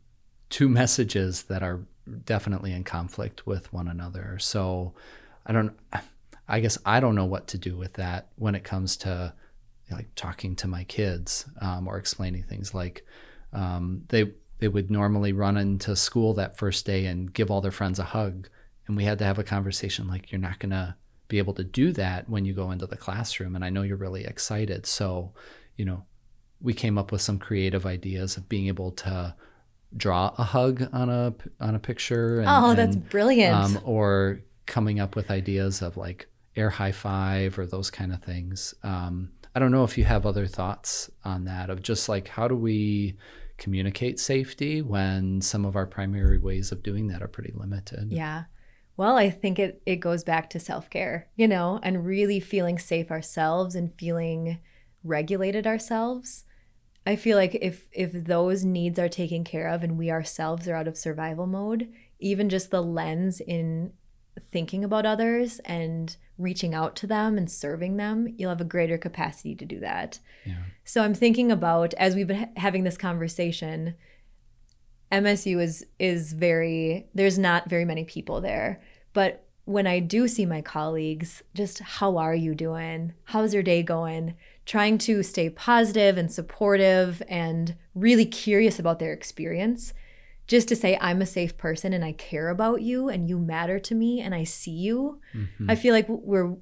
two 0.50 0.68
messages 0.68 1.44
that 1.44 1.62
are 1.62 1.80
definitely 2.24 2.72
in 2.72 2.84
conflict 2.84 3.46
with 3.46 3.72
one 3.72 3.88
another. 3.88 4.38
So 4.38 4.94
I 5.46 5.52
don't. 5.52 5.76
I 6.50 6.60
guess 6.60 6.78
I 6.86 7.00
don't 7.00 7.14
know 7.14 7.26
what 7.26 7.48
to 7.48 7.58
do 7.58 7.76
with 7.76 7.92
that 7.94 8.28
when 8.36 8.54
it 8.54 8.64
comes 8.64 8.96
to 8.98 9.34
like 9.90 10.08
talking 10.14 10.56
to 10.56 10.68
my 10.68 10.84
kids 10.84 11.44
um, 11.60 11.86
or 11.86 11.98
explaining 11.98 12.42
things 12.42 12.74
like 12.74 13.04
um, 13.52 14.04
they 14.08 14.32
they 14.58 14.68
would 14.68 14.90
normally 14.90 15.32
run 15.32 15.58
into 15.58 15.94
school 15.94 16.32
that 16.34 16.56
first 16.56 16.86
day 16.86 17.04
and 17.04 17.32
give 17.34 17.50
all 17.50 17.60
their 17.60 17.70
friends 17.70 17.98
a 17.98 18.04
hug 18.04 18.48
and 18.86 18.96
we 18.96 19.04
had 19.04 19.18
to 19.18 19.24
have 19.26 19.38
a 19.38 19.44
conversation 19.44 20.08
like 20.08 20.32
you're 20.32 20.40
not 20.40 20.58
gonna 20.58 20.96
be 21.28 21.38
able 21.38 21.54
to 21.54 21.64
do 21.64 21.92
that 21.92 22.28
when 22.28 22.44
you 22.44 22.54
go 22.54 22.70
into 22.70 22.86
the 22.86 22.96
classroom. 22.96 23.54
And 23.54 23.64
I 23.64 23.70
know 23.70 23.82
you're 23.82 23.96
really 23.96 24.24
excited. 24.24 24.86
So, 24.86 25.32
you 25.76 25.84
know, 25.84 26.04
we 26.60 26.72
came 26.72 26.98
up 26.98 27.12
with 27.12 27.20
some 27.20 27.38
creative 27.38 27.86
ideas 27.86 28.36
of 28.36 28.48
being 28.48 28.66
able 28.66 28.90
to 28.92 29.34
draw 29.96 30.34
a 30.38 30.44
hug 30.44 30.88
on 30.92 31.08
a 31.08 31.34
on 31.60 31.74
a 31.74 31.78
picture. 31.78 32.40
And, 32.40 32.48
oh, 32.48 32.74
that's 32.74 32.96
and, 32.96 33.08
brilliant! 33.08 33.54
Um, 33.54 33.80
or 33.84 34.40
coming 34.66 35.00
up 35.00 35.16
with 35.16 35.30
ideas 35.30 35.82
of 35.82 35.96
like 35.96 36.28
air 36.56 36.70
high 36.70 36.92
five 36.92 37.58
or 37.58 37.66
those 37.66 37.90
kind 37.90 38.12
of 38.12 38.22
things. 38.22 38.74
Um, 38.82 39.30
I 39.54 39.60
don't 39.60 39.72
know 39.72 39.84
if 39.84 39.96
you 39.96 40.04
have 40.04 40.26
other 40.26 40.46
thoughts 40.46 41.10
on 41.24 41.44
that 41.44 41.70
of 41.70 41.82
just 41.82 42.08
like 42.08 42.28
how 42.28 42.48
do 42.48 42.54
we 42.54 43.16
communicate 43.56 44.20
safety 44.20 44.82
when 44.82 45.40
some 45.40 45.64
of 45.64 45.74
our 45.74 45.86
primary 45.86 46.38
ways 46.38 46.70
of 46.70 46.82
doing 46.82 47.08
that 47.08 47.22
are 47.22 47.28
pretty 47.28 47.52
limited. 47.56 48.12
Yeah. 48.12 48.44
Well, 48.96 49.16
I 49.16 49.30
think 49.30 49.58
it 49.58 49.82
it 49.86 49.96
goes 49.96 50.22
back 50.24 50.50
to 50.50 50.60
self-care, 50.60 51.28
you 51.36 51.48
know, 51.48 51.80
and 51.82 52.04
really 52.04 52.40
feeling 52.40 52.78
safe 52.78 53.10
ourselves 53.10 53.74
and 53.74 53.94
feeling 53.98 54.58
regulated 55.02 55.66
ourselves. 55.66 56.44
I 57.08 57.16
feel 57.16 57.38
like 57.38 57.56
if 57.62 57.88
if 57.90 58.12
those 58.12 58.66
needs 58.66 58.98
are 58.98 59.08
taken 59.08 59.42
care 59.42 59.68
of 59.68 59.82
and 59.82 59.96
we 59.96 60.10
ourselves 60.10 60.68
are 60.68 60.74
out 60.74 60.86
of 60.86 60.98
survival 60.98 61.46
mode, 61.46 61.88
even 62.18 62.50
just 62.50 62.70
the 62.70 62.82
lens 62.82 63.40
in 63.40 63.94
thinking 64.52 64.84
about 64.84 65.06
others 65.06 65.58
and 65.60 66.14
reaching 66.36 66.74
out 66.74 66.94
to 66.96 67.06
them 67.06 67.38
and 67.38 67.50
serving 67.50 67.96
them, 67.96 68.34
you'll 68.36 68.50
have 68.50 68.60
a 68.60 68.64
greater 68.64 68.98
capacity 68.98 69.54
to 69.54 69.64
do 69.64 69.80
that. 69.80 70.18
Yeah. 70.44 70.64
So 70.84 71.02
I'm 71.02 71.14
thinking 71.14 71.50
about 71.50 71.94
as 71.94 72.14
we've 72.14 72.26
been 72.26 72.50
having 72.58 72.84
this 72.84 72.98
conversation, 72.98 73.94
MSU 75.10 75.62
is 75.62 75.86
is 75.98 76.34
very 76.34 77.08
there's 77.14 77.38
not 77.38 77.70
very 77.70 77.86
many 77.86 78.04
people 78.04 78.42
there. 78.42 78.82
But 79.14 79.46
when 79.64 79.86
I 79.86 80.00
do 80.00 80.28
see 80.28 80.44
my 80.44 80.60
colleagues, 80.60 81.42
just 81.54 81.78
how 81.78 82.18
are 82.18 82.34
you 82.34 82.54
doing? 82.54 83.14
How's 83.24 83.54
your 83.54 83.62
day 83.62 83.82
going? 83.82 84.34
Trying 84.68 84.98
to 84.98 85.22
stay 85.22 85.48
positive 85.48 86.16
and 86.16 86.30
supportive 86.30 87.22
and 87.26 87.74
really 87.94 88.26
curious 88.26 88.78
about 88.78 88.98
their 88.98 89.14
experience. 89.14 89.94
Just 90.46 90.68
to 90.68 90.76
say, 90.76 90.96
I'm 91.00 91.22
a 91.22 91.26
safe 91.26 91.56
person 91.56 91.92
and 91.92 92.04
I 92.04 92.12
care 92.12 92.50
about 92.50 92.82
you 92.82 93.08
and 93.08 93.28
you 93.28 93.38
matter 93.38 93.80
to 93.80 93.94
me 93.94 94.20
and 94.20 94.34
I 94.34 94.44
see 94.44 94.70
you. 94.70 95.20
Mm-hmm. 95.34 95.70
I 95.70 95.74
feel 95.74 95.94
like 95.94 96.06
we're 96.08 96.54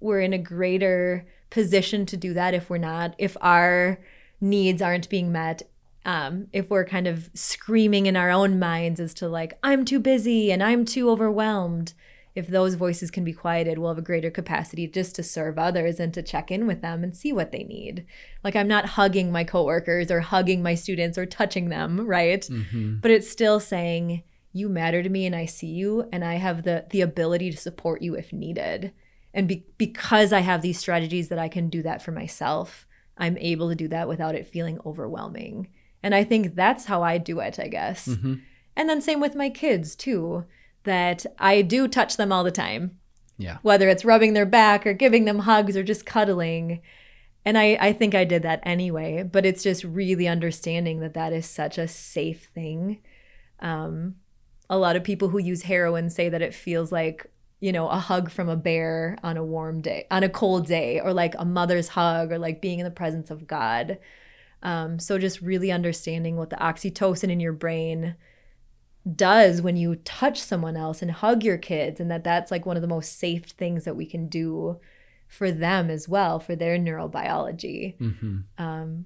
we're 0.00 0.20
in 0.20 0.32
a 0.32 0.38
greater 0.38 1.26
position 1.50 2.06
to 2.06 2.16
do 2.16 2.34
that 2.34 2.54
if 2.54 2.68
we're 2.68 2.78
not 2.78 3.14
if 3.18 3.36
our 3.40 4.00
needs 4.40 4.82
aren't 4.82 5.08
being 5.08 5.32
met 5.32 5.62
um, 6.04 6.46
if 6.52 6.70
we're 6.70 6.84
kind 6.84 7.08
of 7.08 7.30
screaming 7.34 8.06
in 8.06 8.16
our 8.16 8.30
own 8.30 8.58
minds 8.58 9.00
as 9.00 9.14
to 9.14 9.28
like 9.28 9.58
i'm 9.62 9.84
too 9.84 10.00
busy 10.00 10.50
and 10.50 10.62
i'm 10.62 10.84
too 10.84 11.08
overwhelmed 11.08 11.94
if 12.36 12.46
those 12.46 12.74
voices 12.74 13.10
can 13.10 13.24
be 13.24 13.32
quieted 13.32 13.78
we'll 13.78 13.88
have 13.88 13.98
a 13.98 14.02
greater 14.02 14.30
capacity 14.30 14.86
just 14.86 15.16
to 15.16 15.22
serve 15.22 15.58
others 15.58 15.98
and 15.98 16.14
to 16.14 16.22
check 16.22 16.50
in 16.50 16.66
with 16.66 16.82
them 16.82 17.02
and 17.02 17.16
see 17.16 17.32
what 17.32 17.50
they 17.50 17.64
need 17.64 18.06
like 18.44 18.54
i'm 18.54 18.68
not 18.68 18.90
hugging 18.90 19.32
my 19.32 19.42
coworkers 19.42 20.10
or 20.10 20.20
hugging 20.20 20.62
my 20.62 20.74
students 20.74 21.18
or 21.18 21.26
touching 21.26 21.68
them 21.68 22.06
right 22.06 22.42
mm-hmm. 22.42 22.96
but 23.00 23.10
it's 23.10 23.28
still 23.28 23.58
saying 23.58 24.22
you 24.52 24.68
matter 24.68 25.02
to 25.02 25.08
me 25.08 25.26
and 25.26 25.34
i 25.34 25.44
see 25.44 25.66
you 25.66 26.08
and 26.12 26.24
i 26.24 26.34
have 26.34 26.62
the 26.62 26.86
the 26.90 27.00
ability 27.00 27.50
to 27.50 27.56
support 27.56 28.02
you 28.02 28.14
if 28.14 28.32
needed 28.32 28.92
and 29.34 29.48
be, 29.48 29.66
because 29.78 30.32
i 30.32 30.40
have 30.40 30.62
these 30.62 30.78
strategies 30.78 31.28
that 31.28 31.38
i 31.38 31.48
can 31.48 31.68
do 31.68 31.82
that 31.82 32.00
for 32.00 32.12
myself 32.12 32.86
i'm 33.18 33.36
able 33.38 33.68
to 33.68 33.74
do 33.74 33.88
that 33.88 34.06
without 34.06 34.34
it 34.34 34.46
feeling 34.46 34.78
overwhelming 34.86 35.68
and 36.06 36.14
I 36.14 36.22
think 36.22 36.54
that's 36.54 36.84
how 36.84 37.02
I 37.02 37.18
do 37.18 37.40
it, 37.40 37.58
I 37.58 37.66
guess. 37.66 38.06
Mm-hmm. 38.06 38.34
And 38.76 38.88
then 38.88 39.00
same 39.00 39.18
with 39.18 39.34
my 39.34 39.50
kids 39.50 39.96
too, 39.96 40.44
that 40.86 41.26
I 41.38 41.62
do 41.62 41.86
touch 41.86 42.16
them 42.16 42.32
all 42.32 42.42
the 42.42 42.50
time. 42.50 42.98
Yeah. 43.38 43.58
Whether 43.62 43.88
it's 43.88 44.04
rubbing 44.04 44.32
their 44.32 44.46
back 44.46 44.86
or 44.86 44.94
giving 44.94 45.26
them 45.26 45.40
hugs 45.40 45.76
or 45.76 45.82
just 45.82 46.06
cuddling. 46.06 46.80
And 47.44 47.58
I, 47.58 47.76
I 47.80 47.92
think 47.92 48.14
I 48.14 48.24
did 48.24 48.42
that 48.42 48.60
anyway, 48.62 49.22
but 49.22 49.44
it's 49.44 49.62
just 49.62 49.84
really 49.84 50.26
understanding 50.26 51.00
that 51.00 51.14
that 51.14 51.32
is 51.32 51.46
such 51.46 51.78
a 51.78 51.86
safe 51.86 52.48
thing. 52.54 52.98
Um, 53.60 54.16
a 54.68 54.78
lot 54.78 54.96
of 54.96 55.04
people 55.04 55.28
who 55.28 55.38
use 55.38 55.62
heroin 55.62 56.10
say 56.10 56.28
that 56.28 56.42
it 56.42 56.54
feels 56.54 56.90
like, 56.90 57.30
you 57.60 57.72
know, 57.72 57.88
a 57.88 57.98
hug 57.98 58.30
from 58.30 58.48
a 58.48 58.56
bear 58.56 59.16
on 59.22 59.36
a 59.36 59.44
warm 59.44 59.80
day, 59.80 60.06
on 60.10 60.22
a 60.22 60.28
cold 60.28 60.66
day, 60.66 61.00
or 61.00 61.12
like 61.12 61.34
a 61.38 61.44
mother's 61.44 61.88
hug, 61.88 62.32
or 62.32 62.38
like 62.38 62.60
being 62.60 62.80
in 62.80 62.84
the 62.84 62.90
presence 62.90 63.30
of 63.30 63.46
God. 63.46 63.98
Um, 64.62 64.98
so 64.98 65.18
just 65.18 65.40
really 65.40 65.70
understanding 65.70 66.36
what 66.36 66.50
the 66.50 66.56
oxytocin 66.56 67.30
in 67.30 67.40
your 67.40 67.52
brain 67.52 68.16
does 69.14 69.62
when 69.62 69.76
you 69.76 69.96
touch 69.96 70.40
someone 70.40 70.76
else 70.76 71.00
and 71.00 71.10
hug 71.10 71.44
your 71.44 71.58
kids 71.58 72.00
and 72.00 72.10
that 72.10 72.24
that's 72.24 72.50
like 72.50 72.66
one 72.66 72.76
of 72.76 72.82
the 72.82 72.88
most 72.88 73.18
safe 73.18 73.44
things 73.44 73.84
that 73.84 73.94
we 73.94 74.04
can 74.04 74.28
do 74.28 74.80
for 75.28 75.52
them 75.52 75.90
as 75.90 76.08
well 76.08 76.40
for 76.40 76.56
their 76.56 76.78
neurobiology 76.78 77.96
mm-hmm. 77.98 78.38
um, 78.58 79.04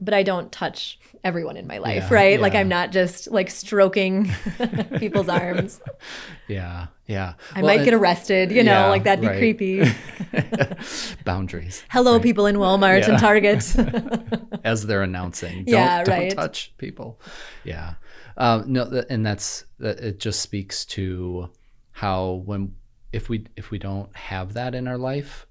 but 0.00 0.14
I 0.14 0.22
don't 0.22 0.50
touch 0.52 0.98
everyone 1.24 1.56
in 1.56 1.66
my 1.66 1.78
life, 1.78 2.06
yeah, 2.08 2.14
right? 2.14 2.32
Yeah. 2.34 2.40
Like 2.40 2.54
I'm 2.54 2.68
not 2.68 2.92
just 2.92 3.30
like 3.30 3.50
stroking 3.50 4.30
people's 4.98 5.28
arms. 5.28 5.80
Yeah, 6.46 6.86
yeah. 7.06 7.34
I 7.54 7.62
well, 7.62 7.76
might 7.76 7.84
get 7.84 7.94
arrested, 7.94 8.52
you 8.52 8.62
know, 8.62 8.72
yeah, 8.72 8.88
like 8.88 9.04
that'd 9.04 9.20
be 9.20 9.26
right. 9.26 9.38
creepy. 9.38 9.84
Boundaries. 11.24 11.84
Hello, 11.90 12.14
right? 12.14 12.22
people 12.22 12.46
in 12.46 12.56
Walmart 12.56 13.08
and 13.08 13.18
Target. 13.18 14.60
As 14.64 14.86
they're 14.86 15.02
announcing, 15.02 15.64
don't, 15.64 15.74
yeah, 15.74 15.98
right. 15.98 16.30
don't 16.30 16.30
touch 16.30 16.72
people. 16.78 17.20
Yeah, 17.64 17.94
um, 18.36 18.72
no, 18.72 19.04
and 19.10 19.24
that's. 19.24 19.64
It 19.80 20.20
just 20.20 20.40
speaks 20.40 20.84
to 20.86 21.50
how 21.92 22.42
when 22.44 22.74
if 23.12 23.28
we 23.28 23.46
if 23.56 23.70
we 23.70 23.78
don't 23.78 24.14
have 24.16 24.54
that 24.54 24.74
in 24.74 24.86
our 24.86 24.98
life, 24.98 25.47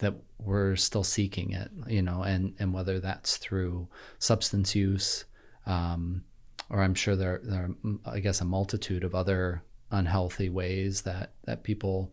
that 0.00 0.14
we're 0.38 0.76
still 0.76 1.04
seeking 1.04 1.52
it, 1.52 1.70
you 1.86 2.02
know, 2.02 2.22
and, 2.22 2.54
and 2.58 2.74
whether 2.74 3.00
that's 3.00 3.36
through 3.36 3.88
substance 4.18 4.74
use, 4.74 5.24
um, 5.66 6.24
or 6.68 6.82
I'm 6.82 6.94
sure 6.94 7.16
there, 7.16 7.40
there 7.42 7.70
are, 7.70 8.14
I 8.14 8.20
guess, 8.20 8.40
a 8.40 8.44
multitude 8.44 9.04
of 9.04 9.14
other 9.14 9.62
unhealthy 9.90 10.48
ways 10.48 11.02
that, 11.02 11.32
that 11.44 11.62
people 11.62 12.12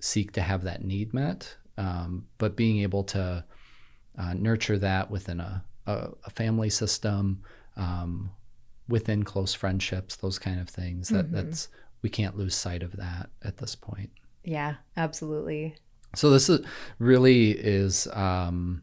seek 0.00 0.32
to 0.32 0.40
have 0.40 0.64
that 0.64 0.84
need 0.84 1.14
met. 1.14 1.56
Um, 1.78 2.26
but 2.38 2.56
being 2.56 2.78
able 2.80 3.04
to 3.04 3.44
uh, 4.18 4.34
nurture 4.34 4.78
that 4.78 5.10
within 5.10 5.40
a, 5.40 5.64
a, 5.86 6.08
a 6.24 6.30
family 6.30 6.70
system, 6.70 7.42
um, 7.76 8.30
within 8.88 9.24
close 9.24 9.54
friendships, 9.54 10.16
those 10.16 10.38
kind 10.38 10.60
of 10.60 10.68
things. 10.68 11.08
That 11.08 11.32
that's 11.32 11.68
we 12.02 12.08
can't 12.08 12.36
lose 12.36 12.54
sight 12.54 12.82
of 12.82 12.96
that 12.96 13.30
at 13.42 13.58
this 13.58 13.74
point. 13.74 14.10
Yeah, 14.44 14.76
absolutely. 14.96 15.76
So 16.16 16.30
this 16.30 16.48
is 16.48 16.64
really 16.98 17.50
is 17.50 18.08
um, 18.12 18.82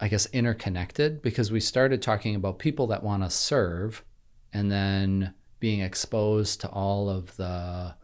I 0.00 0.08
guess 0.08 0.26
interconnected 0.32 1.22
because 1.22 1.52
we 1.52 1.60
started 1.60 2.02
talking 2.02 2.34
about 2.34 2.58
people 2.58 2.86
that 2.88 3.02
want 3.02 3.22
to 3.22 3.30
serve 3.30 4.04
and 4.52 4.70
then 4.70 5.34
being 5.60 5.80
exposed 5.80 6.60
to 6.62 6.68
all 6.68 7.08
of 7.08 7.36
the 7.36 7.94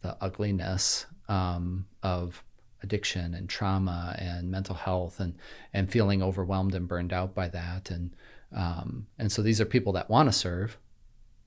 the 0.00 0.16
ugliness 0.20 1.06
um, 1.28 1.86
of 2.02 2.42
addiction 2.82 3.34
and 3.34 3.48
trauma 3.48 4.16
and 4.18 4.50
mental 4.50 4.74
health 4.74 5.20
and 5.20 5.34
and 5.72 5.90
feeling 5.90 6.22
overwhelmed 6.22 6.74
and 6.74 6.88
burned 6.88 7.12
out 7.12 7.34
by 7.34 7.48
that. 7.48 7.90
And 7.90 8.16
um, 8.54 9.06
and 9.18 9.30
so 9.30 9.42
these 9.42 9.60
are 9.60 9.66
people 9.66 9.92
that 9.92 10.10
want 10.10 10.28
to 10.28 10.32
serve 10.32 10.78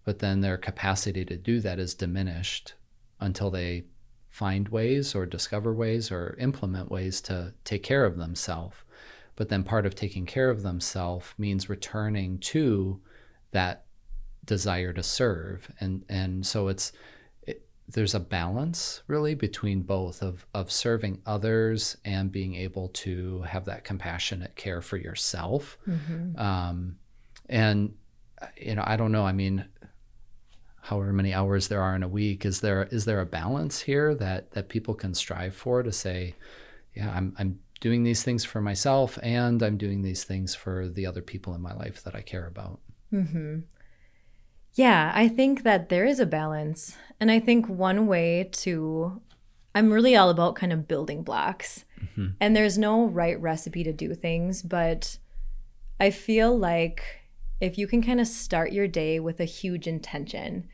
but 0.06 0.20
then 0.20 0.41
their 0.41 0.58
capacity 0.58 1.26
to 1.26 1.36
do 1.36 1.60
that 1.60 1.80
is 1.80 1.95
diminished 1.95 2.76
until 3.20 3.49
they 3.49 3.86
find 4.36 4.70
ways 4.70 5.16
or 5.16 5.26
discover 5.26 5.74
ways 5.74 6.12
or 6.12 6.36
implement 6.40 6.92
ways 6.92 7.22
to 7.22 7.54
take 7.64 7.84
care 7.84 8.06
of 8.06 8.18
themselves 8.18 8.78
but 9.36 9.50
then 9.50 9.64
part 9.64 9.86
of 9.86 9.96
taking 9.96 10.26
care 10.26 10.50
of 10.50 10.64
themselves 10.64 11.34
means 11.38 11.70
returning 11.70 12.38
to 12.40 13.00
that 13.52 13.86
desire 14.46 14.94
to 14.94 15.04
serve. 15.04 15.70
And 15.80 16.06
and 16.10 16.46
so 16.46 16.68
it's 16.68 16.92
there's 17.88 18.16
a 18.16 18.20
balance 18.20 19.04
really 19.08 19.36
between 19.36 19.82
both 19.82 20.22
of 20.22 20.46
of 20.54 20.72
serving 20.72 21.22
others 21.26 21.98
and 22.04 22.32
being 22.32 22.56
able 22.56 22.90
to 22.90 23.42
have 23.44 23.66
that 23.66 23.84
compassionate 23.84 24.56
care 24.56 24.82
for 24.82 24.98
yourself. 24.98 25.78
Mm-hmm. 25.88 26.40
um, 26.40 26.98
and 27.48 27.94
you 28.58 28.76
know 28.76 28.84
i 28.86 28.98
don't 28.98 29.12
know 29.12 29.26
i 29.26 29.32
mean 29.32 29.66
however 30.90 31.12
many 31.14 31.34
hours 31.34 31.68
there 31.68 31.82
are 31.82 31.96
in 31.96 32.04
a 32.04 32.08
week 32.08 32.46
is 32.46 32.62
there 32.62 32.84
is 32.92 33.06
there 33.06 33.22
a 33.22 33.26
balance 33.26 33.82
here 33.82 34.16
that 34.16 34.52
that 34.52 34.70
people 34.70 34.94
can 34.94 35.14
strive 35.14 35.56
for 35.56 35.84
to 35.84 35.92
say 35.92 36.36
yeah 36.96 37.12
i'm 37.18 37.36
i'm 37.40 37.60
doing 37.82 38.04
these 38.04 38.24
things 38.24 38.44
for 38.46 38.62
myself 38.62 39.20
and 39.22 39.62
i'm 39.62 39.78
doing 39.78 40.02
these 40.02 40.24
things 40.24 40.56
for 40.56 40.88
the 40.88 41.06
other 41.06 41.22
people 41.22 41.54
in 41.56 41.62
my 41.62 41.74
life 41.74 42.04
that 42.04 42.16
i 42.16 42.22
care 42.22 42.48
about 42.48 42.80
Mm-hmm. 43.14 43.60
Yeah, 44.74 45.12
I 45.16 45.30
think 45.30 45.64
that 45.64 45.88
there 45.90 46.06
is 46.06 46.20
a 46.20 46.26
balance. 46.26 46.98
And 47.20 47.32
I 47.32 47.40
think 47.40 47.70
one 47.70 48.08
way 48.08 48.50
to, 48.64 49.22
I'm 49.74 49.94
really 49.94 50.16
all 50.18 50.30
about 50.30 50.56
kind 50.56 50.74
of 50.74 50.88
building 50.88 51.24
blocks. 51.24 51.86
Mhm. 52.18 52.36
And 52.42 52.56
there's 52.56 52.78
no 52.78 53.06
right 53.06 53.40
recipe 53.40 53.84
to 53.86 53.94
do 53.94 54.14
things, 54.16 54.62
but 54.62 55.18
I 56.00 56.10
feel 56.10 56.58
like 56.58 57.04
if 57.60 57.78
you 57.78 57.88
can 57.88 58.01
kind 58.03 58.20
of 58.20 58.28
start 58.28 58.72
your 58.72 58.88
day 58.88 59.20
with 59.20 59.39
a 59.39 59.45
huge 59.45 59.88
intention, 59.88 60.68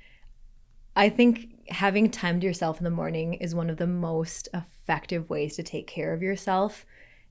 I 0.95 1.09
think 1.09 1.69
having 1.69 2.09
time 2.09 2.39
to 2.39 2.47
yourself 2.47 2.79
in 2.79 2.83
the 2.83 2.89
morning 2.89 3.35
is 3.35 3.55
one 3.55 3.69
of 3.69 3.77
the 3.77 3.87
most 3.87 4.49
effective 4.53 5.29
ways 5.29 5.55
to 5.55 5.63
take 5.63 5.87
care 5.87 6.13
of 6.13 6.21
yourself 6.21 6.85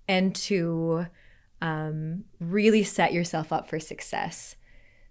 and 0.09 0.35
to 0.35 1.07
um, 1.61 2.25
really 2.39 2.83
set 2.83 3.13
yourself 3.13 3.53
up 3.53 3.69
for 3.69 3.79
success. 3.79 4.57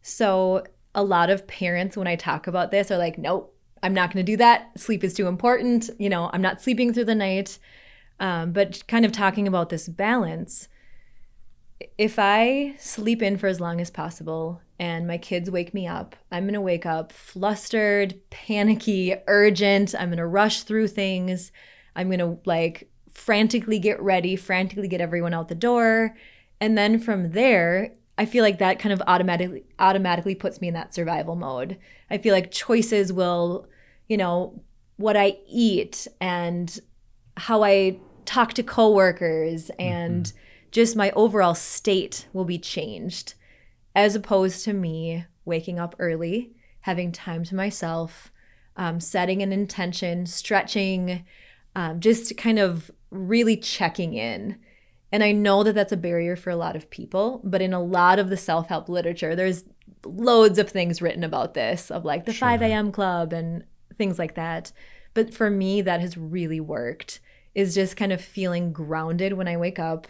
So, 0.01 0.63
a 0.95 1.03
lot 1.03 1.29
of 1.29 1.45
parents, 1.45 1.95
when 1.95 2.07
I 2.07 2.15
talk 2.15 2.47
about 2.47 2.71
this, 2.71 2.89
are 2.89 2.97
like, 2.97 3.19
nope, 3.19 3.55
I'm 3.83 3.93
not 3.93 4.11
going 4.11 4.25
to 4.25 4.31
do 4.31 4.37
that. 4.37 4.77
Sleep 4.79 5.03
is 5.03 5.13
too 5.13 5.27
important. 5.27 5.89
You 5.99 6.09
know, 6.09 6.31
I'm 6.33 6.41
not 6.41 6.61
sleeping 6.61 6.93
through 6.93 7.05
the 7.05 7.15
night. 7.15 7.59
Um, 8.19 8.51
but 8.51 8.85
kind 8.87 9.05
of 9.05 9.11
talking 9.11 9.47
about 9.47 9.69
this 9.69 9.87
balance, 9.87 10.67
if 11.97 12.19
I 12.19 12.75
sleep 12.77 13.21
in 13.21 13.37
for 13.37 13.47
as 13.47 13.59
long 13.59 13.79
as 13.79 13.89
possible 13.89 14.61
and 14.79 15.07
my 15.07 15.17
kids 15.17 15.49
wake 15.49 15.73
me 15.73 15.87
up, 15.87 16.15
I'm 16.31 16.43
going 16.43 16.53
to 16.53 16.61
wake 16.61 16.85
up 16.85 17.11
flustered, 17.11 18.19
panicky, 18.29 19.15
urgent. 19.27 19.95
I'm 19.97 20.09
going 20.09 20.17
to 20.17 20.27
rush 20.27 20.63
through 20.63 20.89
things. 20.89 21.51
I'm 21.95 22.07
going 22.07 22.19
to 22.19 22.39
like 22.45 22.89
frantically 23.11 23.79
get 23.79 24.01
ready, 24.01 24.35
frantically 24.35 24.87
get 24.87 25.01
everyone 25.01 25.33
out 25.33 25.47
the 25.47 25.55
door. 25.55 26.15
And 26.61 26.77
then 26.77 26.99
from 26.99 27.31
there, 27.31 27.93
I 28.17 28.25
feel 28.25 28.43
like 28.43 28.59
that 28.59 28.79
kind 28.79 28.91
of 28.91 29.01
automatically 29.07 29.63
automatically 29.79 30.35
puts 30.35 30.59
me 30.59 30.67
in 30.67 30.73
that 30.73 30.93
survival 30.93 31.35
mode. 31.35 31.77
I 32.09 32.17
feel 32.17 32.33
like 32.33 32.51
choices 32.51 33.13
will, 33.13 33.67
you 34.07 34.17
know, 34.17 34.61
what 34.97 35.15
I 35.15 35.37
eat 35.47 36.07
and 36.19 36.77
how 37.37 37.63
I 37.63 37.99
talk 38.25 38.53
to 38.55 38.63
coworkers 38.63 39.71
mm-hmm. 39.71 39.81
and 39.81 40.33
just 40.71 40.95
my 40.95 41.11
overall 41.11 41.55
state 41.55 42.27
will 42.33 42.45
be 42.45 42.59
changed 42.59 43.33
as 43.95 44.15
opposed 44.15 44.63
to 44.65 44.73
me 44.73 45.25
waking 45.45 45.79
up 45.79 45.95
early, 45.99 46.51
having 46.81 47.11
time 47.11 47.43
to 47.43 47.55
myself, 47.55 48.31
um, 48.77 48.99
setting 48.99 49.41
an 49.41 49.51
intention, 49.51 50.25
stretching, 50.25 51.25
um, 51.75 51.99
just 51.99 52.37
kind 52.37 52.59
of 52.59 52.91
really 53.11 53.57
checking 53.57 54.13
in. 54.13 54.57
And 55.11 55.23
I 55.23 55.31
know 55.31 55.63
that 55.63 55.73
that's 55.73 55.91
a 55.91 55.97
barrier 55.97 56.35
for 56.35 56.51
a 56.51 56.55
lot 56.55 56.75
of 56.75 56.89
people, 56.89 57.41
but 57.43 57.61
in 57.61 57.73
a 57.73 57.81
lot 57.81 58.19
of 58.19 58.29
the 58.29 58.37
self 58.37 58.67
help 58.67 58.87
literature, 58.87 59.35
there's 59.35 59.63
loads 60.05 60.59
of 60.59 60.69
things 60.69 61.01
written 61.01 61.23
about 61.23 61.55
this, 61.55 61.89
of 61.89 62.05
like 62.05 62.25
the 62.25 62.33
Sure. 62.33 62.47
5 62.47 62.61
a.m. 62.61 62.91
club 62.91 63.33
and 63.33 63.63
things 63.97 64.19
like 64.19 64.35
that. 64.35 64.71
But 65.15 65.33
for 65.33 65.49
me, 65.49 65.81
that 65.81 65.99
has 65.99 66.15
really 66.15 66.59
worked, 66.59 67.19
is 67.55 67.73
just 67.73 67.97
kind 67.97 68.13
of 68.13 68.21
feeling 68.21 68.71
grounded 68.71 69.33
when 69.33 69.47
I 69.47 69.57
wake 69.57 69.79
up, 69.79 70.07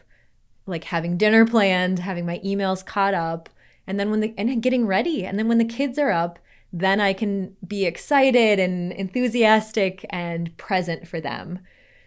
like 0.70 0.86
having 0.86 1.18
dinner 1.18 1.46
planned, 1.46 2.00
having 2.00 2.26
my 2.26 2.40
emails 2.40 2.86
caught 2.86 3.14
up, 3.14 3.50
and 3.88 4.00
then 4.00 4.12
when 4.12 4.20
the, 4.20 4.34
and 4.38 4.62
getting 4.62 4.86
ready. 4.86 5.26
And 5.26 5.38
then 5.38 5.48
when 5.48 5.58
the 5.58 5.66
kids 5.66 5.98
are 5.98 6.12
up, 6.12 6.40
then 6.72 7.02
I 7.02 7.14
can 7.14 7.56
be 7.66 7.86
excited 7.86 8.60
and 8.60 8.92
enthusiastic 8.92 10.06
and 10.10 10.56
present 10.58 11.08
for 11.08 11.20
them. 11.20 11.60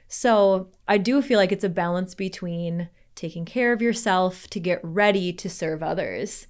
So 0.08 0.68
I 0.86 0.98
do 0.98 1.22
feel 1.22 1.38
like 1.38 1.52
it's 1.52 1.64
a 1.64 1.68
balance 1.68 2.14
between 2.14 2.88
taking 3.14 3.44
care 3.44 3.72
of 3.72 3.82
yourself 3.82 4.46
to 4.48 4.60
get 4.60 4.80
ready 4.82 5.32
to 5.32 5.48
serve 5.48 5.82
others. 5.82 6.46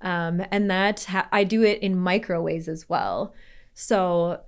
Um, 0.00 0.44
and 0.50 0.70
that 0.70 1.04
ha- 1.04 1.28
I 1.32 1.44
do 1.44 1.62
it 1.62 1.80
in 1.80 1.98
micro 1.98 2.42
ways 2.42 2.68
as 2.68 2.88
well. 2.88 3.32
So 3.72 4.40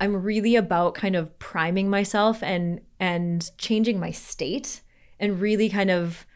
I'm 0.00 0.22
really 0.22 0.56
about 0.56 0.94
kind 0.94 1.16
of 1.16 1.38
priming 1.38 1.90
myself 1.90 2.42
and 2.42 2.80
and 3.00 3.50
changing 3.58 4.00
my 4.00 4.10
state 4.10 4.80
and 5.20 5.40
really 5.40 5.68
kind 5.68 5.90
of 5.90 6.26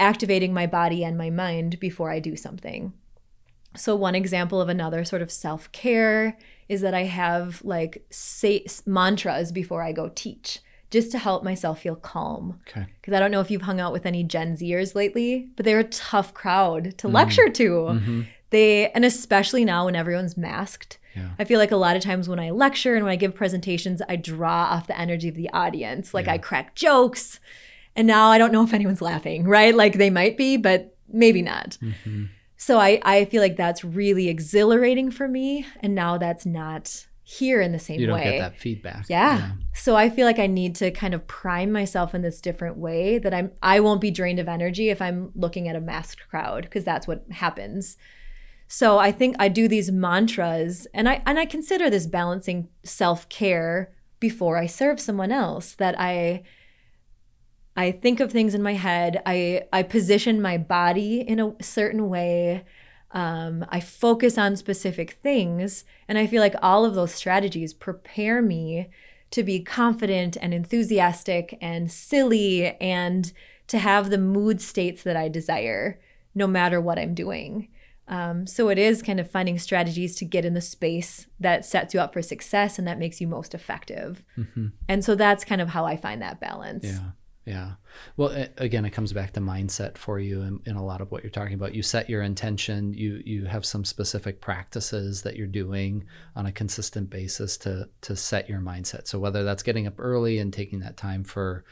activating 0.00 0.54
my 0.54 0.66
body 0.66 1.04
and 1.04 1.16
my 1.18 1.30
mind 1.30 1.78
before 1.80 2.10
I 2.10 2.20
do 2.20 2.36
something. 2.36 2.92
So 3.76 3.94
one 3.94 4.14
example 4.14 4.60
of 4.60 4.68
another 4.68 5.04
sort 5.04 5.22
of 5.22 5.30
self-care 5.30 6.36
is 6.68 6.80
that 6.80 6.94
I 6.94 7.04
have 7.04 7.62
like 7.64 8.04
say 8.10 8.64
mantras 8.86 9.52
before 9.52 9.82
I 9.82 9.92
go 9.92 10.08
teach 10.14 10.60
just 10.90 11.10
to 11.12 11.18
help 11.18 11.44
myself 11.44 11.80
feel 11.82 11.96
calm. 11.96 12.60
okay 12.68 12.86
Because 13.00 13.12
I 13.14 13.20
don't 13.20 13.30
know 13.30 13.40
if 13.40 13.50
you've 13.50 13.62
hung 13.62 13.78
out 13.80 13.92
with 13.92 14.06
any 14.06 14.24
Gen 14.24 14.56
Zers 14.56 14.94
lately, 14.94 15.50
but 15.56 15.64
they're 15.64 15.78
a 15.80 15.84
tough 15.84 16.32
crowd 16.32 16.96
to 16.98 17.08
lecture 17.08 17.48
to. 17.50 17.70
Mhm. 17.70 18.26
They 18.50 18.90
and 18.92 19.04
especially 19.04 19.64
now 19.66 19.84
when 19.84 19.94
everyone's 19.96 20.36
masked, 20.36 20.98
yeah 21.14 21.30
I 21.38 21.44
feel 21.44 21.58
like 21.58 21.72
a 21.72 21.76
lot 21.76 21.96
of 21.96 22.02
times 22.02 22.28
when 22.28 22.40
I 22.40 22.50
lecture 22.50 22.94
and 22.96 23.04
when 23.04 23.12
I 23.12 23.16
give 23.16 23.34
presentations, 23.34 24.00
I 24.08 24.16
draw 24.16 24.64
off 24.72 24.86
the 24.86 24.98
energy 24.98 25.28
of 25.28 25.34
the 25.34 25.50
audience. 25.50 26.14
Like 26.14 26.26
Yeah. 26.26 26.32
I 26.34 26.38
crack 26.38 26.74
jokes, 26.74 27.38
and 27.98 28.06
now 28.06 28.28
I 28.28 28.38
don't 28.38 28.52
know 28.52 28.62
if 28.62 28.72
anyone's 28.72 29.02
laughing, 29.02 29.42
right? 29.44 29.74
Like 29.74 29.94
they 29.98 30.08
might 30.08 30.36
be, 30.36 30.56
but 30.56 30.96
maybe 31.08 31.42
not. 31.42 31.76
Mhm. 31.82 32.28
So 32.56 32.78
I, 32.78 33.00
I 33.02 33.24
feel 33.24 33.42
like 33.42 33.56
that's 33.56 33.84
really 33.84 34.28
exhilarating 34.28 35.10
for 35.10 35.26
me. 35.26 35.66
And 35.80 35.94
now 35.94 36.16
that's 36.16 36.46
not 36.46 37.06
here 37.24 37.60
in 37.60 37.72
the 37.72 37.78
same 37.78 37.96
way. 37.96 38.00
you 38.00 38.06
don't 38.06 38.14
way. 38.14 38.24
get 38.24 38.38
that 38.38 38.56
feedback 38.56 39.04
Yeah. 39.08 39.50
So 39.74 39.96
I 39.96 40.10
feel 40.10 40.26
like 40.26 40.38
I 40.38 40.46
need 40.46 40.76
to 40.76 40.90
kind 40.92 41.12
of 41.12 41.26
prime 41.26 41.70
myself 41.70 42.14
in 42.14 42.22
this 42.22 42.40
different 42.40 42.78
way 42.78 43.18
that 43.18 43.34
I'm 43.34 43.50
I 43.62 43.80
won't 43.80 44.00
be 44.00 44.12
drained 44.12 44.38
of 44.38 44.48
energy 44.48 44.90
if 44.90 45.02
I'm 45.02 45.32
looking 45.34 45.68
at 45.68 45.76
a 45.76 45.80
masked 45.80 46.28
crowd 46.30 46.62
because 46.62 46.84
that's 46.84 47.06
what 47.08 47.24
happens. 47.32 47.96
So 48.68 48.98
I 48.98 49.10
think 49.10 49.34
I 49.38 49.48
do 49.48 49.66
these 49.66 49.90
mantras 49.90 50.86
and 50.94 51.08
I 51.08 51.22
and 51.26 51.38
I 51.38 51.46
consider 51.46 51.90
this 51.90 52.06
balancing 52.06 52.68
self-care 52.84 53.92
before 54.20 54.56
I 54.56 54.66
serve 54.66 55.00
someone 55.00 55.32
else 55.32 55.74
that 55.74 55.98
I 55.98 56.44
I 57.78 57.92
think 57.92 58.18
of 58.18 58.32
things 58.32 58.54
in 58.54 58.62
my 58.62 58.74
head. 58.74 59.22
I 59.24 59.62
I 59.72 59.84
position 59.84 60.42
my 60.42 60.58
body 60.58 61.20
in 61.20 61.38
a 61.38 61.54
certain 61.62 62.08
way. 62.08 62.64
Um, 63.12 63.64
I 63.68 63.78
focus 63.78 64.36
on 64.36 64.56
specific 64.56 65.12
things, 65.22 65.84
and 66.08 66.18
I 66.18 66.26
feel 66.26 66.42
like 66.42 66.56
all 66.60 66.84
of 66.84 66.96
those 66.96 67.14
strategies 67.14 67.72
prepare 67.72 68.42
me 68.42 68.88
to 69.30 69.44
be 69.44 69.60
confident 69.60 70.36
and 70.40 70.52
enthusiastic 70.52 71.56
and 71.60 71.90
silly 71.90 72.76
and 72.80 73.32
to 73.68 73.78
have 73.78 74.10
the 74.10 74.18
mood 74.18 74.60
states 74.60 75.04
that 75.04 75.16
I 75.16 75.28
desire, 75.28 76.00
no 76.34 76.48
matter 76.48 76.80
what 76.80 76.98
I'm 76.98 77.14
doing. 77.14 77.68
Um, 78.08 78.46
so 78.46 78.70
it 78.70 78.78
is 78.78 79.02
kind 79.02 79.20
of 79.20 79.30
finding 79.30 79.58
strategies 79.58 80.16
to 80.16 80.24
get 80.24 80.44
in 80.44 80.54
the 80.54 80.62
space 80.62 81.26
that 81.38 81.64
sets 81.64 81.94
you 81.94 82.00
up 82.00 82.12
for 82.12 82.22
success 82.22 82.78
and 82.78 82.88
that 82.88 82.98
makes 82.98 83.20
you 83.20 83.28
most 83.28 83.54
effective. 83.54 84.24
Mhm. 84.36 84.72
And 84.88 85.04
so 85.04 85.14
that's 85.14 85.44
kind 85.44 85.60
of 85.60 85.68
how 85.68 85.84
I 85.84 85.96
find 85.96 86.22
that 86.22 86.40
balance. 86.40 86.84
Yeah. 86.84 87.10
Yeah. 87.48 87.72
Well, 88.18 88.28
a- 88.28 88.50
again, 88.58 88.84
it 88.84 88.90
comes 88.90 89.14
back 89.14 89.32
to 89.32 89.40
mindset 89.40 89.96
for 89.96 90.20
you 90.20 90.42
in, 90.42 90.60
in 90.66 90.76
a 90.76 90.84
lot 90.84 91.00
of 91.00 91.10
what 91.10 91.22
you're 91.22 91.30
talking 91.30 91.54
about. 91.54 91.74
You 91.74 91.82
set 91.82 92.10
your 92.10 92.20
intention. 92.20 92.92
You 92.92 93.22
you 93.24 93.46
have 93.46 93.64
some 93.64 93.86
specific 93.86 94.42
practices 94.42 95.22
that 95.22 95.36
you're 95.36 95.46
doing 95.46 96.04
on 96.36 96.44
a 96.44 96.52
consistent 96.52 97.08
basis 97.08 97.56
to 97.58 97.88
to 98.02 98.14
set 98.14 98.50
your 98.50 98.60
mindset. 98.60 99.08
So 99.08 99.18
whether 99.18 99.44
that's 99.44 99.62
getting 99.62 99.86
up 99.86 99.94
early 99.96 100.38
and 100.38 100.52
taking 100.52 100.80
that 100.80 100.98
time 100.98 101.24
for 101.24 101.64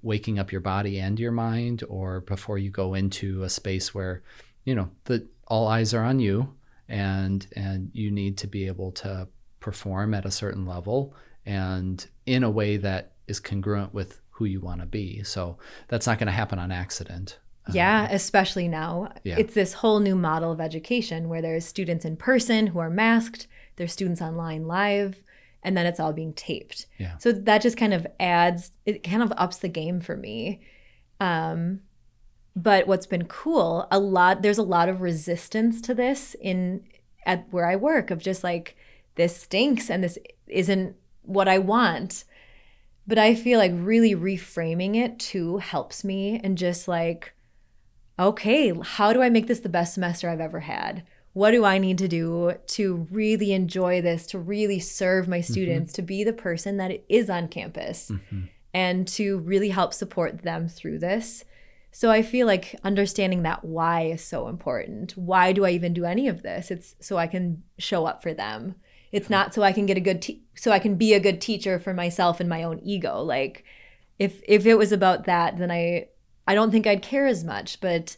waking 0.00 0.38
up 0.38 0.52
your 0.52 0.62
body 0.62 0.98
and 0.98 1.20
your 1.20 1.32
mind, 1.32 1.84
or 1.86 2.22
before 2.22 2.56
you 2.56 2.70
go 2.70 2.94
into 2.94 3.42
a 3.42 3.50
space 3.50 3.94
where, 3.94 4.22
you 4.64 4.74
know, 4.74 4.88
the 5.04 5.28
all 5.46 5.68
eyes 5.68 5.92
are 5.92 6.02
on 6.04 6.18
you, 6.18 6.54
and 6.88 7.46
and 7.54 7.90
you 7.92 8.10
need 8.10 8.38
to 8.38 8.46
be 8.46 8.66
able 8.66 8.92
to 8.92 9.28
perform 9.60 10.14
at 10.14 10.24
a 10.24 10.30
certain 10.30 10.64
level 10.64 11.14
and 11.44 12.06
in 12.24 12.42
a 12.42 12.50
way 12.50 12.78
that 12.78 13.12
is 13.26 13.38
congruent 13.38 13.92
with 13.92 14.20
who 14.40 14.46
you 14.46 14.58
want 14.58 14.80
to 14.80 14.86
be. 14.86 15.22
So 15.22 15.58
that's 15.88 16.06
not 16.06 16.18
going 16.18 16.26
to 16.26 16.32
happen 16.32 16.58
on 16.58 16.72
accident. 16.72 17.38
Yeah, 17.70 18.08
especially 18.10 18.68
now. 18.68 19.12
Yeah. 19.22 19.36
It's 19.38 19.52
this 19.52 19.74
whole 19.74 20.00
new 20.00 20.16
model 20.16 20.50
of 20.50 20.62
education 20.62 21.28
where 21.28 21.42
there's 21.42 21.66
students 21.66 22.06
in 22.06 22.16
person 22.16 22.68
who 22.68 22.78
are 22.78 22.88
masked, 22.88 23.46
there's 23.76 23.92
students 23.92 24.22
online 24.22 24.66
live, 24.66 25.22
and 25.62 25.76
then 25.76 25.84
it's 25.84 26.00
all 26.00 26.14
being 26.14 26.32
taped. 26.32 26.86
Yeah. 26.98 27.18
So 27.18 27.32
that 27.32 27.60
just 27.60 27.76
kind 27.76 27.92
of 27.92 28.06
adds 28.18 28.70
it 28.86 29.04
kind 29.04 29.22
of 29.22 29.30
ups 29.36 29.58
the 29.58 29.68
game 29.68 30.00
for 30.00 30.16
me. 30.16 30.62
Um 31.20 31.80
but 32.56 32.86
what's 32.86 33.06
been 33.06 33.26
cool, 33.26 33.86
a 33.90 33.98
lot 33.98 34.40
there's 34.40 34.58
a 34.58 34.62
lot 34.62 34.88
of 34.88 35.02
resistance 35.02 35.82
to 35.82 35.94
this 35.94 36.34
in 36.40 36.84
at 37.26 37.46
where 37.50 37.66
I 37.66 37.76
work 37.76 38.10
of 38.10 38.22
just 38.22 38.42
like 38.42 38.74
this 39.16 39.36
stinks 39.36 39.90
and 39.90 40.02
this 40.02 40.18
isn't 40.48 40.96
what 41.24 41.46
I 41.46 41.58
want. 41.58 42.24
But 43.10 43.18
I 43.18 43.34
feel 43.34 43.58
like 43.58 43.72
really 43.74 44.14
reframing 44.14 44.94
it 44.94 45.18
too 45.18 45.56
helps 45.56 46.04
me 46.04 46.40
and 46.44 46.56
just 46.56 46.86
like, 46.86 47.34
okay, 48.20 48.72
how 48.84 49.12
do 49.12 49.20
I 49.20 49.28
make 49.30 49.48
this 49.48 49.58
the 49.58 49.68
best 49.68 49.94
semester 49.94 50.30
I've 50.30 50.38
ever 50.38 50.60
had? 50.60 51.02
What 51.32 51.50
do 51.50 51.64
I 51.64 51.78
need 51.78 51.98
to 51.98 52.06
do 52.06 52.54
to 52.68 53.08
really 53.10 53.52
enjoy 53.52 54.00
this, 54.00 54.28
to 54.28 54.38
really 54.38 54.78
serve 54.78 55.26
my 55.26 55.40
mm-hmm. 55.40 55.52
students, 55.52 55.92
to 55.94 56.02
be 56.02 56.22
the 56.22 56.32
person 56.32 56.76
that 56.76 57.02
is 57.08 57.28
on 57.28 57.48
campus, 57.48 58.12
mm-hmm. 58.12 58.42
and 58.72 59.08
to 59.08 59.40
really 59.40 59.70
help 59.70 59.92
support 59.92 60.42
them 60.42 60.68
through 60.68 61.00
this? 61.00 61.44
So 61.90 62.12
I 62.12 62.22
feel 62.22 62.46
like 62.46 62.76
understanding 62.84 63.42
that 63.42 63.64
why 63.64 64.02
is 64.02 64.22
so 64.22 64.46
important. 64.46 65.16
Why 65.16 65.52
do 65.52 65.64
I 65.64 65.70
even 65.70 65.94
do 65.94 66.04
any 66.04 66.28
of 66.28 66.44
this? 66.44 66.70
It's 66.70 66.94
so 67.00 67.16
I 67.16 67.26
can 67.26 67.64
show 67.76 68.06
up 68.06 68.22
for 68.22 68.32
them. 68.32 68.76
It's 69.12 69.30
not 69.30 69.54
so 69.54 69.62
I 69.62 69.72
can 69.72 69.86
get 69.86 69.96
a 69.96 70.00
good 70.00 70.22
te- 70.22 70.42
so 70.54 70.70
I 70.70 70.78
can 70.78 70.96
be 70.96 71.14
a 71.14 71.20
good 71.20 71.40
teacher 71.40 71.78
for 71.78 71.94
myself 71.94 72.40
and 72.40 72.48
my 72.48 72.62
own 72.62 72.78
ego. 72.80 73.20
Like 73.20 73.64
if 74.18 74.40
if 74.46 74.66
it 74.66 74.76
was 74.76 74.92
about 74.92 75.24
that, 75.24 75.58
then 75.58 75.70
I 75.70 76.08
I 76.46 76.54
don't 76.54 76.70
think 76.70 76.86
I'd 76.86 77.02
care 77.02 77.26
as 77.26 77.44
much, 77.44 77.80
but 77.80 78.16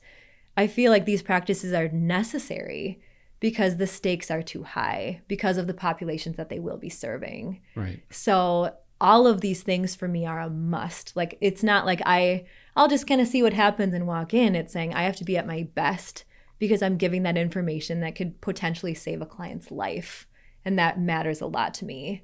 I 0.56 0.66
feel 0.66 0.90
like 0.90 1.06
these 1.06 1.22
practices 1.22 1.72
are 1.72 1.88
necessary 1.88 3.00
because 3.40 3.76
the 3.76 3.86
stakes 3.86 4.30
are 4.30 4.42
too 4.42 4.62
high 4.62 5.20
because 5.26 5.56
of 5.56 5.66
the 5.66 5.74
populations 5.74 6.36
that 6.36 6.48
they 6.48 6.60
will 6.60 6.76
be 6.76 6.88
serving. 6.88 7.60
Right. 7.74 8.02
So 8.10 8.74
all 9.00 9.26
of 9.26 9.40
these 9.40 9.62
things 9.62 9.96
for 9.96 10.06
me 10.06 10.24
are 10.24 10.40
a 10.40 10.50
must. 10.50 11.16
Like 11.16 11.38
it's 11.40 11.62
not 11.62 11.86
like 11.86 12.02
I 12.04 12.44
I'll 12.76 12.88
just 12.88 13.06
kind 13.06 13.20
of 13.20 13.28
see 13.28 13.42
what 13.42 13.52
happens 13.52 13.94
and 13.94 14.06
walk 14.06 14.32
in. 14.32 14.54
It's 14.54 14.72
saying 14.72 14.94
I 14.94 15.02
have 15.02 15.16
to 15.16 15.24
be 15.24 15.36
at 15.36 15.46
my 15.46 15.68
best 15.74 16.24
because 16.58 16.82
I'm 16.82 16.96
giving 16.96 17.24
that 17.24 17.36
information 17.36 18.00
that 18.00 18.14
could 18.14 18.40
potentially 18.40 18.94
save 18.94 19.20
a 19.20 19.26
client's 19.26 19.70
life 19.70 20.26
and 20.64 20.78
that 20.78 21.00
matters 21.00 21.40
a 21.40 21.46
lot 21.46 21.74
to 21.74 21.84
me. 21.84 22.22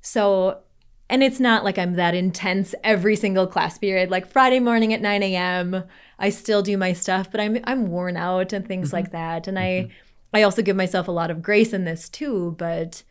So 0.00 0.60
and 1.08 1.22
it's 1.22 1.38
not 1.38 1.62
like 1.62 1.78
I'm 1.78 1.94
that 1.94 2.14
intense 2.14 2.74
every 2.82 3.14
single 3.14 3.46
class 3.46 3.78
period. 3.78 4.10
Like 4.10 4.26
Friday 4.26 4.58
morning 4.58 4.92
at 4.92 5.00
9 5.00 5.22
a.m., 5.22 5.84
I 6.18 6.30
still 6.30 6.62
do 6.62 6.76
my 6.76 6.92
stuff, 6.92 7.30
but 7.30 7.40
I'm 7.40 7.58
I'm 7.64 7.86
worn 7.88 8.16
out 8.16 8.52
and 8.52 8.66
things 8.66 8.88
mm-hmm. 8.88 8.96
like 8.96 9.12
that. 9.12 9.46
And 9.46 9.58
I 9.58 9.62
mm-hmm. 9.62 9.92
I 10.32 10.42
also 10.42 10.62
give 10.62 10.76
myself 10.76 11.08
a 11.08 11.12
lot 11.12 11.30
of 11.30 11.42
grace 11.42 11.72
in 11.72 11.84
this 11.84 12.08
too, 12.08 12.56
but 12.58 13.02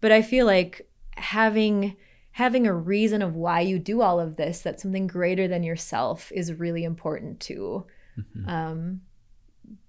but 0.00 0.10
I 0.10 0.22
feel 0.22 0.46
like 0.46 0.88
having 1.16 1.96
having 2.32 2.66
a 2.66 2.74
reason 2.74 3.22
of 3.22 3.36
why 3.36 3.60
you 3.60 3.78
do 3.78 4.00
all 4.00 4.18
of 4.18 4.36
this 4.36 4.60
that's 4.60 4.82
something 4.82 5.06
greater 5.06 5.46
than 5.46 5.62
yourself 5.62 6.32
is 6.34 6.52
really 6.52 6.82
important 6.82 7.38
too 7.38 7.86
mm-hmm. 8.18 8.48
um, 8.48 9.00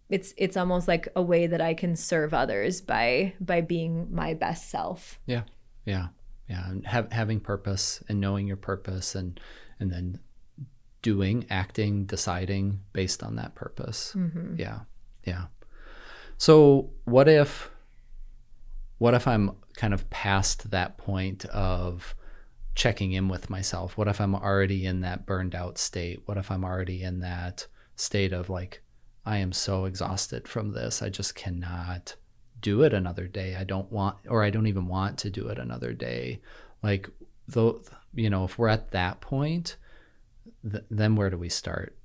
it's 0.10 0.34
it's 0.38 0.56
almost 0.56 0.88
like 0.88 1.08
a 1.16 1.22
way 1.22 1.48
that 1.48 1.62
i 1.62 1.74
can 1.74 1.96
serve 1.96 2.34
others 2.34 2.82
by 2.82 3.34
by 3.40 3.62
being 3.62 4.08
my 4.14 4.34
best 4.34 4.70
self 4.70 5.20
Yeah. 5.26 5.44
Yeah. 5.86 6.08
Yeah. 6.50 6.70
And 6.70 6.86
have, 6.88 7.12
having 7.12 7.40
purpose 7.40 8.04
and 8.08 8.20
knowing 8.20 8.48
your 8.48 8.58
purpose 8.58 9.16
and 9.16 9.40
and 9.80 9.92
then 9.92 10.20
doing, 11.02 11.46
acting, 11.50 12.06
deciding 12.06 12.82
based 12.94 13.22
on 13.22 13.36
that 13.36 13.54
purpose. 13.56 14.14
Mm-hmm. 14.16 14.56
Yeah. 14.58 14.80
Yeah. 15.24 15.46
So 16.38 16.92
what 17.06 17.28
if 17.28 17.70
what 18.98 19.14
if 19.14 19.28
I'm 19.28 19.52
kind 19.76 19.94
of 19.94 20.10
past 20.10 20.72
that 20.72 20.98
point 20.98 21.46
of 21.46 22.16
checking 22.76 23.12
in 23.12 23.28
with 23.28 23.50
myself? 23.50 23.98
What 23.98 24.08
if 24.08 24.20
I'm 24.22 24.36
already 24.36 24.86
in 24.86 25.02
that 25.02 25.26
burned 25.26 25.54
out 25.56 25.78
state? 25.78 26.22
What 26.26 26.38
if 26.38 26.50
I'm 26.50 26.64
already 26.64 27.04
in 27.04 27.20
that 27.20 27.68
state 27.96 28.34
of 28.34 28.50
like, 28.50 28.82
I 29.26 29.38
am 29.38 29.52
so 29.52 29.86
exhausted 29.86 30.48
from 30.48 30.72
this. 30.72 31.02
I 31.02 31.10
just 31.10 31.36
cannot 31.36 32.16
do 32.60 32.84
it 32.84 32.94
another 32.94 33.28
day. 33.28 33.56
I 33.56 33.64
don't 33.64 33.92
want, 33.92 34.18
or 34.28 34.44
I 34.44 34.50
don't 34.50 34.68
even 34.68 34.88
want 34.88 35.18
to 35.20 35.30
do 35.30 35.48
it 35.48 35.58
another 35.58 35.94
day. 35.94 36.42
Like, 36.84 37.10
though, 37.48 37.82
you 38.14 38.30
know, 38.30 38.46
if 38.46 38.58
we're 38.58 38.68
at 38.68 38.92
that 38.92 39.22
point, 39.22 39.78
th- 40.70 40.84
then 40.90 41.16
where 41.16 41.30
do 41.30 41.38
we 41.38 41.50
start? 41.50 41.98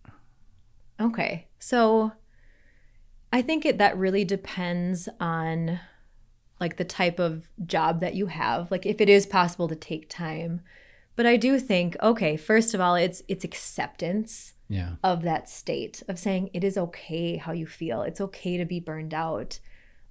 Okay. 1.00 1.48
So 1.58 2.12
I 3.32 3.42
think 3.42 3.64
it 3.64 3.78
that 3.78 3.96
really 3.96 4.24
depends 4.24 5.08
on 5.18 5.80
like 6.58 6.76
the 6.76 6.84
type 6.84 7.18
of 7.18 7.48
job 7.64 8.00
that 8.00 8.14
you 8.14 8.26
have. 8.26 8.70
Like 8.70 8.84
if 8.84 9.00
it 9.00 9.08
is 9.08 9.26
possible 9.26 9.68
to 9.68 9.76
take 9.76 10.08
time. 10.08 10.60
But 11.20 11.26
I 11.26 11.36
do 11.36 11.58
think 11.60 11.98
okay, 12.02 12.38
first 12.38 12.72
of 12.72 12.80
all, 12.80 12.94
it's 12.94 13.22
it's 13.28 13.44
acceptance 13.44 14.54
Yeah. 14.68 14.92
of 15.04 15.20
that 15.20 15.50
state 15.50 16.02
of 16.08 16.18
saying 16.18 16.48
it 16.54 16.64
is 16.64 16.78
okay 16.78 17.36
how 17.36 17.52
you 17.52 17.66
feel. 17.66 18.00
It's 18.00 18.22
okay 18.22 18.56
to 18.56 18.64
be 18.64 18.80
burned 18.80 19.12
out. 19.12 19.60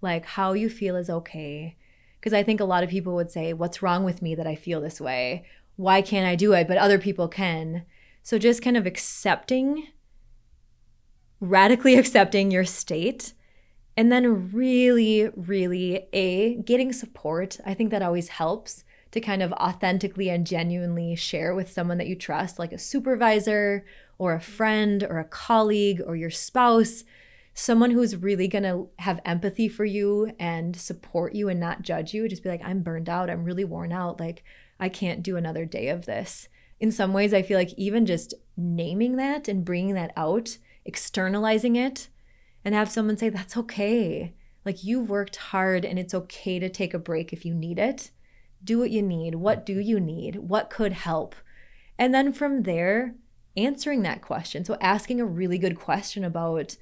Like 0.01 0.24
how 0.38 0.53
you 0.53 0.70
feel 0.70 0.95
is 0.95 1.10
okay. 1.10 1.78
Because 2.20 2.32
I 2.32 2.43
think 2.43 2.60
a 2.60 2.64
lot 2.74 2.84
of 2.84 2.91
people 2.91 3.16
would 3.16 3.32
say, 3.32 3.53
What's 3.53 3.82
wrong 3.82 4.03
with 4.03 4.22
me 4.22 4.36
that 4.36 4.45
I 4.45 4.53
feel 4.53 4.82
this 4.82 5.01
way? 5.01 5.45
Why 5.78 6.03
can't 6.03 6.28
I 6.28 6.36
do 6.36 6.53
it? 6.53 6.68
But 6.68 6.78
other 6.78 6.99
people 6.99 7.28
can. 7.28 7.86
So 8.22 8.38
just 8.38 8.62
kind 8.62 8.78
of 8.78 8.86
accepting, 8.86 9.88
radically 11.39 11.95
accepting 12.01 12.51
your 12.51 12.66
state. 12.66 13.34
And 13.97 14.12
then 14.12 14.51
really, 14.51 15.32
really, 15.36 16.07
A, 16.14 16.57
getting 16.62 16.93
support. 16.93 17.57
I 17.66 17.74
think 17.74 17.89
that 17.89 18.03
always 18.03 18.30
helps 18.30 18.84
to 19.12 19.20
kind 19.20 19.41
of 19.41 19.51
authentically 19.53 20.30
and 20.30 20.45
genuinely 20.45 21.16
share 21.16 21.55
with 21.55 21.72
someone 21.72 21.97
that 21.97 22.07
you 22.07 22.16
trust, 22.16 22.60
like 22.60 22.72
a 22.72 22.78
supervisor 22.78 23.86
or 24.18 24.34
a 24.34 24.41
friend 24.41 25.03
or 25.03 25.18
a 25.18 25.26
colleague 25.26 26.01
or 26.05 26.16
your 26.16 26.30
spouse, 26.30 27.03
someone 27.53 27.91
who's 27.91 28.16
really 28.16 28.47
to 28.47 28.88
have 28.99 29.20
empathy 29.26 29.68
for 29.68 29.86
you 29.86 30.32
and 30.39 30.76
support 30.76 31.34
you 31.34 31.49
and 31.49 31.60
not 31.60 31.82
judge 31.82 32.14
you. 32.14 32.28
Just 32.28 32.43
be 32.43 32.49
like, 32.49 32.64
I'm 32.64 32.82
burned 32.82 33.10
out. 33.10 33.30
I'm 33.30 33.43
really 33.43 33.66
worn 33.66 33.91
out. 33.91 34.20
Like, 34.20 34.43
I 34.80 34.89
can't 34.89 35.24
do 35.24 35.36
another 35.36 35.66
day 35.66 35.89
of 35.89 36.05
this. 36.05 36.47
In 36.80 36.91
some 36.91 37.12
ways, 37.12 37.34
I 37.34 37.41
feel 37.41 37.57
like 37.57 37.74
even 37.74 38.05
just 38.05 38.34
naming 38.55 39.18
that 39.18 39.47
and 39.47 39.66
bringing 39.66 39.95
that 39.95 40.14
out, 40.16 40.57
externalizing 40.86 41.76
it, 41.76 42.07
and 42.64 42.74
have 42.74 42.89
someone 42.89 43.18
say, 43.18 43.30
That's 43.30 43.57
okay. 43.57 44.34
Like, 44.66 44.84
you've 44.84 45.10
worked 45.10 45.38
hard 45.38 45.84
and 45.84 45.97
it's 45.97 46.14
okay 46.14 46.60
to 46.60 46.70
take 46.70 46.93
a 46.93 46.99
break 46.99 47.34
if 47.34 47.45
you 47.45 47.53
need 47.53 47.80
it. 47.80 48.12
Do 48.64 48.80
what 48.80 48.91
you 48.91 49.01
need. 49.01 49.36
What 49.36 49.66
do 49.66 49.80
you 49.80 49.99
need? 49.99 50.36
What 50.38 50.70
could 50.70 50.93
help? 50.93 51.36
And 51.97 52.14
then 52.14 52.34
from 52.34 52.64
there, 52.64 53.16
answering 53.57 54.01
that 54.03 54.22
question. 54.22 54.64
So, 54.64 54.78
asking 54.80 55.20
a 55.20 55.26
really 55.26 55.57
good 55.57 55.78
question 55.78 56.24
about 56.24 56.78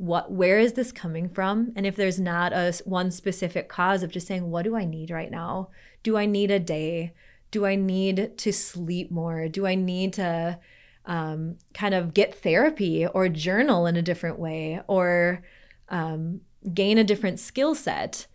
what 0.00 0.32
where 0.32 0.58
is 0.58 0.72
this 0.72 0.92
coming 0.92 1.28
from 1.28 1.72
and 1.76 1.84
if 1.84 1.94
there's 1.94 2.18
not 2.18 2.54
a 2.54 2.72
one 2.86 3.10
specific 3.10 3.68
cause 3.68 4.02
of 4.02 4.10
just 4.10 4.26
saying 4.26 4.50
what 4.50 4.62
do 4.62 4.74
i 4.74 4.82
need 4.82 5.10
right 5.10 5.30
now 5.30 5.68
do 6.02 6.16
i 6.16 6.24
need 6.24 6.50
a 6.50 6.58
day 6.58 7.12
do 7.50 7.66
i 7.66 7.74
need 7.74 8.32
to 8.38 8.50
sleep 8.50 9.10
more 9.10 9.46
do 9.46 9.66
i 9.66 9.74
need 9.74 10.10
to 10.10 10.58
um, 11.04 11.58
kind 11.74 11.92
of 11.92 12.14
get 12.14 12.34
therapy 12.34 13.06
or 13.06 13.28
journal 13.28 13.84
in 13.84 13.94
a 13.94 14.02
different 14.02 14.38
way 14.38 14.80
or 14.86 15.42
um, 15.90 16.40
gain 16.72 16.96
a 16.96 17.04
different 17.04 17.38
skill 17.38 17.74
set 17.74 18.26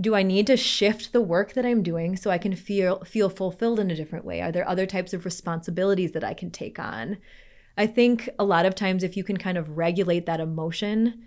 do 0.00 0.14
i 0.14 0.22
need 0.22 0.46
to 0.46 0.56
shift 0.56 1.12
the 1.12 1.20
work 1.20 1.52
that 1.54 1.66
i'm 1.66 1.82
doing 1.82 2.16
so 2.16 2.30
i 2.30 2.38
can 2.38 2.54
feel 2.54 3.00
feel 3.04 3.28
fulfilled 3.28 3.80
in 3.80 3.90
a 3.90 3.96
different 3.96 4.24
way 4.24 4.40
are 4.40 4.52
there 4.52 4.68
other 4.68 4.86
types 4.86 5.12
of 5.12 5.24
responsibilities 5.24 6.12
that 6.12 6.24
i 6.24 6.34
can 6.34 6.50
take 6.50 6.78
on 6.78 7.18
I 7.78 7.86
think 7.86 8.28
a 8.40 8.44
lot 8.44 8.66
of 8.66 8.74
times, 8.74 9.04
if 9.04 9.16
you 9.16 9.22
can 9.22 9.36
kind 9.36 9.56
of 9.56 9.78
regulate 9.78 10.26
that 10.26 10.40
emotion, 10.40 11.22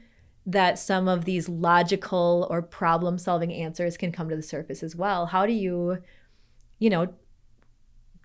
that 0.45 0.77
some 0.77 1.07
of 1.07 1.23
these 1.23 1.47
logical 1.47 2.45
or 2.49 2.61
problem 2.61 3.17
solving 3.17 3.53
answers 3.53 3.95
can 3.95 4.11
come 4.11 4.27
to 4.27 4.35
the 4.35 4.43
surface 4.43 4.83
as 4.83 4.93
well. 4.93 5.27
How 5.27 5.45
do 5.45 5.53
you, 5.53 5.99
you 6.77 6.89
know, 6.89 7.13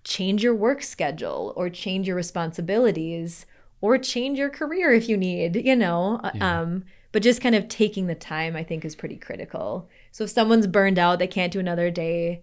change 0.03 0.43
your 0.43 0.53
work 0.53 0.83
schedule 0.83 1.53
or 1.55 1.69
change 1.69 2.05
your 2.05 2.17
responsibilities 2.17 3.45
or 3.79 3.97
change 3.97 4.37
your 4.37 4.49
career 4.49 4.91
if 4.91 5.07
you 5.07 5.15
need, 5.15 5.55
you 5.55 5.75
know. 5.75 6.19
Yeah. 6.35 6.61
Um, 6.61 6.83
but 7.13 7.23
just 7.23 7.39
kind 7.39 7.55
of 7.55 7.69
taking 7.69 8.07
the 8.07 8.15
time, 8.15 8.57
I 8.57 8.63
think, 8.63 8.83
is 8.83 8.95
pretty 8.95 9.15
critical. 9.15 9.87
So 10.17 10.23
if 10.23 10.31
someone's 10.31 10.65
burned 10.65 10.97
out, 10.97 11.19
they 11.19 11.27
can't 11.27 11.53
do 11.53 11.59
another 11.59 11.91
day, 11.91 12.41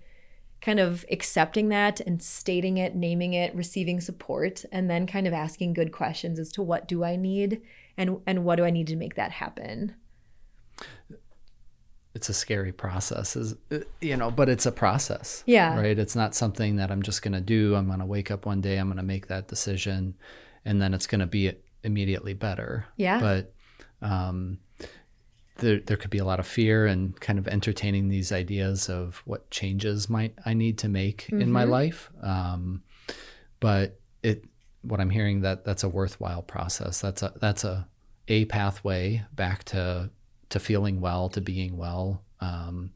kind 0.61 0.79
of 0.79 1.05
accepting 1.11 1.71
that 1.71 1.99
and 1.99 2.23
stating 2.23 2.79
it, 2.79 2.95
naming 2.95 3.33
it, 3.33 3.53
receiving 3.53 4.01
support, 4.01 4.65
and 4.71 4.89
then 4.89 5.09
kind 5.09 5.27
of 5.27 5.33
asking 5.33 5.73
good 5.73 5.91
questions 5.91 6.39
as 6.39 6.53
to 6.53 6.63
what 6.63 6.87
do 6.87 7.03
I 7.03 7.17
need 7.17 7.63
and 7.99 8.19
and 8.29 8.45
what 8.45 8.57
do 8.59 8.65
I 8.65 8.71
need 8.71 8.87
to 8.87 8.95
make 8.95 9.17
that 9.17 9.33
happen. 9.33 9.97
it's 12.15 12.29
a 12.29 12.33
scary 12.33 12.71
process 12.71 13.35
is 13.35 13.57
you 14.01 14.17
know 14.17 14.31
but 14.31 14.49
it's 14.49 14.67
a 14.67 14.71
process 14.71 15.43
Yeah. 15.47 15.77
right 15.77 15.99
it's 15.99 16.15
not 16.15 16.33
something 16.33 16.77
that 16.77 16.93
i'm 16.93 17.03
just 17.03 17.23
going 17.23 17.33
to 17.33 17.41
do 17.41 17.75
i'm 17.75 17.89
going 17.89 17.99
to 17.99 18.07
wake 18.07 18.31
up 18.31 18.47
one 18.47 18.61
day 18.61 18.77
i'm 18.77 18.87
going 18.87 18.99
to 18.99 19.03
make 19.03 19.27
that 19.27 19.49
decision 19.49 20.15
and 20.65 20.81
then 20.81 20.95
it's 20.95 21.09
going 21.09 21.19
to 21.23 21.27
be 21.27 21.51
immediately 21.83 22.33
better 22.33 22.87
Yeah. 22.97 23.19
but 23.19 23.53
um 24.01 24.59
there, 25.57 25.79
there 25.81 25.97
could 25.97 26.11
be 26.11 26.19
a 26.19 26.25
lot 26.25 26.41
of 26.41 26.47
fear 26.47 26.87
and 26.87 27.19
kind 27.21 27.39
of 27.39 27.47
entertaining 27.49 28.09
these 28.09 28.33
ideas 28.33 28.89
of 28.89 29.23
what 29.25 29.51
changes 29.51 30.11
might 30.11 30.35
I 30.45 30.55
need 30.55 30.79
to 30.79 30.89
make 30.89 31.29
in 31.31 31.51
my 31.53 31.65
Mhm. 31.65 31.71
life. 31.71 32.11
Um, 32.23 32.83
but 33.61 34.01
it, 34.23 34.45
what 34.83 35.01
I'm 35.01 35.11
hearing 35.11 35.41
that 35.43 35.65
that's 35.65 35.83
a 35.85 35.89
worthwhile 35.89 36.43
process. 36.43 37.01
That's 37.01 37.23
a 37.23 37.33
that's 37.41 37.65
a 37.65 37.89
a 38.29 38.45
pathway 38.47 39.23
back 39.33 39.65
to 39.65 40.11
to 40.51 40.59
feeling 40.61 41.01
well, 41.01 41.29
to 41.31 41.41
being 41.41 41.77
well, 41.77 42.23
um, 42.41 42.91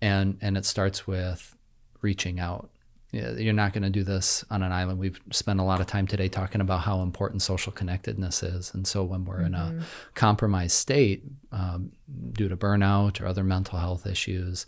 and 0.00 0.38
and 0.40 0.56
it 0.56 0.64
starts 0.64 1.06
with 1.06 1.56
reaching 2.02 2.38
out. 2.38 2.70
Yeah, 3.10 3.32
You're 3.32 3.54
not 3.54 3.72
going 3.72 3.84
to 3.84 3.90
do 3.90 4.04
this 4.04 4.44
on 4.50 4.62
an 4.62 4.70
island. 4.70 4.98
We've 4.98 5.18
spent 5.30 5.60
a 5.60 5.62
lot 5.62 5.80
of 5.80 5.86
time 5.86 6.06
today 6.06 6.28
talking 6.28 6.60
about 6.60 6.80
how 6.80 7.00
important 7.00 7.40
social 7.40 7.72
connectedness 7.72 8.42
is, 8.42 8.74
and 8.74 8.86
so 8.86 9.02
when 9.02 9.24
we're 9.24 9.40
in 9.40 9.54
a 9.54 9.80
compromised 10.14 10.76
state 10.76 11.24
um, 11.50 11.92
due 12.32 12.48
to 12.48 12.56
burnout 12.56 13.20
or 13.20 13.26
other 13.26 13.44
mental 13.44 13.78
health 13.78 14.06
issues, 14.06 14.66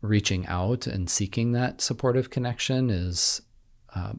reaching 0.00 0.46
out 0.46 0.86
and 0.86 1.10
seeking 1.10 1.52
that 1.52 1.80
supportive 1.80 2.30
connection 2.30 2.88
is, 2.88 3.42
uh, 3.94 4.14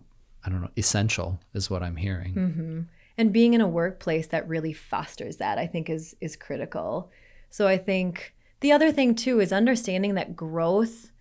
I 0.46 0.50
don't 0.50 0.62
know, 0.62 0.72
essential 0.78 1.40
is 1.54 1.70
what 1.70 1.82
I'm 1.82 1.96
hearing. 1.98 2.34
hmm 2.34 2.82
And 3.18 3.34
being 3.34 3.54
in 3.54 3.62
a 3.62 3.68
workplace 3.68 4.28
that 4.28 4.48
really 4.48 4.74
fosters 4.74 5.38
that, 5.38 5.58
I 5.58 5.66
think, 5.66 5.90
is 5.90 6.16
is 6.22 6.36
critical. 6.36 7.12
So 7.50 7.68
I 7.68 7.78
think 7.78 8.34
the 8.60 8.72
other 8.72 8.92
thing 8.92 9.16
too 9.16 9.40
is 9.40 9.52
understanding 9.52 10.14
that 10.16 10.36
growth 10.36 11.12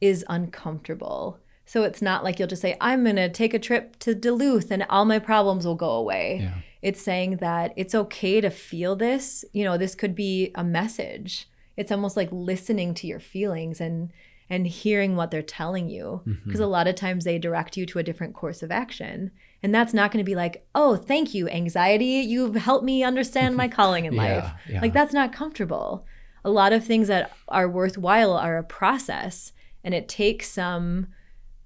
is 0.00 0.24
uncomfortable. 0.28 1.38
So 1.68 1.82
it's 1.82 2.00
not 2.00 2.24
like 2.24 2.38
you'll 2.38 2.48
just 2.48 2.62
say, 2.62 2.76
I'm 2.80 3.04
gonna 3.04 3.28
take 3.28 3.52
a 3.52 3.58
trip 3.58 3.98
to 4.00 4.14
Duluth 4.14 4.70
and 4.70 4.86
all 4.88 5.04
my 5.04 5.18
problems 5.18 5.66
will 5.66 5.74
go 5.74 5.90
away. 5.90 6.38
Yeah. 6.42 6.54
It's 6.80 7.02
saying 7.02 7.36
that 7.36 7.74
it's 7.76 7.94
okay 7.94 8.40
to 8.40 8.48
feel 8.48 8.96
this. 8.96 9.44
You 9.52 9.64
know, 9.64 9.76
this 9.76 9.94
could 9.94 10.14
be 10.14 10.50
a 10.54 10.64
message. 10.64 11.46
It's 11.76 11.92
almost 11.92 12.16
like 12.16 12.30
listening 12.32 12.94
to 12.94 13.06
your 13.06 13.20
feelings 13.20 13.80
and 13.80 14.10
and 14.50 14.66
hearing 14.66 15.14
what 15.14 15.30
they're 15.30 15.42
telling 15.42 15.90
you. 15.90 16.22
Mm-hmm. 16.26 16.46
Because 16.46 16.60
a 16.60 16.66
lot 16.66 16.88
of 16.88 16.94
times 16.94 17.24
they 17.24 17.38
direct 17.38 17.76
you 17.76 17.84
to 17.84 17.98
a 17.98 18.02
different 18.02 18.34
course 18.34 18.62
of 18.62 18.70
action. 18.70 19.30
And 19.62 19.74
that's 19.74 19.92
not 19.92 20.10
going 20.10 20.24
to 20.24 20.28
be 20.28 20.34
like, 20.34 20.66
oh, 20.74 20.96
thank 20.96 21.34
you, 21.34 21.50
anxiety. 21.50 22.22
You've 22.26 22.54
helped 22.54 22.84
me 22.84 23.02
understand 23.02 23.56
my 23.56 23.68
calling 23.68 24.06
in 24.06 24.16
life. 24.16 24.44
Yeah, 24.66 24.74
yeah. 24.74 24.80
Like 24.80 24.94
that's 24.94 25.12
not 25.12 25.34
comfortable. 25.34 26.06
A 26.44 26.50
lot 26.50 26.72
of 26.72 26.82
things 26.82 27.08
that 27.08 27.32
are 27.48 27.68
worthwhile 27.68 28.32
are 28.32 28.56
a 28.56 28.64
process 28.64 29.52
and 29.84 29.92
it 29.92 30.08
takes 30.08 30.48
some 30.48 31.08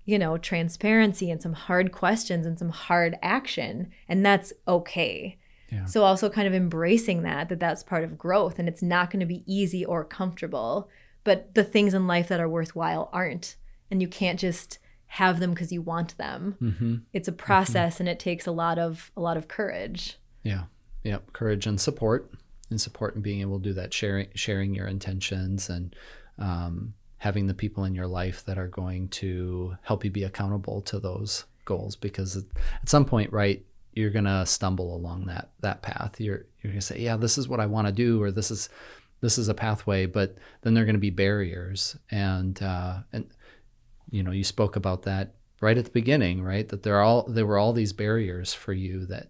you 0.05 0.19
know, 0.19 0.37
transparency 0.37 1.31
and 1.31 1.41
some 1.41 1.53
hard 1.53 1.93
questions 1.93 2.47
and 2.47 2.59
some 2.59 2.71
hard 2.71 3.17
action, 3.23 3.91
and 4.09 4.25
that's 4.25 4.53
okay. 4.67 5.39
Yeah. 5.71 5.87
So 5.87 6.05
also 6.05 6.29
kind 6.29 6.47
of 6.47 6.55
embracing 6.55 7.23
that 7.23 7.49
that 7.49 7.59
that's 7.59 7.83
part 7.83 8.05
of 8.05 8.19
growth 8.19 8.59
and 8.59 8.69
it's 8.69 8.83
not 8.83 9.11
going 9.11 9.21
to 9.21 9.27
be 9.27 9.43
easy 9.47 9.87
or 9.87 10.05
comfortable, 10.05 10.91
but 11.25 11.55
the 11.55 11.65
things 11.65 11.95
in 11.95 12.07
life 12.07 12.29
that 12.29 12.41
are 12.41 12.49
worthwhile 12.49 13.09
aren't. 13.11 13.57
And 13.91 14.03
you 14.03 14.09
can't 14.09 14.39
just 14.39 14.79
have 15.07 15.41
them 15.41 15.51
because 15.53 15.73
you 15.73 15.81
want 15.81 16.17
them. 16.19 16.57
hmm 16.59 16.97
It's 17.15 17.29
a 17.29 17.33
process 17.33 18.01
and 18.01 18.09
it 18.09 18.19
takes 18.19 18.47
a 18.47 18.53
lot 18.53 18.79
of 18.79 19.11
a 19.17 19.21
lot 19.21 19.37
of 19.39 19.49
courage. 19.49 20.19
Yeah. 20.43 20.65
Yep. 21.05 21.33
Courage 21.33 21.67
and 21.67 21.81
support, 21.81 22.31
and 22.71 22.81
support 22.81 23.15
and 23.15 23.25
being 23.25 23.41
able 23.41 23.59
to 23.59 23.65
do 23.65 23.73
that, 23.73 23.95
sharing 23.95 24.29
sharing 24.35 24.75
your 24.75 24.87
intentions 24.87 25.71
and 25.71 25.97
um, 26.39 26.95
having 27.23 27.47
the 27.47 27.55
people 27.55 27.85
in 27.85 27.95
your 27.95 28.09
life 28.09 28.45
that 28.47 28.59
are 28.59 28.67
going 28.67 29.07
to 29.09 29.77
help 29.83 30.05
you 30.05 30.11
be 30.11 30.25
accountable 30.25 30.81
to 30.81 30.99
those 30.99 31.45
goals. 31.65 31.95
Because 31.95 32.37
at 32.37 32.89
some 32.89 33.05
point, 33.05 33.33
right, 33.33 33.65
you're 33.93 34.11
gonna 34.11 34.45
stumble 34.45 34.97
along 34.97 35.27
that 35.27 35.51
that 35.61 35.83
path. 35.83 36.21
You're 36.21 36.47
you're 36.61 36.73
gonna 36.73 36.81
say, 36.81 36.99
yeah, 36.99 37.17
this 37.17 37.39
is 37.39 37.47
what 37.47 37.61
I 37.61 37.67
want 37.67 37.87
to 37.87 37.93
do, 37.93 38.21
or 38.21 38.33
this 38.33 38.51
is 38.51 38.69
this 39.21 39.39
is 39.39 39.49
a 39.49 39.55
pathway, 39.55 40.05
but 40.07 40.37
then 40.63 40.75
there 40.75 40.83
are 40.83 40.87
going 40.87 40.97
to 40.97 41.01
be 41.01 41.11
barriers, 41.11 41.97
and 42.11 42.61
uh, 42.61 42.99
and 43.13 43.31
you 44.11 44.25
know, 44.25 44.33
you 44.33 44.43
spoke 44.43 44.75
about 44.75 45.03
that 45.03 45.37
right 45.61 45.79
at 45.79 45.85
the 45.85 45.91
beginning, 45.93 46.43
right? 46.43 46.69
That 46.69 46.83
there 46.83 46.97
are 46.97 47.03
all 47.03 47.23
there 47.29 47.47
were 47.47 47.57
all 47.57 47.73
these 47.73 47.93
barriers 47.93 48.53
for 48.53 48.73
you 48.73 49.07
that 49.07 49.29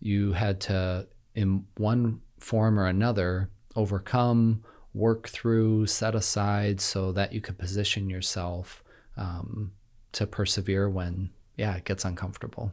you 0.00 0.32
had 0.32 0.60
to 0.62 1.06
in 1.36 1.66
one 1.76 2.20
form 2.40 2.80
or 2.80 2.86
another 2.86 3.48
overcome 3.76 4.64
work 4.94 5.28
through 5.28 5.86
set 5.86 6.14
aside 6.14 6.80
so 6.80 7.12
that 7.12 7.32
you 7.32 7.40
could 7.40 7.58
position 7.58 8.10
yourself 8.10 8.84
um, 9.16 9.72
to 10.12 10.26
persevere 10.26 10.88
when 10.88 11.30
yeah 11.56 11.74
it 11.76 11.84
gets 11.84 12.04
uncomfortable 12.04 12.72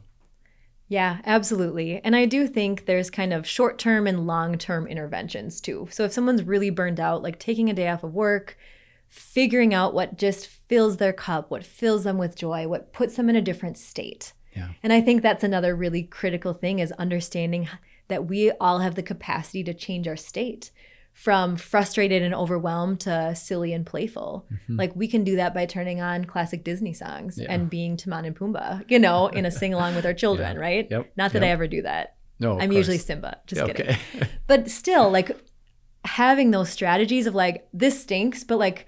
Yeah, 0.90 1.20
absolutely. 1.24 2.02
And 2.04 2.16
I 2.16 2.26
do 2.26 2.48
think 2.48 2.86
there's 2.86 3.12
kind 3.12 3.32
of 3.32 3.48
short 3.48 3.78
term 3.78 4.08
and 4.08 4.26
long 4.26 4.58
term 4.58 4.88
interventions 4.88 5.62
too. 5.62 5.88
So 5.92 6.04
if 6.04 6.12
someone's 6.12 6.44
really 6.44 6.72
burned 6.72 7.00
out, 7.00 7.22
like 7.22 7.38
taking 7.38 7.70
a 7.70 7.76
day 7.76 7.88
off 7.88 8.04
of 8.04 8.16
work, 8.16 8.58
figuring 9.08 9.72
out 9.72 9.94
what 9.94 10.18
just 10.18 10.48
fills 10.48 10.98
their 10.98 11.14
cup, 11.14 11.52
what 11.52 11.64
fills 11.64 12.04
them 12.06 12.18
with 12.18 12.36
joy, 12.36 12.68
what 12.68 12.92
puts 12.92 13.16
them 13.16 13.30
in 13.30 13.36
a 13.36 13.42
different 13.42 13.78
state. 13.78 14.34
yeah 14.56 14.70
And 14.82 14.92
I 14.92 15.00
think 15.00 15.22
that's 15.22 15.44
another 15.44 15.76
really 15.76 16.04
critical 16.04 16.54
thing 16.54 16.80
is 16.80 16.92
understanding 16.94 17.70
that 18.08 18.26
we 18.26 18.52
all 18.54 18.80
have 18.80 18.96
the 18.96 19.04
capacity 19.04 19.64
to 19.64 19.74
change 19.76 20.08
our 20.08 20.18
state 20.18 20.72
from 21.20 21.58
frustrated 21.58 22.22
and 22.22 22.34
overwhelmed 22.34 23.02
to 23.02 23.36
silly 23.36 23.74
and 23.74 23.86
playful. 23.86 24.48
Mm-hmm. 24.54 24.78
Like 24.78 24.96
we 24.96 25.06
can 25.06 25.26
do 25.26 25.36
that 25.36 25.54
by 25.54 25.66
turning 25.66 26.00
on 26.00 26.24
classic 26.24 26.64
Disney 26.64 26.94
songs 26.94 27.38
Yeah. 27.38 27.52
and 27.52 27.70
being 27.70 27.98
Timon 27.98 28.24
and 28.24 28.34
Pumbaa, 28.34 28.90
you 28.90 29.00
know, 29.00 29.28
in 29.28 29.46
a 29.46 29.52
sing 29.52 29.74
along 29.74 29.96
with 29.96 30.06
our 30.06 30.14
children, 30.24 30.56
Yeah. 30.56 30.62
right? 30.62 30.88
Yep. 30.90 31.12
Not 31.18 31.34
that 31.34 31.44
I 31.44 31.48
ever 31.48 31.68
do 31.68 31.82
that. 31.82 32.16
no 32.40 32.58
I'm 32.58 32.72
usually. 32.72 32.98
Simba. 32.98 33.40
Just 33.48 33.66
kidding. 33.66 33.90
okay 33.90 33.98
But 34.48 34.70
still, 34.72 35.12
like 35.12 35.38
having 36.06 36.52
those 36.52 36.70
strategies 36.70 37.28
of 37.28 37.36
like, 37.36 37.68
this 37.74 38.02
stinks, 38.02 38.46
but 38.46 38.58
like, 38.58 38.88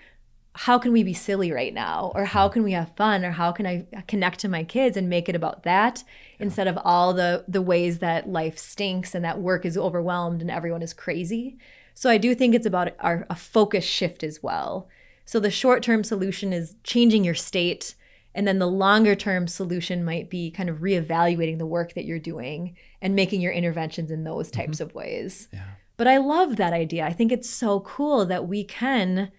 how 0.56 0.80
can 0.80 0.94
we 0.94 1.04
be 1.04 1.14
silly 1.14 1.52
right 1.52 1.74
now? 1.74 2.14
Or 2.16 2.24
how 2.24 2.48
mm-hmm. 2.48 2.54
can 2.54 2.64
we 2.64 2.72
have 2.72 2.96
fun? 2.96 3.26
Or 3.26 3.32
how 3.32 3.52
can 3.52 3.68
I 3.68 3.88
connect 4.08 4.40
to 4.40 4.48
my 4.48 4.64
kids 4.64 4.96
and 4.96 5.10
make 5.10 5.28
it 5.28 5.36
about 5.36 5.64
that 5.64 6.06
instead 6.40 6.70
of 6.70 6.80
all 6.86 7.14
the 7.14 7.44
the 7.46 7.62
ways 7.62 8.00
that 8.00 8.30
life 8.30 8.58
stinks 8.58 9.14
and 9.14 9.26
that 9.26 9.42
work 9.42 9.66
is 9.66 9.78
overwhelmed 9.78 10.40
and 10.40 10.50
everyone 10.50 10.82
is 10.82 10.94
crazy? 10.94 11.58
So 11.94 12.10
I 12.10 12.18
do 12.18 12.34
think 12.34 12.56
it's 12.56 12.66
about 12.66 12.94
our, 13.00 13.26
a 13.30 13.36
focus 13.36 13.86
shift 13.86 14.24
as 14.24 14.42
well. 14.42 14.88
So 15.26 15.40
the 15.40 15.52
short 15.52 15.84
term 15.84 16.04
solution 16.04 16.54
is 16.54 16.76
changing 16.84 17.24
your 17.24 17.36
state. 17.36 17.96
And 18.34 18.48
then 18.48 18.60
the 18.60 18.68
longer 18.68 19.16
term 19.16 19.48
solution 19.48 20.06
might 20.06 20.30
be 20.30 20.52
kind 20.52 20.70
of 20.70 20.78
reevaluating 20.78 21.58
the 21.58 21.66
work 21.66 21.94
that 21.94 22.06
you're 22.06 22.20
doing 22.20 22.76
and 23.02 23.16
making 23.16 23.42
your 23.42 23.52
interventions 23.52 24.10
in 24.10 24.24
those 24.24 24.50
types 24.50 24.80
of 24.80 24.94
ways. 24.94 25.48
yeah 25.52 25.64
But 25.98 26.08
I 26.08 26.18
love 26.18 26.56
that 26.56 26.74
idea. 26.74 27.06
I 27.06 27.14
think 27.14 27.32
it's 27.32 27.50
so 27.50 27.82
cool 27.82 28.26
that 28.26 28.48
we 28.48 28.64
can, 28.64 29.32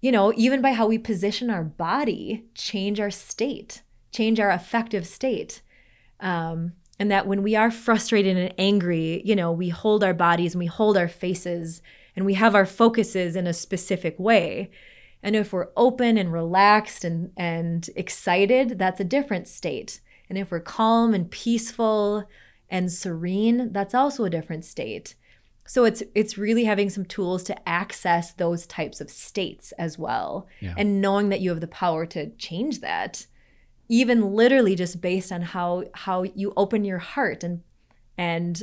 you 0.00 0.12
know, 0.12 0.32
even 0.36 0.62
by 0.62 0.72
how 0.72 0.86
we 0.86 0.98
position 0.98 1.50
our 1.50 1.64
body, 1.64 2.44
change 2.54 3.00
our 3.00 3.10
state, 3.10 3.82
change 4.12 4.38
our 4.38 4.50
affective 4.50 5.06
state. 5.06 5.62
Um, 6.20 6.72
and 6.98 7.10
that 7.10 7.26
when 7.26 7.42
we 7.42 7.54
are 7.54 7.70
frustrated 7.70 8.36
and 8.36 8.54
angry, 8.58 9.22
you 9.24 9.36
know, 9.36 9.52
we 9.52 9.68
hold 9.68 10.02
our 10.02 10.14
bodies 10.14 10.54
and 10.54 10.60
we 10.60 10.66
hold 10.66 10.96
our 10.96 11.08
faces 11.08 11.82
and 12.14 12.24
we 12.24 12.34
have 12.34 12.54
our 12.54 12.66
focuses 12.66 13.36
in 13.36 13.46
a 13.46 13.52
specific 13.52 14.18
way. 14.18 14.70
And 15.22 15.36
if 15.36 15.52
we're 15.52 15.68
open 15.76 16.16
and 16.16 16.32
relaxed 16.32 17.04
and, 17.04 17.32
and 17.36 17.88
excited, 17.96 18.78
that's 18.78 19.00
a 19.00 19.04
different 19.04 19.48
state. 19.48 20.00
And 20.28 20.38
if 20.38 20.50
we're 20.50 20.60
calm 20.60 21.14
and 21.14 21.30
peaceful 21.30 22.24
and 22.68 22.90
serene, 22.90 23.72
that's 23.72 23.94
also 23.94 24.24
a 24.24 24.30
different 24.30 24.64
state. 24.64 25.14
So 25.66 25.84
it's 25.84 26.02
it's 26.14 26.38
really 26.38 26.64
having 26.64 26.90
some 26.90 27.04
tools 27.04 27.42
to 27.44 27.68
access 27.68 28.32
those 28.32 28.66
types 28.66 29.00
of 29.00 29.10
states 29.10 29.72
as 29.72 29.98
well. 29.98 30.46
Yeah. 30.60 30.74
And 30.76 31.00
knowing 31.00 31.28
that 31.30 31.40
you 31.40 31.50
have 31.50 31.60
the 31.60 31.66
power 31.66 32.06
to 32.06 32.30
change 32.36 32.80
that, 32.80 33.26
even 33.88 34.34
literally 34.34 34.74
just 34.74 35.00
based 35.00 35.30
on 35.32 35.42
how 35.42 35.84
how 35.94 36.22
you 36.22 36.52
open 36.56 36.84
your 36.84 36.98
heart 36.98 37.44
and 37.44 37.62
and 38.18 38.62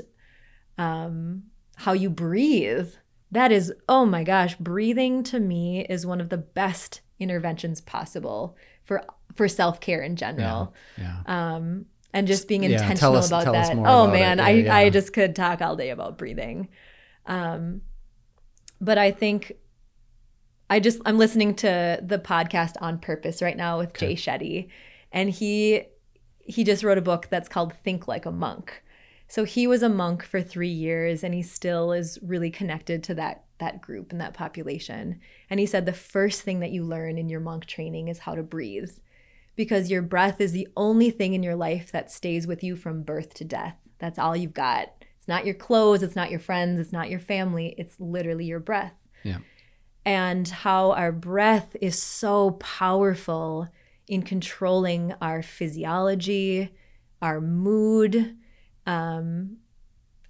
um, 0.78 1.44
how 1.78 1.94
you 1.94 2.10
breathe. 2.10 2.94
That 3.32 3.52
is, 3.52 3.74
oh 3.90 4.06
my 4.06 4.24
gosh, 4.24 4.56
breathing 4.58 5.24
to 5.24 5.40
me 5.40 5.86
is 5.90 6.06
one 6.06 6.22
of 6.22 6.30
the 6.30 6.38
best 6.38 7.02
interventions 7.20 7.82
possible 7.82 8.56
for 8.84 9.04
for 9.34 9.48
self-care 9.48 10.02
in 10.04 10.16
general 10.16 10.74
Yeah. 10.98 11.22
um, 11.26 11.86
and 12.14 12.28
just 12.28 12.48
being 12.48 12.62
Yeah, 12.64 12.72
intentional 12.82 13.16
us- 13.16 13.28
about 13.28 13.46
that. 13.52 13.76
Oh 13.76 14.04
about 14.04 14.12
man, 14.14 14.38
Yeah, 14.38 14.46
I, 14.46 14.50
yeah. 14.52 14.76
I 14.76 14.90
just 14.92 15.14
could 15.14 15.36
talk 15.36 15.62
all 15.62 15.76
day 15.76 15.90
about 15.90 16.18
breathing. 16.20 16.70
Um, 17.26 17.82
but 18.80 18.98
I 19.00 19.10
think 19.12 19.54
I 20.70 20.80
just 20.80 21.00
I'm 21.06 21.18
listening 21.18 21.56
to 21.56 22.00
the 22.04 22.20
podcast 22.20 22.74
on 22.82 23.00
purpose 23.00 23.42
right 23.42 23.58
now 23.58 23.80
with 23.80 23.94
Jay 23.94 24.14
Shetty, 24.16 24.70
and 25.14 25.30
he 25.30 25.84
he 26.40 26.66
just 26.66 26.84
wrote 26.84 26.98
a 26.98 27.02
book 27.02 27.28
that's 27.30 27.48
called 27.48 27.74
Think 27.86 28.08
Like 28.08 28.26
a 28.26 28.32
Monk. 28.32 28.84
So 29.30 29.46
he 29.46 29.66
was 29.66 29.82
a 29.82 29.90
monk 29.90 30.24
for 30.24 30.42
three 30.42 30.68
years, 30.68 31.24
and 31.24 31.34
he 31.34 31.42
still 31.42 31.94
is 31.94 32.20
really 32.22 32.52
connected 32.52 33.02
to 33.04 33.16
that 33.16 33.46
that 33.60 33.82
group 33.82 34.12
and 34.12 34.20
that 34.20 34.34
population. 34.34 35.22
And 35.50 35.60
he 35.60 35.66
said 35.66 35.86
the 35.86 35.94
first 35.94 36.42
thing 36.42 36.60
that 36.60 36.72
you 36.72 36.84
learn 36.84 37.18
in 37.18 37.30
your 37.30 37.40
monk 37.40 37.66
training 37.66 38.10
is 38.10 38.20
how 38.20 38.36
to 38.36 38.44
breathe 38.44 38.92
because 39.56 39.92
your 39.92 40.02
breath 40.02 40.42
is 40.42 40.52
the 40.52 40.68
only 40.76 41.12
thing 41.12 41.34
in 41.34 41.44
your 41.44 41.56
life 41.56 41.92
that 41.92 42.12
stays 42.12 42.48
with 42.48 42.64
you 42.64 42.76
from 42.76 43.04
birth 43.04 43.34
to 43.36 43.46
death. 43.46 43.78
That's 44.00 44.20
all 44.20 44.36
you've 44.36 44.54
got. 44.54 44.92
It's 45.18 45.28
not 45.28 45.46
your 45.46 45.56
clothes, 45.56 46.04
it's 46.04 46.16
not 46.16 46.32
your 46.32 46.40
friends, 46.40 46.80
it's 46.80 46.92
not 46.92 47.10
your 47.10 47.20
family, 47.20 47.76
it's 47.78 47.98
literally 48.00 48.46
your 48.46 48.60
breath. 48.60 48.96
Yeah. 49.24 49.38
And 50.04 50.48
how 50.48 50.92
our 50.92 51.14
breath 51.14 51.78
is 51.80 52.02
so 52.02 52.52
powerful 52.52 53.70
in 54.08 54.24
controlling 54.24 55.14
our 55.22 55.42
physiology, 55.42 56.74
our 57.22 57.40
mood, 57.40 58.36
um, 58.86 59.58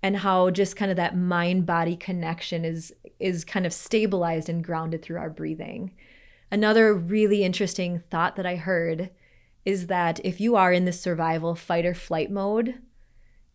and 0.02 0.18
how 0.18 0.50
just 0.50 0.76
kind 0.76 0.92
of 0.92 0.98
that 0.98 1.18
mind 1.18 1.66
body 1.66 1.96
connection 1.96 2.66
is 2.66 2.94
is 3.20 3.46
kind 3.46 3.66
of 3.66 3.74
stabilized 3.74 4.50
and 4.50 4.64
grounded 4.64 5.02
through 5.02 5.18
our 5.18 5.30
breathing. 5.30 5.94
Another 6.52 6.94
really 6.94 7.44
interesting 7.44 8.04
thought 8.12 8.36
that 8.36 8.46
I 8.46 8.58
heard 8.58 9.10
is 9.66 9.88
that 9.88 10.20
if 10.26 10.42
you 10.42 10.56
are 10.56 10.74
in 10.74 10.86
this 10.86 11.00
survival 11.00 11.56
fight 11.56 11.86
or 11.86 11.94
flight 11.94 12.30
mode 12.30 12.76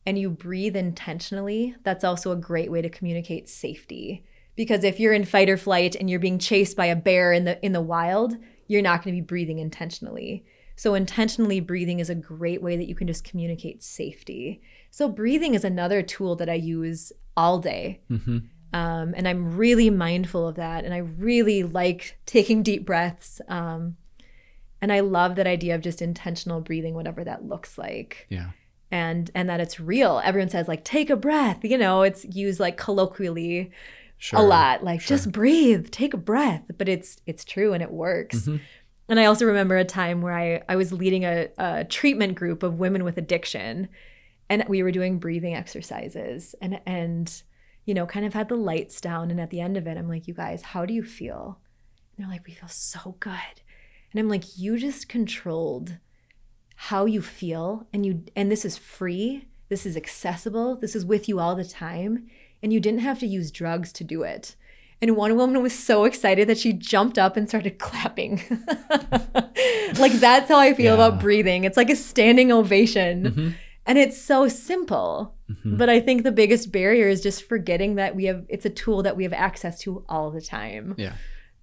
and 0.07 0.19
you 0.19 0.31
breathe 0.31 0.75
intentionally, 0.75 1.77
that's 1.85 2.03
also 2.03 2.33
a 2.33 2.37
great 2.37 2.73
way 2.73 2.81
to 2.81 2.89
communicate 2.89 3.49
safety. 3.49 4.25
Because 4.57 4.83
if 4.85 4.99
you're 4.99 5.13
in 5.13 5.27
fight 5.27 5.51
or 5.51 5.59
flight 5.59 5.95
and 5.95 6.09
you're 6.09 6.19
being 6.19 6.39
chased 6.39 6.77
by 6.77 6.87
a 6.87 6.97
bear 6.97 7.33
in 7.33 7.45
the 7.45 7.65
in 7.65 7.73
the 7.73 7.83
wild, 7.83 8.37
you're 8.69 8.83
not 8.83 9.03
going 9.03 9.15
to 9.15 9.21
be 9.21 9.27
breathing 9.27 9.59
intentionally. 9.59 10.45
So 10.77 10.95
intentionally 10.95 11.59
breathing 11.59 11.99
is 11.99 12.09
a 12.09 12.15
great 12.15 12.63
way 12.63 12.77
that 12.77 12.89
you 12.89 12.95
can 12.95 13.09
just 13.09 13.25
communicate 13.25 13.83
safety. 13.83 14.63
So 14.93 15.09
breathing 15.09 15.55
is 15.55 15.65
another 15.65 16.03
tool 16.03 16.37
that 16.37 16.49
I 16.49 16.55
use 16.55 17.13
all 17.37 17.59
day. 17.59 18.01
hmm 18.07 18.39
Um, 18.73 19.15
and 19.17 19.27
I'm 19.27 19.57
really 19.57 19.91
mindful 19.91 20.47
of 20.47 20.57
that. 20.57 20.85
And 20.85 20.95
I 20.95 20.99
really 20.99 21.63
like 21.63 22.19
taking 22.27 22.63
deep 22.63 22.85
breaths. 22.85 23.41
Um, 23.49 23.97
and 24.81 24.93
I 24.93 25.01
love 25.01 25.35
that 25.37 25.47
idea 25.47 25.75
of 25.75 25.81
just 25.81 26.03
intentional 26.03 26.61
breathing, 26.61 26.95
whatever 26.95 27.25
that 27.25 27.45
looks 27.45 27.79
like. 27.79 28.27
Yeah. 28.29 28.51
And 28.91 29.31
and 29.35 29.49
that 29.51 29.61
it's 29.61 29.81
real. 29.81 30.21
Everyone 30.25 30.49
says 30.49 30.69
like 30.69 30.85
take 30.85 31.11
a 31.11 31.17
breath. 31.17 31.65
You 31.65 31.79
know, 31.79 32.03
it's 32.03 32.25
used 32.25 32.61
like 32.61 32.77
colloquially 32.77 33.71
Sure. 34.19 34.41
a 34.41 34.43
lot, 34.43 34.83
like 34.85 35.01
Sure. 35.01 35.17
just 35.17 35.31
breathe, 35.33 35.91
take 35.91 36.13
a 36.13 36.19
breath. 36.19 36.63
But 36.77 36.89
it's 36.89 37.19
it's 37.27 37.45
true 37.45 37.73
and 37.73 37.83
it 37.83 37.91
works. 37.91 38.47
Mhm. 38.47 38.61
And 39.09 39.19
I 39.19 39.25
also 39.25 39.47
remember 39.47 39.77
a 39.79 39.85
time 39.87 40.21
where 40.21 40.35
I, 40.35 40.63
I 40.69 40.77
was 40.77 40.93
leading 40.93 41.25
a, 41.25 41.49
a 41.57 41.85
treatment 41.85 42.35
group 42.35 42.63
of 42.63 42.79
women 42.79 43.05
with 43.05 43.17
addiction 43.17 43.89
and 44.51 44.65
we 44.69 44.83
were 44.83 44.91
doing 44.91 45.19
breathing 45.19 45.55
exercises 45.55 46.55
and 46.61 46.81
and 46.87 47.43
you 47.87 47.95
know 47.95 48.05
kind 48.07 48.27
of 48.27 48.35
had 48.35 48.49
the 48.49 48.57
lights 48.57 49.01
down 49.01 49.31
and 49.31 49.41
at 49.41 49.49
the 49.51 49.61
end 49.61 49.77
of 49.79 49.87
it 49.87 49.97
i'm 49.99 50.09
like 50.09 50.27
you 50.29 50.35
guys 50.35 50.63
how 50.63 50.85
do 50.87 50.93
you 50.95 51.03
feel 51.03 51.59
and 52.17 52.25
they're 52.25 52.31
like 52.33 52.47
we 52.47 52.53
feel 52.55 52.69
so 52.69 53.17
good 53.21 53.61
and 54.11 54.19
i'm 54.21 54.29
like 54.29 54.59
you 54.59 54.77
just 54.79 55.09
controlled 55.09 55.97
how 56.77 57.05
you 57.07 57.21
feel 57.21 57.87
and 57.93 58.05
you 58.07 58.25
and 58.37 58.51
this 58.51 58.65
is 58.65 58.77
free 58.79 59.47
this 59.69 59.85
is 59.87 59.97
accessible 59.97 60.77
this 60.77 60.95
is 60.97 61.05
with 61.05 61.29
you 61.29 61.39
all 61.41 61.55
the 61.55 61.65
time 61.65 62.27
and 62.63 62.73
you 62.73 62.81
didn't 62.81 63.01
have 63.01 63.19
to 63.21 63.27
use 63.27 63.51
drugs 63.51 63.93
to 63.95 64.05
do 64.05 64.23
it 64.23 64.55
and 65.01 65.15
one 65.15 65.37
woman 65.37 65.63
was 65.63 65.79
so 65.79 66.03
excited 66.05 66.49
that 66.49 66.59
she 66.59 66.73
jumped 66.73 67.19
up 67.19 67.37
and 67.37 67.49
started 67.49 67.79
clapping. 67.87 68.41
like 69.99 70.13
that's 70.15 70.49
how 70.49 70.59
I 70.59 70.75
feel 70.75 70.87
Yeah. 70.97 71.07
about 71.07 71.21
breathing. 71.21 71.65
It's 71.65 71.77
like 71.77 71.91
a 71.91 71.97
standing 71.97 72.51
ovation. 72.53 73.25
Mhm. 73.25 73.55
And 73.87 73.97
it's 73.97 74.21
so 74.21 74.49
simple. 74.49 75.35
Mhm. 75.51 75.79
But 75.79 75.89
I 75.89 76.01
think 76.01 76.23
the 76.25 76.33
biggest 76.33 76.73
barrier 76.73 77.09
is 77.09 77.23
just 77.23 77.45
forgetting 77.45 77.95
that 77.95 78.15
we 78.17 78.25
have 78.25 78.45
it's 78.49 78.67
a 78.67 78.71
tool 78.71 79.03
that 79.05 79.17
we 79.17 79.23
have 79.23 79.33
access 79.33 79.79
to 79.81 80.05
all 80.09 80.31
the 80.31 80.41
time. 80.43 80.95
Yeah. 80.99 81.13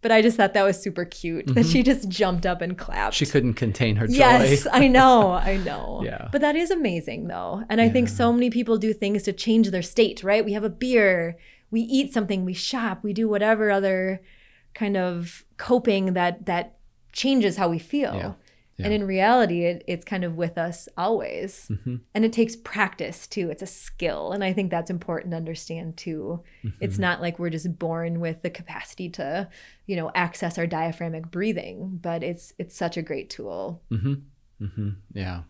But 0.05 0.11
I 0.11 0.21
just 0.21 0.37
thought 0.37 0.53
that 0.53 0.63
was 0.63 0.79
super 0.79 1.03
cute 1.03 1.47
that 1.55 1.65
she 1.65 1.79
mm-hmm. 1.79 1.85
just 1.85 2.09
jumped 2.09 2.45
up 2.45 2.61
and 2.61 2.77
clapped. 2.77 3.15
She 3.15 3.25
couldn't 3.25 3.55
contain 3.55 3.95
her 3.95 4.05
joy. 4.05 4.17
Yes, 4.17 4.67
I 4.71 4.87
know, 4.87 5.31
I 5.33 5.57
know. 5.57 6.03
Yeah. 6.05 6.27
But 6.31 6.41
that 6.41 6.55
is 6.55 6.69
amazing 6.69 7.25
though. 7.25 7.63
And 7.71 7.81
I 7.81 7.89
think 7.89 8.09
so 8.09 8.31
many 8.31 8.51
people 8.51 8.77
do 8.77 8.93
things 8.93 9.23
to 9.23 9.33
change 9.33 9.71
their 9.71 9.81
state, 9.81 10.23
right? 10.23 10.45
We 10.45 10.53
have 10.53 10.63
a 10.63 10.69
beer, 10.69 11.39
we 11.71 11.81
eat 11.81 12.13
something, 12.13 12.45
we 12.45 12.53
shop, 12.53 13.03
we 13.03 13.13
do 13.13 13.27
whatever 13.27 13.71
other 13.71 14.21
kind 14.75 14.95
of 14.95 15.43
coping 15.57 16.13
that 16.13 16.45
that 16.45 16.77
changes 17.11 17.57
how 17.57 17.69
we 17.69 17.79
feel. 17.79 18.13
Yeah. 18.13 18.33
Yeah. 18.77 18.85
And 18.85 18.93
in 18.93 19.07
reality, 19.07 19.63
it, 19.63 19.83
it's 19.87 20.03
kind 20.03 20.25
of 20.25 20.35
with 20.35 20.57
us 20.57 20.89
always. 20.97 21.67
Mhm. 21.71 22.01
And 22.13 22.25
it 22.25 22.33
takes 22.33 22.57
practice 22.57 23.25
too. 23.25 23.49
It's 23.49 23.61
a 23.61 23.67
skill. 23.67 24.33
And 24.33 24.43
I 24.43 24.51
think 24.51 24.69
that's 24.69 24.89
important 24.89 25.31
to 25.31 25.37
understand 25.37 25.95
too. 25.95 26.43
Mm-hmm. 26.63 26.83
It's 26.83 26.97
not 26.97 27.21
like 27.21 27.39
we're 27.39 27.49
just 27.49 27.79
born 27.79 28.19
with 28.19 28.41
the 28.41 28.49
capacity 28.49 29.09
to, 29.11 29.47
you 29.85 29.95
know, 29.95 30.11
access 30.13 30.57
our 30.57 30.67
diaphragmic 30.67 31.31
breathing, 31.31 31.99
but 32.01 32.21
it's 32.21 32.53
it's 32.57 32.75
such 32.75 32.97
a 32.97 33.01
great 33.01 33.29
tool. 33.29 33.81
Mm-hmm. 33.91 34.15
Mm-hmm. 34.61 34.89
Yeah. 35.13 35.43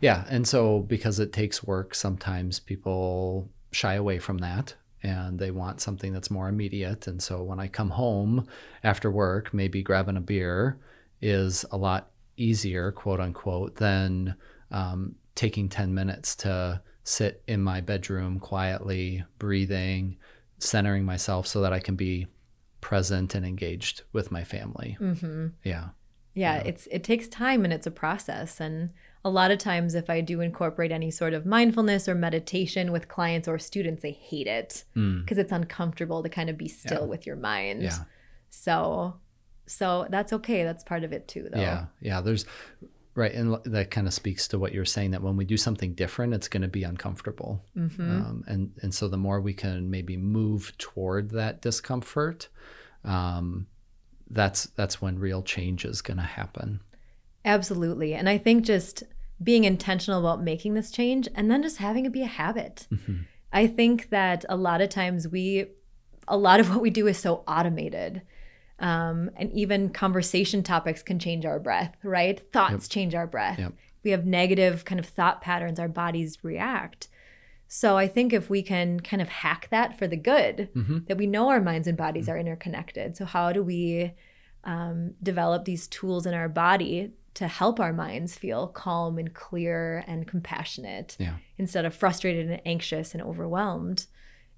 Yeah. 0.00 0.24
And 0.28 0.46
so 0.46 0.80
because 0.80 1.20
it 1.20 1.32
takes 1.32 1.62
work, 1.62 1.94
sometimes 1.94 2.58
people 2.58 3.50
shy 3.70 3.94
away 3.94 4.18
from 4.18 4.38
that 4.38 4.74
and 5.02 5.38
they 5.38 5.50
want 5.50 5.80
something 5.80 6.12
that's 6.12 6.30
more 6.30 6.48
immediate. 6.48 7.06
And 7.06 7.22
so 7.22 7.42
when 7.42 7.60
I 7.60 7.68
come 7.68 7.90
home 7.90 8.46
after 8.82 9.10
work, 9.10 9.52
maybe 9.52 9.82
grabbing 9.82 10.16
a 10.16 10.20
beer 10.20 10.78
is 11.20 11.64
a 11.70 11.76
lot 11.76 12.11
easier, 12.36 12.92
quote 12.92 13.20
unquote, 13.20 13.76
than 13.76 14.34
um, 14.70 15.14
taking 15.34 15.68
10 15.68 15.92
minutes 15.94 16.34
to 16.36 16.80
sit 17.04 17.42
in 17.46 17.60
my 17.62 17.80
bedroom 17.80 18.38
quietly, 18.38 19.24
breathing, 19.38 20.16
centering 20.58 21.04
myself 21.04 21.46
so 21.46 21.60
that 21.62 21.72
I 21.72 21.80
can 21.80 21.96
be 21.96 22.26
present 22.80 23.34
and 23.34 23.44
engaged 23.44 24.02
with 24.12 24.30
my 24.30 24.44
family. 24.44 24.96
Mm-hmm. 25.00 25.48
Yeah. 25.64 25.88
Yeah, 26.34 26.56
Yeah. 26.56 26.62
it's 26.62 26.86
it 26.90 27.04
takes 27.04 27.28
time 27.28 27.64
and 27.64 27.72
it's 27.72 27.86
a 27.86 27.90
process. 27.90 28.60
And 28.60 28.90
a 29.24 29.30
lot 29.30 29.50
of 29.50 29.58
times, 29.58 29.94
if 29.94 30.08
I 30.10 30.20
do 30.20 30.40
incorporate 30.40 30.90
any 30.90 31.10
sort 31.10 31.34
of 31.34 31.44
mindfulness 31.46 32.08
or 32.08 32.14
meditation 32.14 32.90
with 32.90 33.06
clients 33.08 33.46
or 33.46 33.58
students, 33.58 34.02
they 34.02 34.12
hate 34.12 34.46
it 34.46 34.84
Mm. 34.96 35.20
because 35.22 35.38
it's 35.38 35.52
uncomfortable 35.52 36.22
to 36.22 36.28
kind 36.28 36.48
of 36.50 36.56
be 36.56 36.68
still 36.68 37.02
Yeah. 37.02 37.06
with 37.06 37.26
your 37.26 37.36
mind. 37.36 37.82
Yeah. 37.82 37.98
So, 38.50 39.14
so 39.72 40.06
that's 40.10 40.32
okay. 40.34 40.64
That's 40.64 40.84
part 40.84 41.04
of 41.04 41.12
it 41.12 41.26
too, 41.28 41.48
though. 41.52 41.60
Yeah, 41.60 41.86
yeah. 42.00 42.20
There's 42.20 42.44
right, 43.14 43.32
and 43.32 43.56
that 43.64 43.90
kind 43.90 44.06
of 44.06 44.14
speaks 44.14 44.46
to 44.48 44.58
what 44.58 44.72
you're 44.72 44.84
saying 44.84 45.12
that 45.12 45.22
when 45.22 45.36
we 45.36 45.44
do 45.44 45.56
something 45.56 45.94
different, 45.94 46.34
it's 46.34 46.48
going 46.48 46.62
to 46.62 46.68
be 46.68 46.82
uncomfortable, 46.82 47.64
hmm 47.74 48.00
um, 48.00 48.44
and 48.46 48.72
and 48.82 48.94
so 48.94 49.08
the 49.08 49.16
more 49.16 49.40
we 49.40 49.54
can 49.54 49.90
maybe 49.90 50.16
move 50.16 50.76
toward 50.78 51.30
that 51.30 51.62
discomfort, 51.62 52.48
um, 53.04 53.66
that's 54.30 54.66
that's 54.66 55.00
when 55.00 55.18
real 55.18 55.42
change 55.42 55.84
is 55.84 56.02
going 56.02 56.18
to 56.18 56.22
happen. 56.22 56.80
Absolutely. 57.44 58.14
And 58.14 58.28
I 58.28 58.38
think 58.38 58.64
just 58.64 59.02
being 59.42 59.64
intentional 59.64 60.20
about 60.20 60.42
making 60.42 60.74
this 60.74 60.90
change 60.90 61.28
and 61.34 61.50
then 61.50 61.62
just 61.62 61.78
having 61.78 62.04
it 62.06 62.12
be 62.12 62.22
a 62.22 62.26
habit. 62.26 62.86
Mhm. 62.92 63.24
I 63.52 63.66
think 63.66 64.10
that 64.10 64.44
a 64.48 64.56
lot 64.56 64.80
of 64.80 64.88
times 64.88 65.26
we, 65.26 65.66
a 66.28 66.36
lot 66.36 66.60
of 66.60 66.70
what 66.70 66.80
we 66.80 66.90
do 66.90 67.08
is 67.08 67.18
so 67.18 67.42
automated. 67.48 68.22
Um, 68.82 69.30
and 69.36 69.52
even 69.52 69.90
conversation 69.90 70.62
topics 70.62 71.02
can 71.02 71.18
change 71.18 71.46
our 71.46 71.58
breath, 71.60 71.94
right? 72.02 72.40
Thoughts 72.52 72.88
change 72.88 73.14
our 73.14 73.26
breath. 73.28 73.58
Yep. 73.58 73.72
We 74.02 74.10
have 74.10 74.26
negative 74.26 74.84
kind 74.84 74.98
of 74.98 75.06
thought 75.06 75.40
patterns, 75.40 75.78
our 75.78 75.88
bodies 75.88 76.38
react. 76.42 77.08
So 77.68 77.96
I 77.96 78.08
think 78.08 78.32
if 78.32 78.50
we 78.50 78.60
can 78.62 79.00
kind 79.00 79.22
of 79.22 79.28
hack 79.28 79.68
that 79.70 79.96
for 79.96 80.06
the 80.08 80.16
good, 80.16 80.68
Mhm. 80.74 81.06
that 81.06 81.16
we 81.16 81.26
know 81.26 81.48
our 81.48 81.60
minds 81.60 81.86
and 81.88 81.96
bodies 81.96 82.28
are 82.28 82.36
interconnected. 82.36 83.16
So 83.16 83.24
how 83.24 83.52
do 83.52 83.62
we 83.62 84.12
um, 84.64 85.14
develop 85.22 85.64
these 85.64 85.88
tools 85.88 86.24
in 86.24 86.34
our 86.34 86.48
body 86.48 87.12
to 87.34 87.48
help 87.48 87.80
our 87.80 87.92
minds 87.92 88.36
feel 88.36 88.68
calm 88.68 89.18
and 89.18 89.34
clear 89.34 90.04
and 90.06 90.24
compassionate 90.26 91.16
Yeah. 91.18 91.34
instead 91.58 91.84
of 91.84 91.94
frustrated 91.94 92.48
and 92.50 92.60
anxious 92.64 93.12
and 93.14 93.22
overwhelmed? 93.22 94.06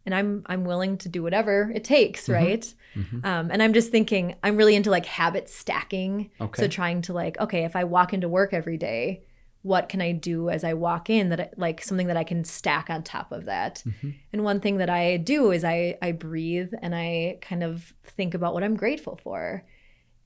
And 0.07 0.15
I'm 0.15 0.43
I'm 0.47 0.65
willing 0.65 0.99
to 0.99 1.09
do 1.09 1.23
whatever 1.23 1.73
it 1.75 1.85
takes, 1.85 2.29
right? 2.29 2.75
Mhm. 2.95 3.25
Um, 3.25 3.51
and 3.51 3.63
I'm 3.63 3.73
just 3.73 3.91
thinking 3.91 4.37
I'm 4.43 4.57
really 4.57 4.75
into 4.75 4.91
like 4.91 5.07
habit 5.07 5.49
stacking. 5.49 6.31
Okay. 6.41 6.63
So 6.63 6.69
trying 6.69 7.03
to 7.03 7.13
like, 7.13 7.39
okay, 7.41 7.65
if 7.65 7.75
I 7.75 7.85
walk 7.85 8.13
into 8.13 8.29
work 8.29 8.53
every 8.53 8.77
day, 8.77 9.25
what 9.63 9.89
can 9.89 10.03
I 10.03 10.13
do 10.13 10.51
as 10.51 10.63
I 10.63 10.75
walk 10.75 11.09
in 11.09 11.31
that 11.31 11.41
I, 11.41 11.49
like 11.57 11.83
something 11.83 12.07
that 12.09 12.19
I 12.19 12.25
can 12.25 12.45
stack 12.45 12.91
on 12.91 13.03
top 13.03 13.33
of 13.33 13.47
that? 13.47 13.83
Mhm. 13.87 14.15
And 14.33 14.45
one 14.45 14.61
thing 14.61 14.77
that 14.77 14.91
I 14.91 15.17
do 15.17 15.51
is 15.53 15.65
I 15.65 15.97
I 16.03 16.13
breathe 16.13 16.73
and 16.83 16.95
I 16.95 17.39
kind 17.41 17.63
of 17.63 17.95
think 18.05 18.35
about 18.35 18.53
what 18.53 18.63
I'm 18.63 18.77
grateful 18.77 19.17
for. 19.23 19.65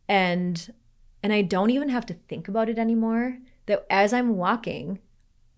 And 0.09 0.73
And 1.23 1.33
I 1.33 1.43
don't 1.43 1.71
even 1.71 1.89
have 1.89 2.07
to 2.07 2.15
think 2.29 2.47
about 2.49 2.69
it 2.69 2.79
anymore. 2.79 3.39
That 3.67 3.87
as 3.91 4.13
I'm 4.13 4.37
walking, 4.37 5.01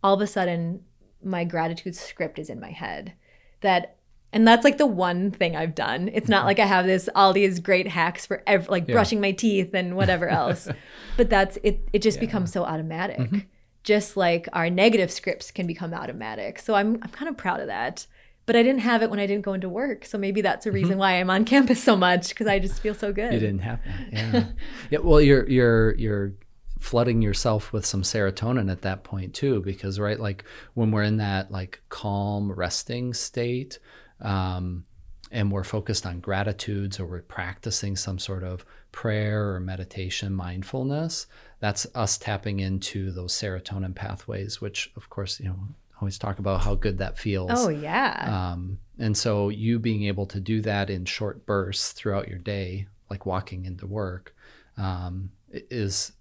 all 0.02 0.14
of 0.14 0.20
a 0.20 0.26
sudden 0.26 0.84
my 1.22 1.44
gratitude 1.44 1.94
script 1.96 2.38
is 2.38 2.48
in 2.50 2.58
my 2.60 2.70
head. 2.70 3.12
That 3.60 3.96
and 4.32 4.46
that's 4.46 4.64
like 4.64 4.78
the 4.78 4.86
one 4.86 5.30
thing 5.30 5.56
I've 5.56 5.74
done. 5.74 6.10
It's 6.12 6.28
not 6.28 6.44
like 6.44 6.58
I 6.58 6.66
have 6.66 6.86
this 6.86 7.08
all 7.14 7.32
these 7.32 7.58
great 7.60 7.88
hacks 7.88 8.26
for 8.26 8.42
ev- 8.46 8.68
like 8.68 8.86
Yeah. 8.88 8.94
brushing 8.94 9.20
my 9.20 9.32
teeth 9.32 9.74
and 9.74 9.96
whatever 9.96 10.28
else. 10.40 10.68
but 11.16 11.28
that's 11.30 11.58
it 11.62 11.88
it 11.92 12.02
just 12.02 12.20
becomes 12.20 12.52
so 12.52 12.64
automatic. 12.64 13.18
Mhm. 13.18 13.46
Just 13.82 14.16
like 14.16 14.48
our 14.52 14.68
negative 14.70 15.10
scripts 15.10 15.50
can 15.50 15.66
become 15.66 15.92
automatic. 15.94 16.58
So 16.58 16.74
I'm 16.74 16.98
I'm 17.02 17.10
kind 17.10 17.28
of 17.28 17.36
proud 17.36 17.60
of 17.60 17.66
that. 17.68 18.06
But 18.46 18.56
I 18.56 18.62
didn't 18.64 18.80
have 18.80 19.02
it 19.02 19.10
when 19.10 19.20
I 19.20 19.26
didn't 19.26 19.44
go 19.44 19.52
into 19.52 19.68
work. 19.68 20.04
So 20.04 20.18
maybe 20.18 20.40
that's 20.40 20.66
a 20.66 20.72
reason 20.72 20.98
why 20.98 21.12
I'm 21.12 21.30
on 21.30 21.44
campus 21.54 21.82
so 21.82 21.94
much 21.96 22.30
because 22.30 22.46
I 22.48 22.58
just 22.58 22.80
feel 22.80 22.94
so 22.94 23.12
good. 23.12 23.26
Mm-hmm. 23.26 23.34
You 23.34 23.40
didn't 23.40 23.60
have 23.60 23.78
that. 23.84 24.12
Yeah. 24.12 24.44
yeah. 24.90 24.98
Well, 24.98 25.20
you're 25.20 25.48
you're 25.48 25.94
you're 25.96 26.32
flooding 26.80 27.20
yourself 27.22 27.72
with 27.72 27.84
some 27.84 28.02
serotonin 28.02 28.70
at 28.70 28.82
that 28.82 29.04
point 29.04 29.34
too, 29.34 29.60
because 29.62 30.00
right, 30.00 30.18
like 30.18 30.44
when 30.74 30.90
we're 30.90 31.02
in 31.04 31.18
that 31.18 31.50
like 31.52 31.80
calm, 31.90 32.50
resting 32.50 33.12
state, 33.14 33.78
um, 34.20 34.84
and 35.30 35.52
we're 35.52 35.64
focused 35.64 36.06
on 36.06 36.20
gratitudes 36.20 36.98
or 36.98 37.06
we're 37.06 37.22
practicing 37.22 37.96
some 37.96 38.18
sort 38.18 38.42
of 38.42 38.64
prayer 38.92 39.54
or 39.54 39.60
meditation, 39.60 40.32
mindfulness. 40.34 41.26
That's 41.60 41.86
us 41.94 42.18
tapping 42.18 42.60
into 42.60 43.10
those 43.12 43.32
serotonin 43.32 43.94
pathways, 43.94 44.60
which 44.60 44.90
of 44.96 45.08
course 45.08 45.38
you 45.38 45.46
know 45.46 45.58
always 46.00 46.18
talk 46.18 46.38
about 46.38 46.62
how 46.62 46.74
good 46.74 46.98
that 46.98 47.18
feels. 47.18 47.50
Oh 47.52 47.68
yeah. 47.68 48.50
Um, 48.52 48.78
and 48.98 49.16
so 49.16 49.48
you 49.48 49.78
being 49.78 50.04
able 50.04 50.26
to 50.26 50.40
do 50.40 50.60
that 50.62 50.90
in 50.90 51.04
short 51.04 51.46
bursts 51.46 51.92
throughout 51.92 52.28
your 52.28 52.38
day, 52.38 52.86
like 53.08 53.26
walking 53.26 53.64
into 53.64 53.86
work, 53.86 54.34
um, 54.76 55.30
is 55.50 56.12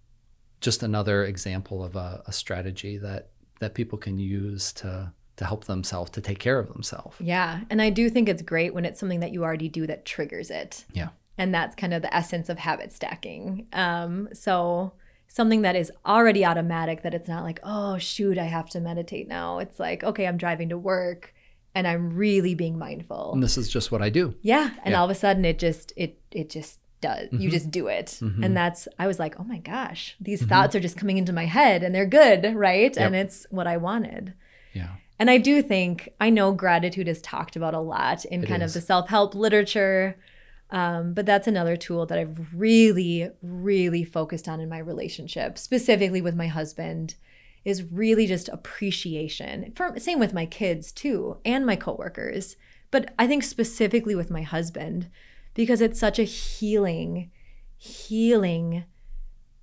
just 0.61 0.83
another 0.83 1.25
example 1.25 1.83
of 1.83 1.95
a, 1.95 2.21
a 2.27 2.31
strategy 2.31 2.97
that 2.97 3.29
that 3.59 3.73
people 3.73 3.97
can 3.97 4.17
use 4.17 4.71
to 4.73 5.11
to 5.39 5.45
help 5.45 5.65
themselves 5.65 6.11
to 6.11 6.21
take 6.21 6.37
care 6.39 6.59
of 6.59 6.67
themselves. 6.71 7.15
Yeah. 7.19 7.61
And 7.69 7.81
I 7.81 7.89
do 7.89 8.09
think 8.09 8.29
it's 8.29 8.41
great 8.41 8.73
when 8.73 8.85
it's 8.85 8.99
something 8.99 9.21
that 9.21 9.31
you 9.31 9.43
already 9.43 9.69
do 9.69 9.87
that 9.87 10.05
triggers 10.05 10.51
it. 10.51 10.85
Yeah. 10.93 11.09
And 11.37 11.53
that's 11.53 11.75
kind 11.75 11.93
of 11.93 12.01
the 12.01 12.13
essence 12.13 12.49
of 12.49 12.59
habit 12.59 12.91
stacking. 12.91 13.67
Um, 13.73 14.27
so 14.33 14.91
something 15.27 15.61
that 15.61 15.75
is 15.77 15.91
already 16.05 16.43
automatic, 16.45 17.03
that 17.03 17.13
it's 17.13 17.27
not 17.29 17.43
like, 17.43 17.59
oh, 17.63 17.97
shoot, 17.97 18.37
I 18.37 18.43
have 18.45 18.69
to 18.71 18.79
meditate 18.81 19.27
now. 19.29 19.59
It's 19.59 19.79
like, 19.79 20.03
okay, 20.03 20.27
I'm 20.27 20.37
driving 20.37 20.69
to 20.69 20.77
work 20.77 21.33
and 21.73 21.87
I'm 21.87 22.15
really 22.15 22.53
being 22.55 22.77
mindful. 22.77 23.31
And 23.33 23.41
this 23.41 23.57
is 23.57 23.69
just 23.69 23.91
what 23.93 24.01
I 24.01 24.09
do. 24.09 24.35
Yeah. 24.41 24.71
And 24.83 24.91
Yeah. 24.91 24.99
all 24.99 25.05
of 25.05 25.11
a 25.11 25.15
sudden 25.15 25.45
it 25.45 25.57
just, 25.59 25.93
it, 25.95 26.19
it 26.31 26.49
just 26.49 26.79
does. 26.99 27.29
You 27.31 27.47
Mhm. 27.47 27.51
just 27.51 27.71
do 27.71 27.87
it. 27.87 28.07
Mhm. 28.21 28.43
And 28.43 28.57
that's, 28.57 28.89
I 28.97 29.07
was 29.07 29.19
like, 29.19 29.39
oh 29.39 29.43
my 29.45 29.59
gosh, 29.59 30.17
these 30.19 30.41
Mhm. 30.41 30.49
thoughts 30.49 30.75
are 30.75 30.81
just 30.81 30.97
coming 30.97 31.17
into 31.17 31.31
my 31.31 31.45
head 31.45 31.81
and 31.83 31.95
they're 31.95 32.05
good. 32.05 32.53
Right. 32.55 32.93
Yep. 32.93 33.05
And 33.05 33.15
it's 33.15 33.47
what 33.49 33.67
I 33.67 33.77
wanted. 33.77 34.33
Yeah. 34.73 34.89
And 35.19 35.29
I 35.29 35.37
do 35.37 35.61
think, 35.61 36.09
I 36.19 36.29
know 36.29 36.53
gratitude 36.53 37.09
is 37.09 37.21
talked 37.21 37.55
about 37.57 37.73
a 37.73 37.79
lot 37.79 38.23
in 38.25 38.43
It 38.43 38.47
kind 38.47 38.63
is. 38.63 38.75
of 38.75 38.81
the 38.81 38.85
self 38.85 39.09
help 39.09 39.35
literature. 39.35 40.17
Um, 40.71 41.13
but 41.13 41.25
that's 41.25 41.47
another 41.47 41.75
tool 41.75 42.05
that 42.05 42.19
I've 42.19 42.53
really, 42.53 43.29
really 43.41 44.03
focused 44.03 44.47
on 44.47 44.59
in 44.59 44.69
my 44.69 44.77
relationship, 44.77 45.57
specifically 45.57 46.21
with 46.21 46.35
my 46.35 46.47
husband, 46.47 47.15
is 47.65 47.83
really 47.83 48.27
just 48.27 48.49
appreciation. 48.49 49.73
For, 49.75 49.97
same 49.99 50.19
with 50.19 50.33
my 50.33 50.45
kids 50.45 50.91
too, 50.91 51.37
and 51.43 51.65
my 51.65 51.75
coworkers. 51.75 52.55
But 52.91 53.13
I 53.19 53.27
think 53.27 53.43
specifically 53.43 54.15
with 54.15 54.29
my 54.29 54.43
husband, 54.43 55.09
because 55.53 55.81
it's 55.81 55.99
such 55.99 56.19
a 56.19 56.23
healing, 56.23 57.31
healing 57.75 58.85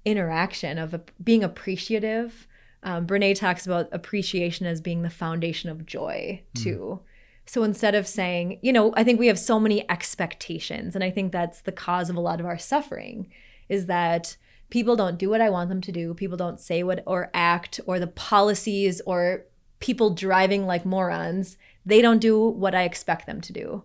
interaction 0.05 0.77
of 0.77 1.01
being 1.23 1.43
appreciative. 1.45 2.47
Um, 2.83 3.07
Brene 3.07 3.35
talks 3.35 3.67
about 3.67 3.89
appreciation 3.93 4.67
as 4.67 4.81
being 4.81 5.03
the 5.03 5.11
foundation 5.11 5.71
of 5.71 5.87
joy, 5.87 6.43
too. 6.55 7.01
So 7.47 7.63
instead 7.63 7.95
of 7.95 8.07
saying, 8.07 8.59
you 8.63 8.73
know, 8.73 8.93
I 8.97 9.05
think 9.05 9.19
we 9.19 9.29
have 9.29 9.39
so 9.39 9.61
many 9.61 9.89
expectations, 9.91 10.95
and 10.95 11.05
I 11.05 11.11
think 11.11 11.33
that's 11.33 11.63
the 11.63 11.73
cause 11.73 12.11
of 12.11 12.17
a 12.17 12.21
lot 12.21 12.41
of 12.41 12.47
our 12.47 12.59
suffering 12.59 13.29
is 13.69 13.87
that 13.87 14.37
people 14.71 14.97
don't 14.97 15.19
do 15.19 15.31
what 15.31 15.41
I 15.41 15.51
want 15.51 15.69
them 15.69 15.81
to 15.81 15.93
do. 15.93 16.15
People 16.15 16.37
don't 16.37 16.61
say 16.61 16.83
what 16.83 17.03
or 17.07 17.31
act, 17.35 17.81
or 17.87 17.99
the 17.99 18.07
policies 18.07 19.01
or 19.07 19.45
people 19.79 20.11
driving 20.11 20.67
like 20.67 20.85
morons, 20.85 21.57
they 21.85 22.01
don't 22.01 22.19
do 22.19 22.41
what 22.41 22.75
I 22.75 22.83
expect 22.83 23.27
them 23.27 23.41
to 23.43 23.53
do. 23.53 23.85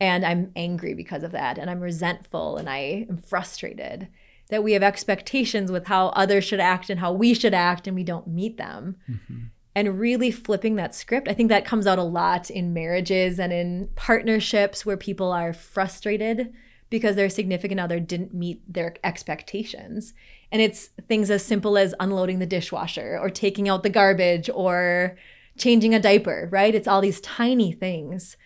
And 0.00 0.24
I'm 0.24 0.52
angry 0.56 0.94
because 0.94 1.22
of 1.22 1.32
that. 1.32 1.58
And 1.58 1.70
I'm 1.70 1.80
resentful 1.80 2.56
and 2.56 2.68
I 2.68 3.06
am 3.08 3.16
frustrated 3.16 4.08
that 4.52 4.62
we 4.62 4.72
have 4.72 4.82
expectations 4.82 5.72
with 5.72 5.86
how 5.86 6.08
others 6.08 6.44
should 6.44 6.60
act 6.60 6.90
and 6.90 7.00
how 7.00 7.10
we 7.10 7.32
should 7.32 7.54
act 7.54 7.86
and 7.86 7.96
we 7.96 8.04
don't 8.04 8.28
meet 8.28 8.58
them. 8.58 8.96
Mhm. 9.10 9.48
And 9.74 9.98
really 9.98 10.30
flipping 10.30 10.76
that 10.76 10.94
script. 10.94 11.26
I 11.26 11.32
think 11.32 11.48
that 11.48 11.64
comes 11.64 11.86
out 11.86 11.98
a 11.98 12.02
lot 12.02 12.50
in 12.50 12.74
marriages 12.74 13.40
and 13.40 13.50
in 13.50 13.88
partnerships 13.94 14.84
where 14.84 14.98
people 14.98 15.32
are 15.32 15.54
frustrated 15.54 16.52
because 16.90 17.16
their 17.16 17.30
significant 17.30 17.80
other 17.80 17.98
didn't 17.98 18.34
meet 18.34 18.60
their 18.70 18.94
expectations. 19.02 20.12
And 20.52 20.60
it's 20.60 20.88
things 21.08 21.30
as 21.30 21.42
simple 21.42 21.78
as 21.78 21.94
unloading 21.98 22.38
the 22.38 22.44
dishwasher 22.44 23.18
or 23.18 23.30
taking 23.30 23.70
out 23.70 23.82
the 23.82 23.88
garbage 23.88 24.50
or 24.52 25.16
changing 25.56 25.94
a 25.94 26.00
diaper, 26.00 26.50
right? 26.52 26.74
It's 26.74 26.86
all 26.86 27.00
these 27.00 27.22
tiny 27.22 27.72
things. 27.72 28.36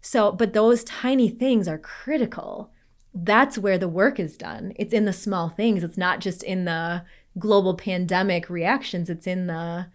So, 0.00 0.30
but 0.30 0.52
those 0.52 0.84
tiny 0.84 1.28
things 1.28 1.66
are 1.66 1.78
critical. 1.78 2.70
That's 3.24 3.56
where 3.56 3.78
the 3.78 3.88
work 3.88 4.20
is 4.20 4.36
done. 4.36 4.72
It's 4.76 4.92
in 4.92 5.06
the 5.06 5.12
small 5.12 5.48
things. 5.48 5.82
It's 5.82 5.96
not 5.96 6.20
just 6.20 6.42
in 6.42 6.66
the 6.66 7.04
global 7.38 7.74
pandemic 7.74 8.48
reactions, 8.50 9.08
it's 9.10 9.26
in 9.26 9.46
the 9.46 9.86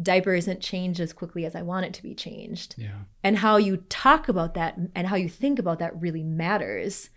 diaper 0.00 0.34
isn't 0.34 0.60
changed 0.60 1.00
as 1.00 1.12
quickly 1.12 1.44
as 1.44 1.56
I 1.56 1.62
want 1.62 1.86
it 1.86 1.92
to 1.94 2.02
be 2.04 2.14
changed 2.14 2.76
Yeah. 2.78 3.00
and 3.24 3.38
how 3.38 3.56
you 3.56 3.78
talk 3.88 4.28
about 4.28 4.54
that 4.54 4.78
and 4.94 5.06
how 5.08 5.16
you 5.16 5.28
think 5.28 5.58
about 5.58 5.80
that 5.80 6.00
really 6.00 6.22
matters. 6.22 7.10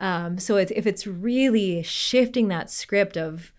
Um, 0.00 0.38
so 0.38 0.56
it's, 0.56 0.72
if 0.74 0.86
it's 0.88 1.06
really 1.06 1.82
shifting 1.84 2.48
that 2.48 2.68
script 2.68 3.16
of 3.16 3.52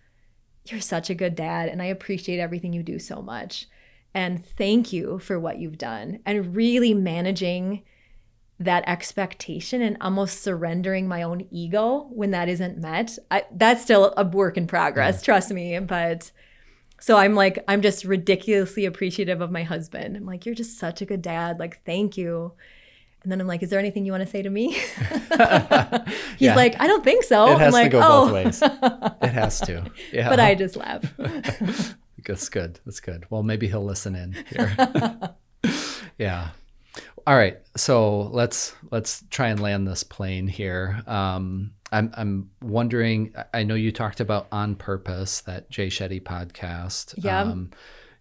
you're 0.66 0.80
such 0.82 1.08
a 1.08 1.14
good 1.14 1.34
dad 1.34 1.70
and 1.70 1.80
I 1.80 1.86
appreciate 1.86 2.40
everything 2.40 2.74
you 2.74 2.82
do 2.82 2.98
so 2.98 3.22
much 3.22 3.66
and 4.12 4.44
thank 4.44 4.92
you 4.92 5.18
for 5.18 5.40
what 5.40 5.58
you've 5.58 5.78
done 5.78 6.20
and 6.26 6.54
really 6.54 6.92
managing 6.92 7.82
that 8.60 8.82
expectation 8.88 9.80
and 9.82 9.96
almost 10.00 10.42
surrendering 10.42 11.06
my 11.06 11.22
own 11.22 11.46
ego 11.50 12.08
when 12.10 12.32
that 12.32 12.48
isn't 12.48 12.76
met. 12.78 13.16
I, 13.30 13.44
that's 13.52 13.82
still 13.82 14.12
a 14.16 14.24
work 14.24 14.56
in 14.56 14.66
progress, 14.66 15.22
trust 15.22 15.52
me, 15.52 15.78
but 15.78 16.32
so 17.00 17.16
I'm 17.16 17.34
like, 17.36 17.62
I'm 17.68 17.82
just 17.82 18.04
ridiculously 18.04 18.84
appreciative 18.84 19.40
of 19.40 19.52
my 19.52 19.62
husband. 19.62 20.16
I'm 20.16 20.26
like, 20.26 20.44
you're 20.44 20.56
just 20.56 20.78
such 20.78 21.00
a 21.00 21.04
good 21.06 21.22
dad. 21.22 21.60
Like, 21.60 21.84
thank 21.84 22.16
you. 22.16 22.52
And 23.22 23.30
then 23.30 23.40
I'm 23.40 23.46
like, 23.46 23.62
is 23.62 23.70
there 23.70 23.78
anything 23.78 24.04
you 24.04 24.12
want 24.12 24.24
to 24.24 24.30
say 24.30 24.42
to 24.42 24.50
me? 24.50 24.72
He's 24.72 24.88
Yeah. 26.38 26.54
like, 26.56 26.80
I 26.80 26.86
don't 26.86 27.04
think 27.04 27.22
so. 27.24 27.46
It 27.46 27.52
I'm 27.52 27.58
has 27.60 27.74
to 27.74 27.80
like, 27.80 27.92
go 27.92 28.00
oh. 28.02 28.24
both 28.24 28.32
ways. 28.32 28.62
It 29.22 29.28
has 29.30 29.60
to. 29.62 29.84
Yeah. 30.12 30.28
but 30.28 30.40
I 30.40 30.54
just 30.56 30.74
laugh. 30.76 31.14
That's 32.26 32.48
good. 32.48 32.80
That's 32.84 33.00
good. 33.00 33.26
Well, 33.30 33.42
maybe 33.42 33.68
he'll 33.68 33.84
listen 33.84 34.14
in 34.14 34.32
here. 34.48 35.34
yeah. 36.18 36.50
All 37.28 37.36
right. 37.36 37.58
So 37.76 38.22
let's 38.32 38.74
let's 38.90 39.22
try 39.28 39.48
and 39.48 39.60
land 39.60 39.86
this 39.86 40.02
plane 40.02 40.48
here. 40.48 41.02
Um, 41.06 41.72
I'm 41.92 42.10
I'm 42.16 42.50
wondering. 42.62 43.34
I- 43.52 43.64
know 43.64 43.74
you 43.74 43.92
talked 43.92 44.20
about 44.20 44.46
on 44.50 44.76
purpose 44.76 45.42
that 45.42 45.68
Jay 45.68 45.88
Shetty 45.88 46.22
podcast. 46.22 47.12
Yeah. 47.18 47.42
Um, 47.42 47.72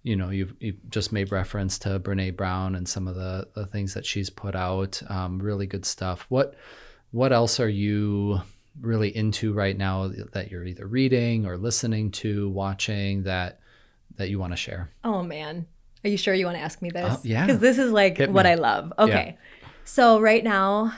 you 0.04 0.18
know, 0.18 0.30
you've, 0.30 0.54
you've 0.60 0.90
just 0.90 1.14
made 1.14 1.32
reference 1.32 1.80
to 1.80 2.02
Brene 2.02 2.36
Brown 2.36 2.76
and 2.76 2.88
some 2.88 3.08
of 3.08 3.16
the, 3.16 3.48
the 3.56 3.66
things 3.66 3.94
that 3.94 4.06
she's 4.06 4.30
put 4.30 4.56
out. 4.56 5.02
Um, 5.08 5.40
really 5.40 5.68
good 5.68 5.86
stuff. 5.86 6.26
What 6.28 6.56
what 7.12 7.32
else 7.32 7.62
are 7.62 7.70
you 7.70 8.42
really 8.82 9.16
into 9.16 9.54
right 9.54 9.78
now 9.78 10.12
that 10.34 10.52
you're 10.52 10.66
either 10.66 10.86
reading 10.86 11.46
or 11.46 11.58
listening 11.58 12.12
to, 12.12 12.50
watching 12.50 13.24
that 13.24 13.62
that 14.18 14.30
you 14.30 14.38
want 14.38 14.52
to 14.52 14.58
share? 14.58 14.90
Oh 15.06 15.24
man. 15.24 15.66
Are 16.08 16.10
you 16.10 16.18
sure 16.18 16.34
you 16.34 16.46
want 16.46 16.56
to 16.58 16.64
ask 16.64 16.82
me 16.82 16.90
this? 16.90 17.16
Uh, 17.16 17.20
yeah. 17.24 17.46
Because 17.46 17.60
this 17.60 17.78
is 17.78 17.92
like 17.92 18.16
Hit 18.16 18.32
what 18.32 18.46
me. 18.46 18.52
I 18.52 18.56
love. 18.56 18.94
Okay. 18.98 19.38
So 19.84 20.22
right 20.22 20.42
now 20.42 20.94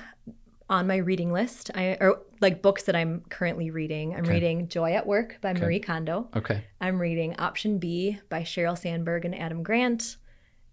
on 0.70 0.86
my 0.86 0.97
reading 0.97 1.34
list, 1.34 1.72
I 1.74 1.97
or 1.99 2.22
like 2.41 2.62
books 2.62 2.84
that 2.84 2.95
I'm 2.95 3.22
currently 3.30 3.72
reading. 3.72 4.14
I'm 4.14 4.20
Okay. 4.22 4.34
reading 4.34 4.68
Joy 4.68 4.93
at 4.93 5.07
Work 5.07 5.39
by 5.41 5.49
Okay. 5.49 5.62
Marie 5.62 5.80
Kondo. 5.80 6.30
Okay. 6.36 6.64
I'm 6.80 6.99
reading 6.99 7.36
Option 7.39 7.80
B 7.80 8.20
by 8.30 8.41
Sheryl 8.43 8.78
Sandberg 8.78 9.26
and 9.26 9.34
Adam 9.34 9.64
Grant. 9.64 10.18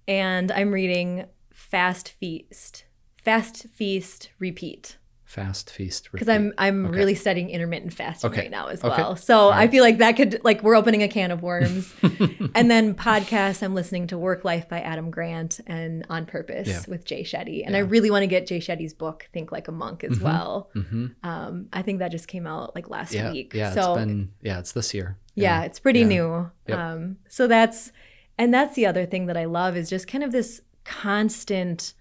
And 0.06 0.52
I'm 0.52 0.70
reading 0.70 1.24
Fast 1.50 2.10
Feast. 2.10 2.84
Fast 3.16 3.66
Feast 3.72 4.28
Repeat 4.38 4.98
Fast, 5.26 5.70
feast, 5.70 6.08
because 6.12 6.28
I'm 6.28 6.54
I'm 6.56 6.86
Okay. 6.86 6.96
really 6.96 7.14
studying 7.16 7.50
intermittent 7.50 7.92
fasting 7.92 8.30
Okay. 8.30 8.42
right 8.42 8.50
now 8.50 8.68
as 8.68 8.82
Okay. 8.84 9.02
well. 9.02 9.16
So 9.16 9.50
I 9.50 9.66
feel 9.66 9.82
like 9.82 9.98
that 9.98 10.12
could 10.16 10.40
like 10.44 10.62
we're 10.62 10.76
opening 10.76 11.02
a 11.02 11.08
can 11.08 11.32
of 11.32 11.42
worms. 11.42 11.92
and 12.54 12.70
then 12.70 12.94
podcasts, 12.94 13.60
I'm 13.60 13.74
listening 13.74 14.06
to 14.06 14.18
Work 14.18 14.44
Life 14.44 14.68
by 14.68 14.80
Adam 14.80 15.10
Grant 15.10 15.58
and 15.66 16.06
On 16.08 16.26
Purpose 16.26 16.68
Yeah. 16.68 16.82
with 16.86 17.04
Jay 17.04 17.24
Shetty, 17.24 17.66
and 17.66 17.74
I 17.76 17.80
really 17.80 18.08
want 18.08 18.22
to 18.22 18.28
get 18.28 18.46
Jay 18.46 18.60
Shetty's 18.60 18.94
book 18.94 19.28
Think 19.32 19.50
Like 19.50 19.66
a 19.66 19.72
Monk 19.72 20.04
as 20.04 20.20
well. 20.20 20.70
hmm 20.74 21.08
Um, 21.24 21.66
I 21.72 21.82
think 21.82 21.98
that 21.98 22.12
just 22.12 22.28
came 22.28 22.46
out 22.46 22.76
like 22.76 22.88
last 22.88 23.12
Yeah, 23.12 23.32
week. 23.32 23.52
yeah. 23.52 23.72
so 23.72 23.94
it's 23.96 24.04
been 24.06 24.30
yeah, 24.42 24.60
it's 24.60 24.70
this 24.72 24.94
year. 24.94 25.18
yeah, 25.34 25.62
it's 25.64 25.80
pretty 25.80 26.00
Yeah. 26.00 26.06
new. 26.06 26.50
Yep. 26.68 26.78
Um, 26.78 27.16
so 27.28 27.48
that's 27.48 27.90
and 28.38 28.54
that's 28.54 28.76
the 28.76 28.86
other 28.86 29.04
thing 29.06 29.26
that 29.26 29.36
I 29.36 29.46
love 29.46 29.76
is 29.76 29.90
just 29.90 30.06
kind 30.06 30.22
of 30.22 30.30
this 30.30 30.60
constant 30.84 31.94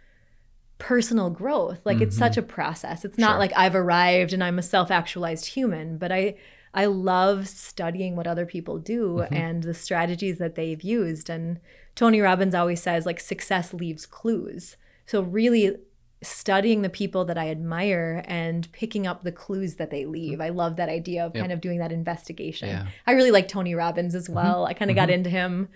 personal 0.77 1.29
growth. 1.29 1.79
Like 1.85 2.01
it's 2.01 2.17
such 2.17 2.37
a 2.37 2.41
process. 2.41 3.05
It's 3.05 3.17
not 3.17 3.25
Mm-hmm. 3.27 3.33
Sure. 3.33 3.39
like 3.39 3.53
I've 3.55 3.75
arrived 3.75 4.33
and 4.33 4.43
I'm 4.43 4.59
a 4.59 4.63
self-actualized 4.63 5.45
human, 5.47 5.97
but 5.97 6.11
I 6.11 6.35
I 6.73 6.85
love 6.85 7.47
studying 7.47 8.15
what 8.17 8.27
other 8.27 8.45
people 8.45 8.77
do 8.79 9.17
Mm-hmm. 9.23 9.33
and 9.33 9.63
the 9.63 9.73
strategies 9.73 10.37
that 10.39 10.55
they've 10.55 10.81
used. 10.81 11.29
And 11.29 11.59
Tony 11.95 12.19
Robbins 12.19 12.53
always 12.53 12.81
says 12.81 13.05
like 13.05 13.19
success 13.21 13.73
leaves 13.73 14.05
clues. 14.05 14.75
So 15.05 15.21
really 15.21 15.75
studying 16.21 16.81
the 16.81 16.89
people 16.89 17.23
that 17.25 17.37
I 17.37 17.49
admire 17.49 18.23
and 18.25 18.69
picking 18.71 19.05
up 19.05 19.23
the 19.23 19.31
clues 19.31 19.75
that 19.75 19.91
they 19.91 20.05
leave. 20.05 20.41
I 20.41 20.49
love 20.49 20.75
that 20.77 20.89
idea 20.89 21.25
of 21.25 21.35
Yep. 21.35 21.41
kind 21.41 21.51
of 21.53 21.61
doing 21.61 21.79
that 21.79 21.91
investigation. 21.91 22.67
Yeah. 22.69 22.87
I 23.05 23.11
really 23.11 23.31
like 23.31 23.47
Tony 23.47 23.75
Robbins 23.75 24.15
as 24.15 24.27
well. 24.29 24.65
I 24.65 24.73
kind 24.73 24.89
of 24.89 24.95
got 24.95 25.09
into 25.09 25.29
him 25.29 25.69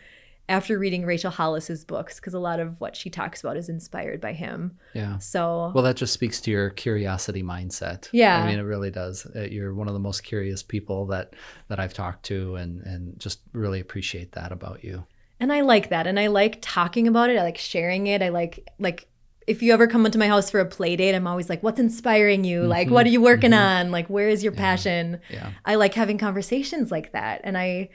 after 0.50 0.78
reading 0.78 1.06
Rachel 1.06 1.32
Hollis's 1.32 1.86
books 1.86 2.16
because 2.20 2.34
a 2.34 2.40
lot 2.40 2.60
of 2.60 2.80
what 2.82 2.96
she 2.96 3.10
talks 3.10 3.42
about 3.42 3.56
is 3.56 3.70
inspired 3.70 4.20
by 4.20 4.34
him. 4.34 4.78
Yeah. 4.94 5.18
So 5.20 5.72
Well, 5.74 5.84
that 5.86 5.96
just 5.96 6.12
speaks 6.12 6.42
to 6.42 6.52
your 6.52 6.72
curiosity 6.72 7.44
mindset. 7.44 8.10
Yeah. 8.12 8.44
I 8.44 8.48
mean, 8.48 8.60
it 8.60 8.64
really 8.64 8.92
does. 8.92 9.26
Uh, 9.36 9.42
You're 9.44 9.74
one 9.74 9.88
of 9.88 9.94
the 9.94 10.00
most 10.00 10.24
curious 10.24 10.62
people 10.64 11.06
that 11.08 11.36
that 11.70 11.80
I've 11.80 11.94
talked 11.94 12.24
to, 12.26 12.56
and 12.56 12.82
and 12.82 13.18
just 13.20 13.40
really 13.54 13.80
appreciate 13.80 14.34
that 14.34 14.52
about 14.52 14.84
you. 14.84 15.06
and 15.42 15.54
I 15.54 15.62
like 15.62 15.88
that. 15.90 16.06
And 16.06 16.20
I 16.20 16.28
like 16.28 16.58
talking 16.60 17.08
about 17.08 17.30
it. 17.30 17.38
I 17.38 17.44
like 17.44 17.58
sharing 17.58 18.08
it. 18.08 18.22
I 18.22 18.28
like 18.30 18.68
like 18.78 19.08
if 19.48 19.64
you 19.64 19.74
ever 19.74 19.88
come 19.88 20.06
into 20.06 20.20
my 20.20 20.28
house 20.28 20.50
for 20.52 20.60
a 20.60 20.66
play 20.66 20.96
date, 20.96 21.16
I'm 21.16 21.26
always 21.26 21.50
like, 21.50 21.64
what's 21.64 21.80
inspiring 21.80 22.44
you? 22.44 22.64
Like, 22.64 22.88
Mhm. 22.88 22.92
what 22.92 23.06
are 23.08 23.10
you 23.10 23.22
working 23.22 23.52
Mhm. 23.52 23.58
on? 23.66 23.92
Like, 23.92 24.08
where 24.08 24.30
is 24.30 24.44
your 24.44 24.54
Yeah. 24.54 24.60
passion? 24.60 25.20
Yeah. 25.30 25.52
I 25.66 25.74
like 25.76 25.94
having 25.96 26.18
conversations 26.20 26.92
like 26.92 27.14
that. 27.14 27.42
And 27.44 27.58
I 27.58 27.90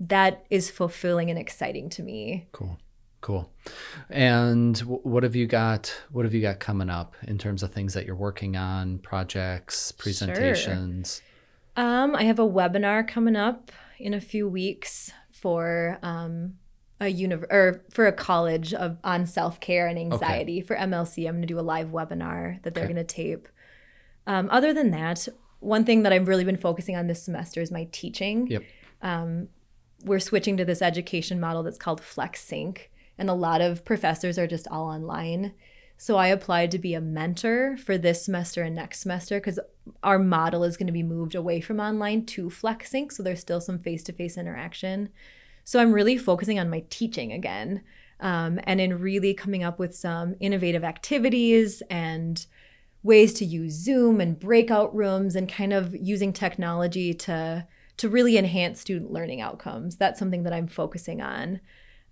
that 0.00 0.44
is 0.50 0.70
fulfilling 0.70 1.30
and 1.30 1.38
exciting 1.38 1.88
to 1.90 2.02
me. 2.02 2.48
Cool. 2.52 2.78
Cool. 3.20 3.50
And 4.08 4.78
what 4.78 5.22
have 5.24 5.36
you 5.36 5.46
got? 5.46 5.94
What 6.10 6.24
have 6.24 6.32
you 6.32 6.40
got 6.40 6.58
coming 6.58 6.88
up 6.88 7.14
in 7.22 7.36
terms 7.36 7.62
of 7.62 7.70
things 7.70 7.92
that 7.92 8.06
you're 8.06 8.16
working 8.16 8.56
on, 8.56 8.98
projects, 8.98 9.92
presentations? 9.92 11.20
Um, 11.76 12.16
I 12.16 12.24
have 12.24 12.38
a 12.38 12.48
webinar 12.48 13.06
coming 13.06 13.36
up 13.36 13.70
in 13.98 14.14
a 14.14 14.20
few 14.22 14.48
weeks 14.48 15.12
for 15.30 15.98
um, 16.02 16.54
a 16.98 17.12
univ- 17.12 17.50
or 17.50 17.84
for 17.90 18.06
a 18.06 18.12
college 18.12 18.72
of 18.72 18.96
on 19.04 19.26
self 19.26 19.60
care 19.60 19.86
and 19.86 19.98
anxiety 19.98 20.62
for 20.62 20.74
MLC. 20.74 21.26
I'm 21.28 21.34
going 21.34 21.42
to 21.42 21.46
do 21.46 21.58
a 21.58 21.60
live 21.60 21.88
webinar 21.88 22.62
that 22.62 22.72
they're 22.72 22.84
Okay. 22.84 22.94
going 22.94 23.06
to 23.06 23.14
tape. 23.14 23.48
Um, 24.26 24.48
other 24.50 24.72
than 24.72 24.92
that, 24.92 25.28
one 25.60 25.84
thing 25.84 26.04
that 26.04 26.12
I've 26.12 26.26
really 26.28 26.44
been 26.44 26.56
focusing 26.56 26.96
on 26.96 27.06
this 27.06 27.22
semester 27.22 27.60
is 27.60 27.70
my 27.70 27.86
teaching. 27.92 28.46
Yep. 28.46 28.62
Um, 29.02 29.48
we're 30.04 30.20
switching 30.20 30.56
to 30.56 30.64
this 30.64 30.82
education 30.82 31.40
model 31.40 31.62
that's 31.62 31.78
called 31.78 32.00
Flex 32.00 32.42
Sync, 32.42 32.90
and 33.18 33.28
a 33.28 33.34
lot 33.34 33.60
of 33.60 33.84
professors 33.84 34.38
are 34.38 34.46
just 34.46 34.68
all 34.68 34.86
online. 34.86 35.52
So 35.96 36.16
I 36.16 36.28
applied 36.28 36.70
to 36.70 36.78
be 36.78 36.94
a 36.94 37.00
mentor 37.00 37.76
for 37.76 37.98
this 37.98 38.24
semester 38.24 38.62
and 38.62 38.74
next 38.74 39.00
semester 39.00 39.38
because 39.38 39.60
our 40.02 40.18
model 40.18 40.64
is 40.64 40.78
going 40.78 40.86
to 40.86 40.94
be 40.94 41.02
moved 41.02 41.34
away 41.34 41.60
from 41.60 41.78
online 41.78 42.24
to 42.26 42.48
FlexSync. 42.48 43.12
So 43.12 43.22
there's 43.22 43.40
still 43.40 43.60
some 43.60 43.78
face 43.78 44.02
to 44.04 44.12
face 44.14 44.38
interaction. 44.38 45.10
So 45.62 45.78
I'm 45.78 45.92
really 45.92 46.16
focusing 46.16 46.58
on 46.58 46.70
my 46.70 46.84
teaching 46.88 47.32
again 47.32 47.82
um, 48.18 48.60
and 48.64 48.80
in 48.80 48.98
really 48.98 49.34
coming 49.34 49.62
up 49.62 49.78
with 49.78 49.94
some 49.94 50.36
innovative 50.40 50.84
activities 50.84 51.82
and 51.90 52.46
ways 53.02 53.34
to 53.34 53.44
use 53.44 53.74
Zoom 53.74 54.22
and 54.22 54.40
breakout 54.40 54.94
rooms 54.94 55.36
and 55.36 55.52
kind 55.52 55.74
of 55.74 55.94
using 55.94 56.32
technology 56.32 57.12
to 57.12 57.66
to 58.00 58.08
really 58.08 58.38
enhance 58.38 58.80
student 58.80 59.12
learning 59.12 59.40
outcomes. 59.42 59.96
That's 59.96 60.18
something 60.18 60.42
that 60.44 60.52
I'm 60.54 60.66
focusing 60.68 61.20
on. 61.20 61.60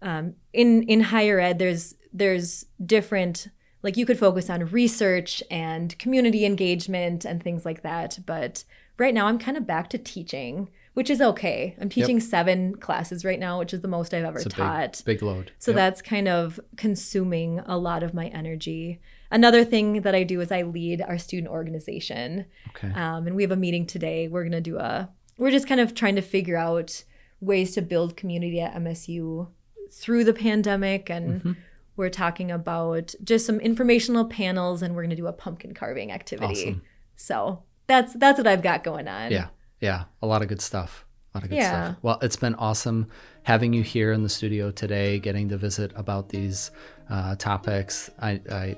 Um, 0.03 0.35
in 0.53 0.83
in 0.85 1.01
higher 1.01 1.41
ed, 1.41 1.59
there's 1.59 1.95
there's 2.13 2.67
different 2.85 3.49
like 3.83 3.97
you 3.97 4.05
could 4.05 4.19
focus 4.19 4.51
on 4.51 4.67
research 4.67 5.43
and 5.51 5.99
community 5.99 6.45
engagement 6.45 7.25
and 7.25 7.43
things 7.43 7.65
like 7.65 7.83
that. 7.83 8.19
But 8.27 8.65
right 8.99 9.15
now, 9.15 9.27
I'm 9.29 9.39
kind 9.39 9.57
of 9.57 9.67
back 9.67 9.89
to 9.91 9.99
teaching, 9.99 10.69
which 10.95 11.09
is 11.09 11.21
okay. 11.21 11.75
I'm 11.81 11.89
teaching 11.89 12.21
seven 12.21 12.77
classes 12.77 13.25
right 13.25 13.39
now, 13.39 13.59
which 13.61 13.73
is 13.73 13.81
the 13.81 13.89
most 13.89 14.13
I've 14.13 14.25
ever 14.25 14.41
taught. 14.43 15.03
big, 15.07 15.21
big 15.21 15.23
load. 15.23 15.53
So 15.59 15.71
Yep. 15.71 15.77
that's 15.77 16.03
kind 16.03 16.29
of 16.29 16.61
consuming 16.77 17.61
a 17.61 17.79
lot 17.79 18.03
of 18.03 18.13
my 18.15 18.27
energy. 18.27 19.01
Another 19.31 19.65
thing 19.65 20.03
that 20.03 20.15
I 20.15 20.23
do 20.25 20.41
is 20.41 20.51
I 20.51 20.63
lead 20.63 21.01
our 21.03 21.19
student 21.19 21.51
organization. 21.53 22.47
okay. 22.71 22.91
Um, 22.93 23.27
and 23.27 23.37
we 23.37 23.43
have 23.43 23.53
a 23.53 23.57
meeting 23.57 23.87
today. 23.87 24.27
We're 24.27 24.43
going 24.43 24.53
to 24.53 24.61
do 24.61 24.79
a, 24.79 25.09
we're 25.39 25.51
just 25.51 25.67
kind 25.69 25.81
of 25.81 25.95
trying 25.95 26.17
to 26.17 26.23
figure 26.23 26.57
out 26.57 27.05
ways 27.41 27.73
to 27.75 27.83
build 27.83 28.17
community 28.17 28.61
at 28.61 28.75
MSU 28.75 29.49
through 29.91 30.25
the 30.25 30.33
pandemic. 30.35 31.09
And 31.09 31.43
Mhm. 31.43 31.57
we're 31.97 32.11
talking 32.11 32.51
about 32.51 33.15
just 33.25 33.47
some 33.47 33.61
informational 33.61 34.25
panels 34.27 34.83
and 34.83 34.95
we're 34.95 35.03
going 35.03 35.11
to 35.11 35.17
do 35.17 35.27
a 35.27 35.33
pumpkin 35.33 35.73
carving 35.75 36.11
activity. 36.13 36.47
Awesome. 36.71 36.83
So 37.17 37.63
that's, 37.87 38.13
that's 38.15 38.39
what 38.39 38.47
I've 38.47 38.63
got 38.63 38.85
going 38.85 39.09
on. 39.09 39.31
Yeah, 39.33 39.49
yeah, 39.81 40.05
a 40.23 40.27
lot 40.27 40.43
of 40.43 40.49
good 40.49 40.61
stuff. 40.61 41.05
A 41.35 41.39
lot 41.39 41.45
of 41.45 41.51
good 41.51 41.57
Yeah. 41.57 41.85
stuff. 41.91 41.97
Well, 42.03 42.19
it's 42.23 42.37
been 42.37 42.55
awesome 42.57 43.07
having 43.49 43.73
you 43.73 43.83
here 43.83 44.13
in 44.13 44.23
the 44.23 44.29
studio 44.29 44.71
today, 44.71 45.19
getting 45.19 45.49
to 45.49 45.57
visit 45.57 45.91
about 45.97 46.29
these 46.29 46.71
uh, 47.09 47.35
topics. 47.37 48.11
I, 48.21 48.43
I, 48.53 48.77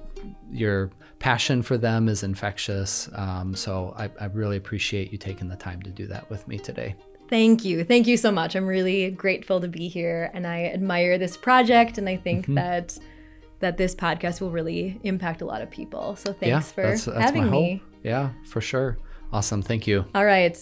your 0.52 0.92
passion 1.18 1.60
for 1.60 1.76
them 1.76 2.08
is 2.08 2.22
infectious. 2.22 3.10
Um, 3.16 3.56
so 3.56 3.92
I, 3.98 4.08
I 4.20 4.26
really 4.26 4.56
appreciate 4.56 5.10
you 5.10 5.18
taking 5.18 5.48
the 5.48 5.56
time 5.56 5.82
to 5.82 5.90
do 5.90 6.06
that 6.06 6.30
with 6.30 6.46
me 6.46 6.56
today. 6.56 6.94
Thank 7.28 7.64
you. 7.64 7.82
Thank 7.82 8.06
you 8.06 8.16
so 8.16 8.30
much. 8.30 8.54
I'm 8.54 8.64
really 8.64 9.10
grateful 9.10 9.60
to 9.60 9.66
be 9.66 9.88
here 9.88 10.30
and 10.34 10.46
I 10.46 10.66
admire 10.66 11.18
this 11.18 11.36
project 11.36 11.98
and 11.98 12.08
I 12.08 12.16
think 12.16 12.46
Mhm. 12.46 12.54
that 12.54 12.96
that 13.58 13.76
this 13.76 13.92
podcast 13.96 14.40
will 14.40 14.52
really 14.52 15.00
impact 15.02 15.42
a 15.42 15.44
lot 15.44 15.62
of 15.62 15.68
people. 15.70 16.14
So 16.14 16.32
thanks 16.32 16.46
yeah, 16.46 16.60
for 16.60 16.82
that's, 16.82 17.06
that's 17.06 17.18
having 17.18 17.50
me. 17.50 17.82
Yeah, 18.04 18.30
for 18.46 18.60
sure. 18.60 18.98
Awesome. 19.32 19.62
Thank 19.62 19.88
you. 19.88 20.04
All 20.14 20.24
right. 20.24 20.56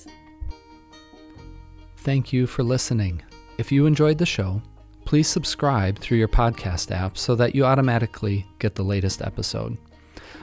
Thank 1.99 2.33
you 2.33 2.47
for 2.47 2.63
listening. 2.63 3.23
If 3.59 3.73
you 3.73 3.87
enjoyed 3.87 4.19
the 4.19 4.25
show, 4.25 4.63
please 5.05 5.27
subscribe 5.27 5.99
through 5.99 6.19
your 6.19 6.29
podcast 6.29 6.93
app 6.93 7.19
so 7.19 7.35
that 7.35 7.57
you 7.57 7.65
automatically 7.65 8.47
get 8.61 8.77
the 8.77 8.85
latest 8.85 9.21
episode. 9.21 9.77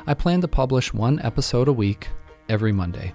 I 0.05 0.13
plan 0.13 0.41
to 0.41 0.49
publish 0.49 0.93
one 0.93 1.21
episode 1.21 1.69
a 1.69 1.73
week 1.73 2.09
every 2.49 2.73
Monday. 2.73 3.13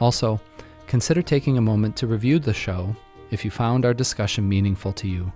Also, 0.00 0.40
consider 0.88 1.22
taking 1.22 1.58
a 1.58 1.62
moment 1.62 1.96
to 1.98 2.08
review 2.08 2.40
the 2.40 2.52
show 2.52 2.96
if 3.30 3.44
you 3.44 3.52
found 3.52 3.84
our 3.84 3.94
discussion 3.94 4.48
meaningful 4.48 4.92
to 4.94 5.06
you. 5.06 5.32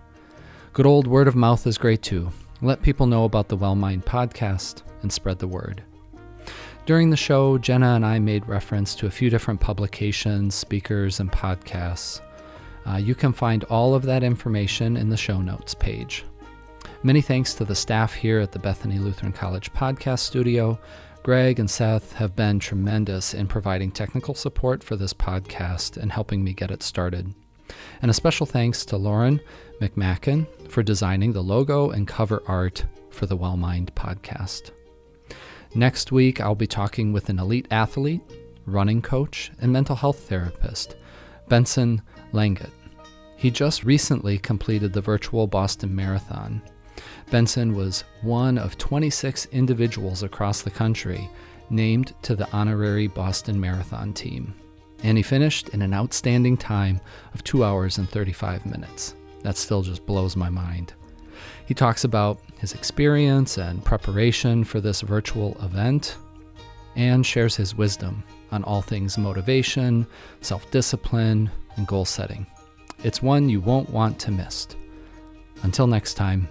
Good 0.72 0.86
old 0.86 1.06
word 1.06 1.28
of 1.28 1.36
mouth 1.36 1.64
is 1.64 1.78
great 1.78 2.02
too. 2.02 2.32
Let 2.62 2.82
people 2.82 3.06
know 3.06 3.24
about 3.24 3.46
the 3.46 3.56
Well 3.56 3.76
Mind 3.76 4.04
podcast 4.04 4.82
and 5.02 5.12
spread 5.12 5.38
the 5.38 5.46
word. 5.46 5.84
During 6.84 7.10
the 7.10 7.16
show, 7.16 7.58
Jenna 7.58 7.94
and 7.94 8.04
I 8.04 8.18
made 8.18 8.48
reference 8.48 8.96
to 8.96 9.06
a 9.06 9.10
few 9.10 9.30
different 9.30 9.60
publications, 9.60 10.56
speakers, 10.56 11.20
and 11.20 11.30
podcasts. 11.30 12.20
Uh, 12.86 12.96
you 12.96 13.14
can 13.14 13.32
find 13.32 13.64
all 13.64 13.94
of 13.94 14.02
that 14.02 14.22
information 14.22 14.96
in 14.96 15.08
the 15.08 15.16
show 15.16 15.40
notes 15.40 15.74
page. 15.74 16.24
Many 17.02 17.20
thanks 17.20 17.54
to 17.54 17.64
the 17.64 17.74
staff 17.74 18.12
here 18.14 18.40
at 18.40 18.52
the 18.52 18.58
Bethany 18.58 18.98
Lutheran 18.98 19.32
College 19.32 19.72
podcast 19.72 20.20
studio. 20.20 20.78
Greg 21.22 21.58
and 21.58 21.70
Seth 21.70 22.12
have 22.14 22.36
been 22.36 22.58
tremendous 22.58 23.34
in 23.34 23.46
providing 23.46 23.90
technical 23.90 24.34
support 24.34 24.84
for 24.84 24.96
this 24.96 25.14
podcast 25.14 25.96
and 25.96 26.12
helping 26.12 26.44
me 26.44 26.52
get 26.52 26.70
it 26.70 26.82
started. 26.82 27.34
And 28.02 28.10
a 28.10 28.14
special 28.14 28.46
thanks 28.46 28.84
to 28.86 28.96
Lauren 28.96 29.40
McMacken 29.80 30.46
for 30.68 30.82
designing 30.82 31.32
the 31.32 31.42
logo 31.42 31.90
and 31.90 32.06
cover 32.06 32.42
art 32.46 32.84
for 33.10 33.26
the 33.26 33.36
Well 33.36 33.56
Mind 33.56 33.94
podcast. 33.94 34.70
Next 35.74 36.12
week, 36.12 36.40
I'll 36.40 36.54
be 36.54 36.66
talking 36.66 37.12
with 37.12 37.28
an 37.28 37.38
elite 37.38 37.68
athlete, 37.70 38.22
running 38.66 39.02
coach, 39.02 39.50
and 39.60 39.72
mental 39.72 39.96
health 39.96 40.28
therapist, 40.28 40.96
Benson 41.48 42.02
Langet. 42.34 42.70
He 43.36 43.50
just 43.50 43.84
recently 43.84 44.38
completed 44.38 44.92
the 44.92 45.00
virtual 45.00 45.46
Boston 45.46 45.94
Marathon. 45.94 46.60
Benson 47.30 47.74
was 47.74 48.04
one 48.22 48.58
of 48.58 48.76
26 48.76 49.46
individuals 49.46 50.22
across 50.22 50.62
the 50.62 50.70
country 50.70 51.28
named 51.70 52.14
to 52.22 52.36
the 52.36 52.50
honorary 52.52 53.06
Boston 53.06 53.58
Marathon 53.58 54.12
team. 54.12 54.54
And 55.02 55.16
he 55.16 55.22
finished 55.22 55.70
in 55.70 55.82
an 55.82 55.94
outstanding 55.94 56.56
time 56.56 57.00
of 57.34 57.44
2 57.44 57.64
hours 57.64 57.98
and 57.98 58.08
35 58.08 58.66
minutes. 58.66 59.14
That 59.42 59.56
still 59.56 59.82
just 59.82 60.06
blows 60.06 60.36
my 60.36 60.48
mind. 60.48 60.94
He 61.66 61.74
talks 61.74 62.04
about 62.04 62.40
his 62.58 62.72
experience 62.72 63.58
and 63.58 63.84
preparation 63.84 64.64
for 64.64 64.80
this 64.80 65.00
virtual 65.00 65.56
event. 65.62 66.16
and 66.96 67.26
shares 67.26 67.56
his 67.56 67.74
wisdom 67.74 68.22
on 68.52 68.62
all 68.62 68.80
things 68.80 69.18
motivation, 69.18 70.06
self 70.40 70.70
discipline, 70.70 71.50
and 71.76 71.86
goal 71.86 72.04
setting. 72.04 72.46
It's 73.02 73.22
one 73.22 73.48
you 73.48 73.60
won't 73.60 73.90
want 73.90 74.18
to 74.20 74.30
miss. 74.30 74.66
Until 75.62 75.86
next 75.86 76.14
time, 76.14 76.48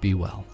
be 0.00 0.14
well. 0.14 0.44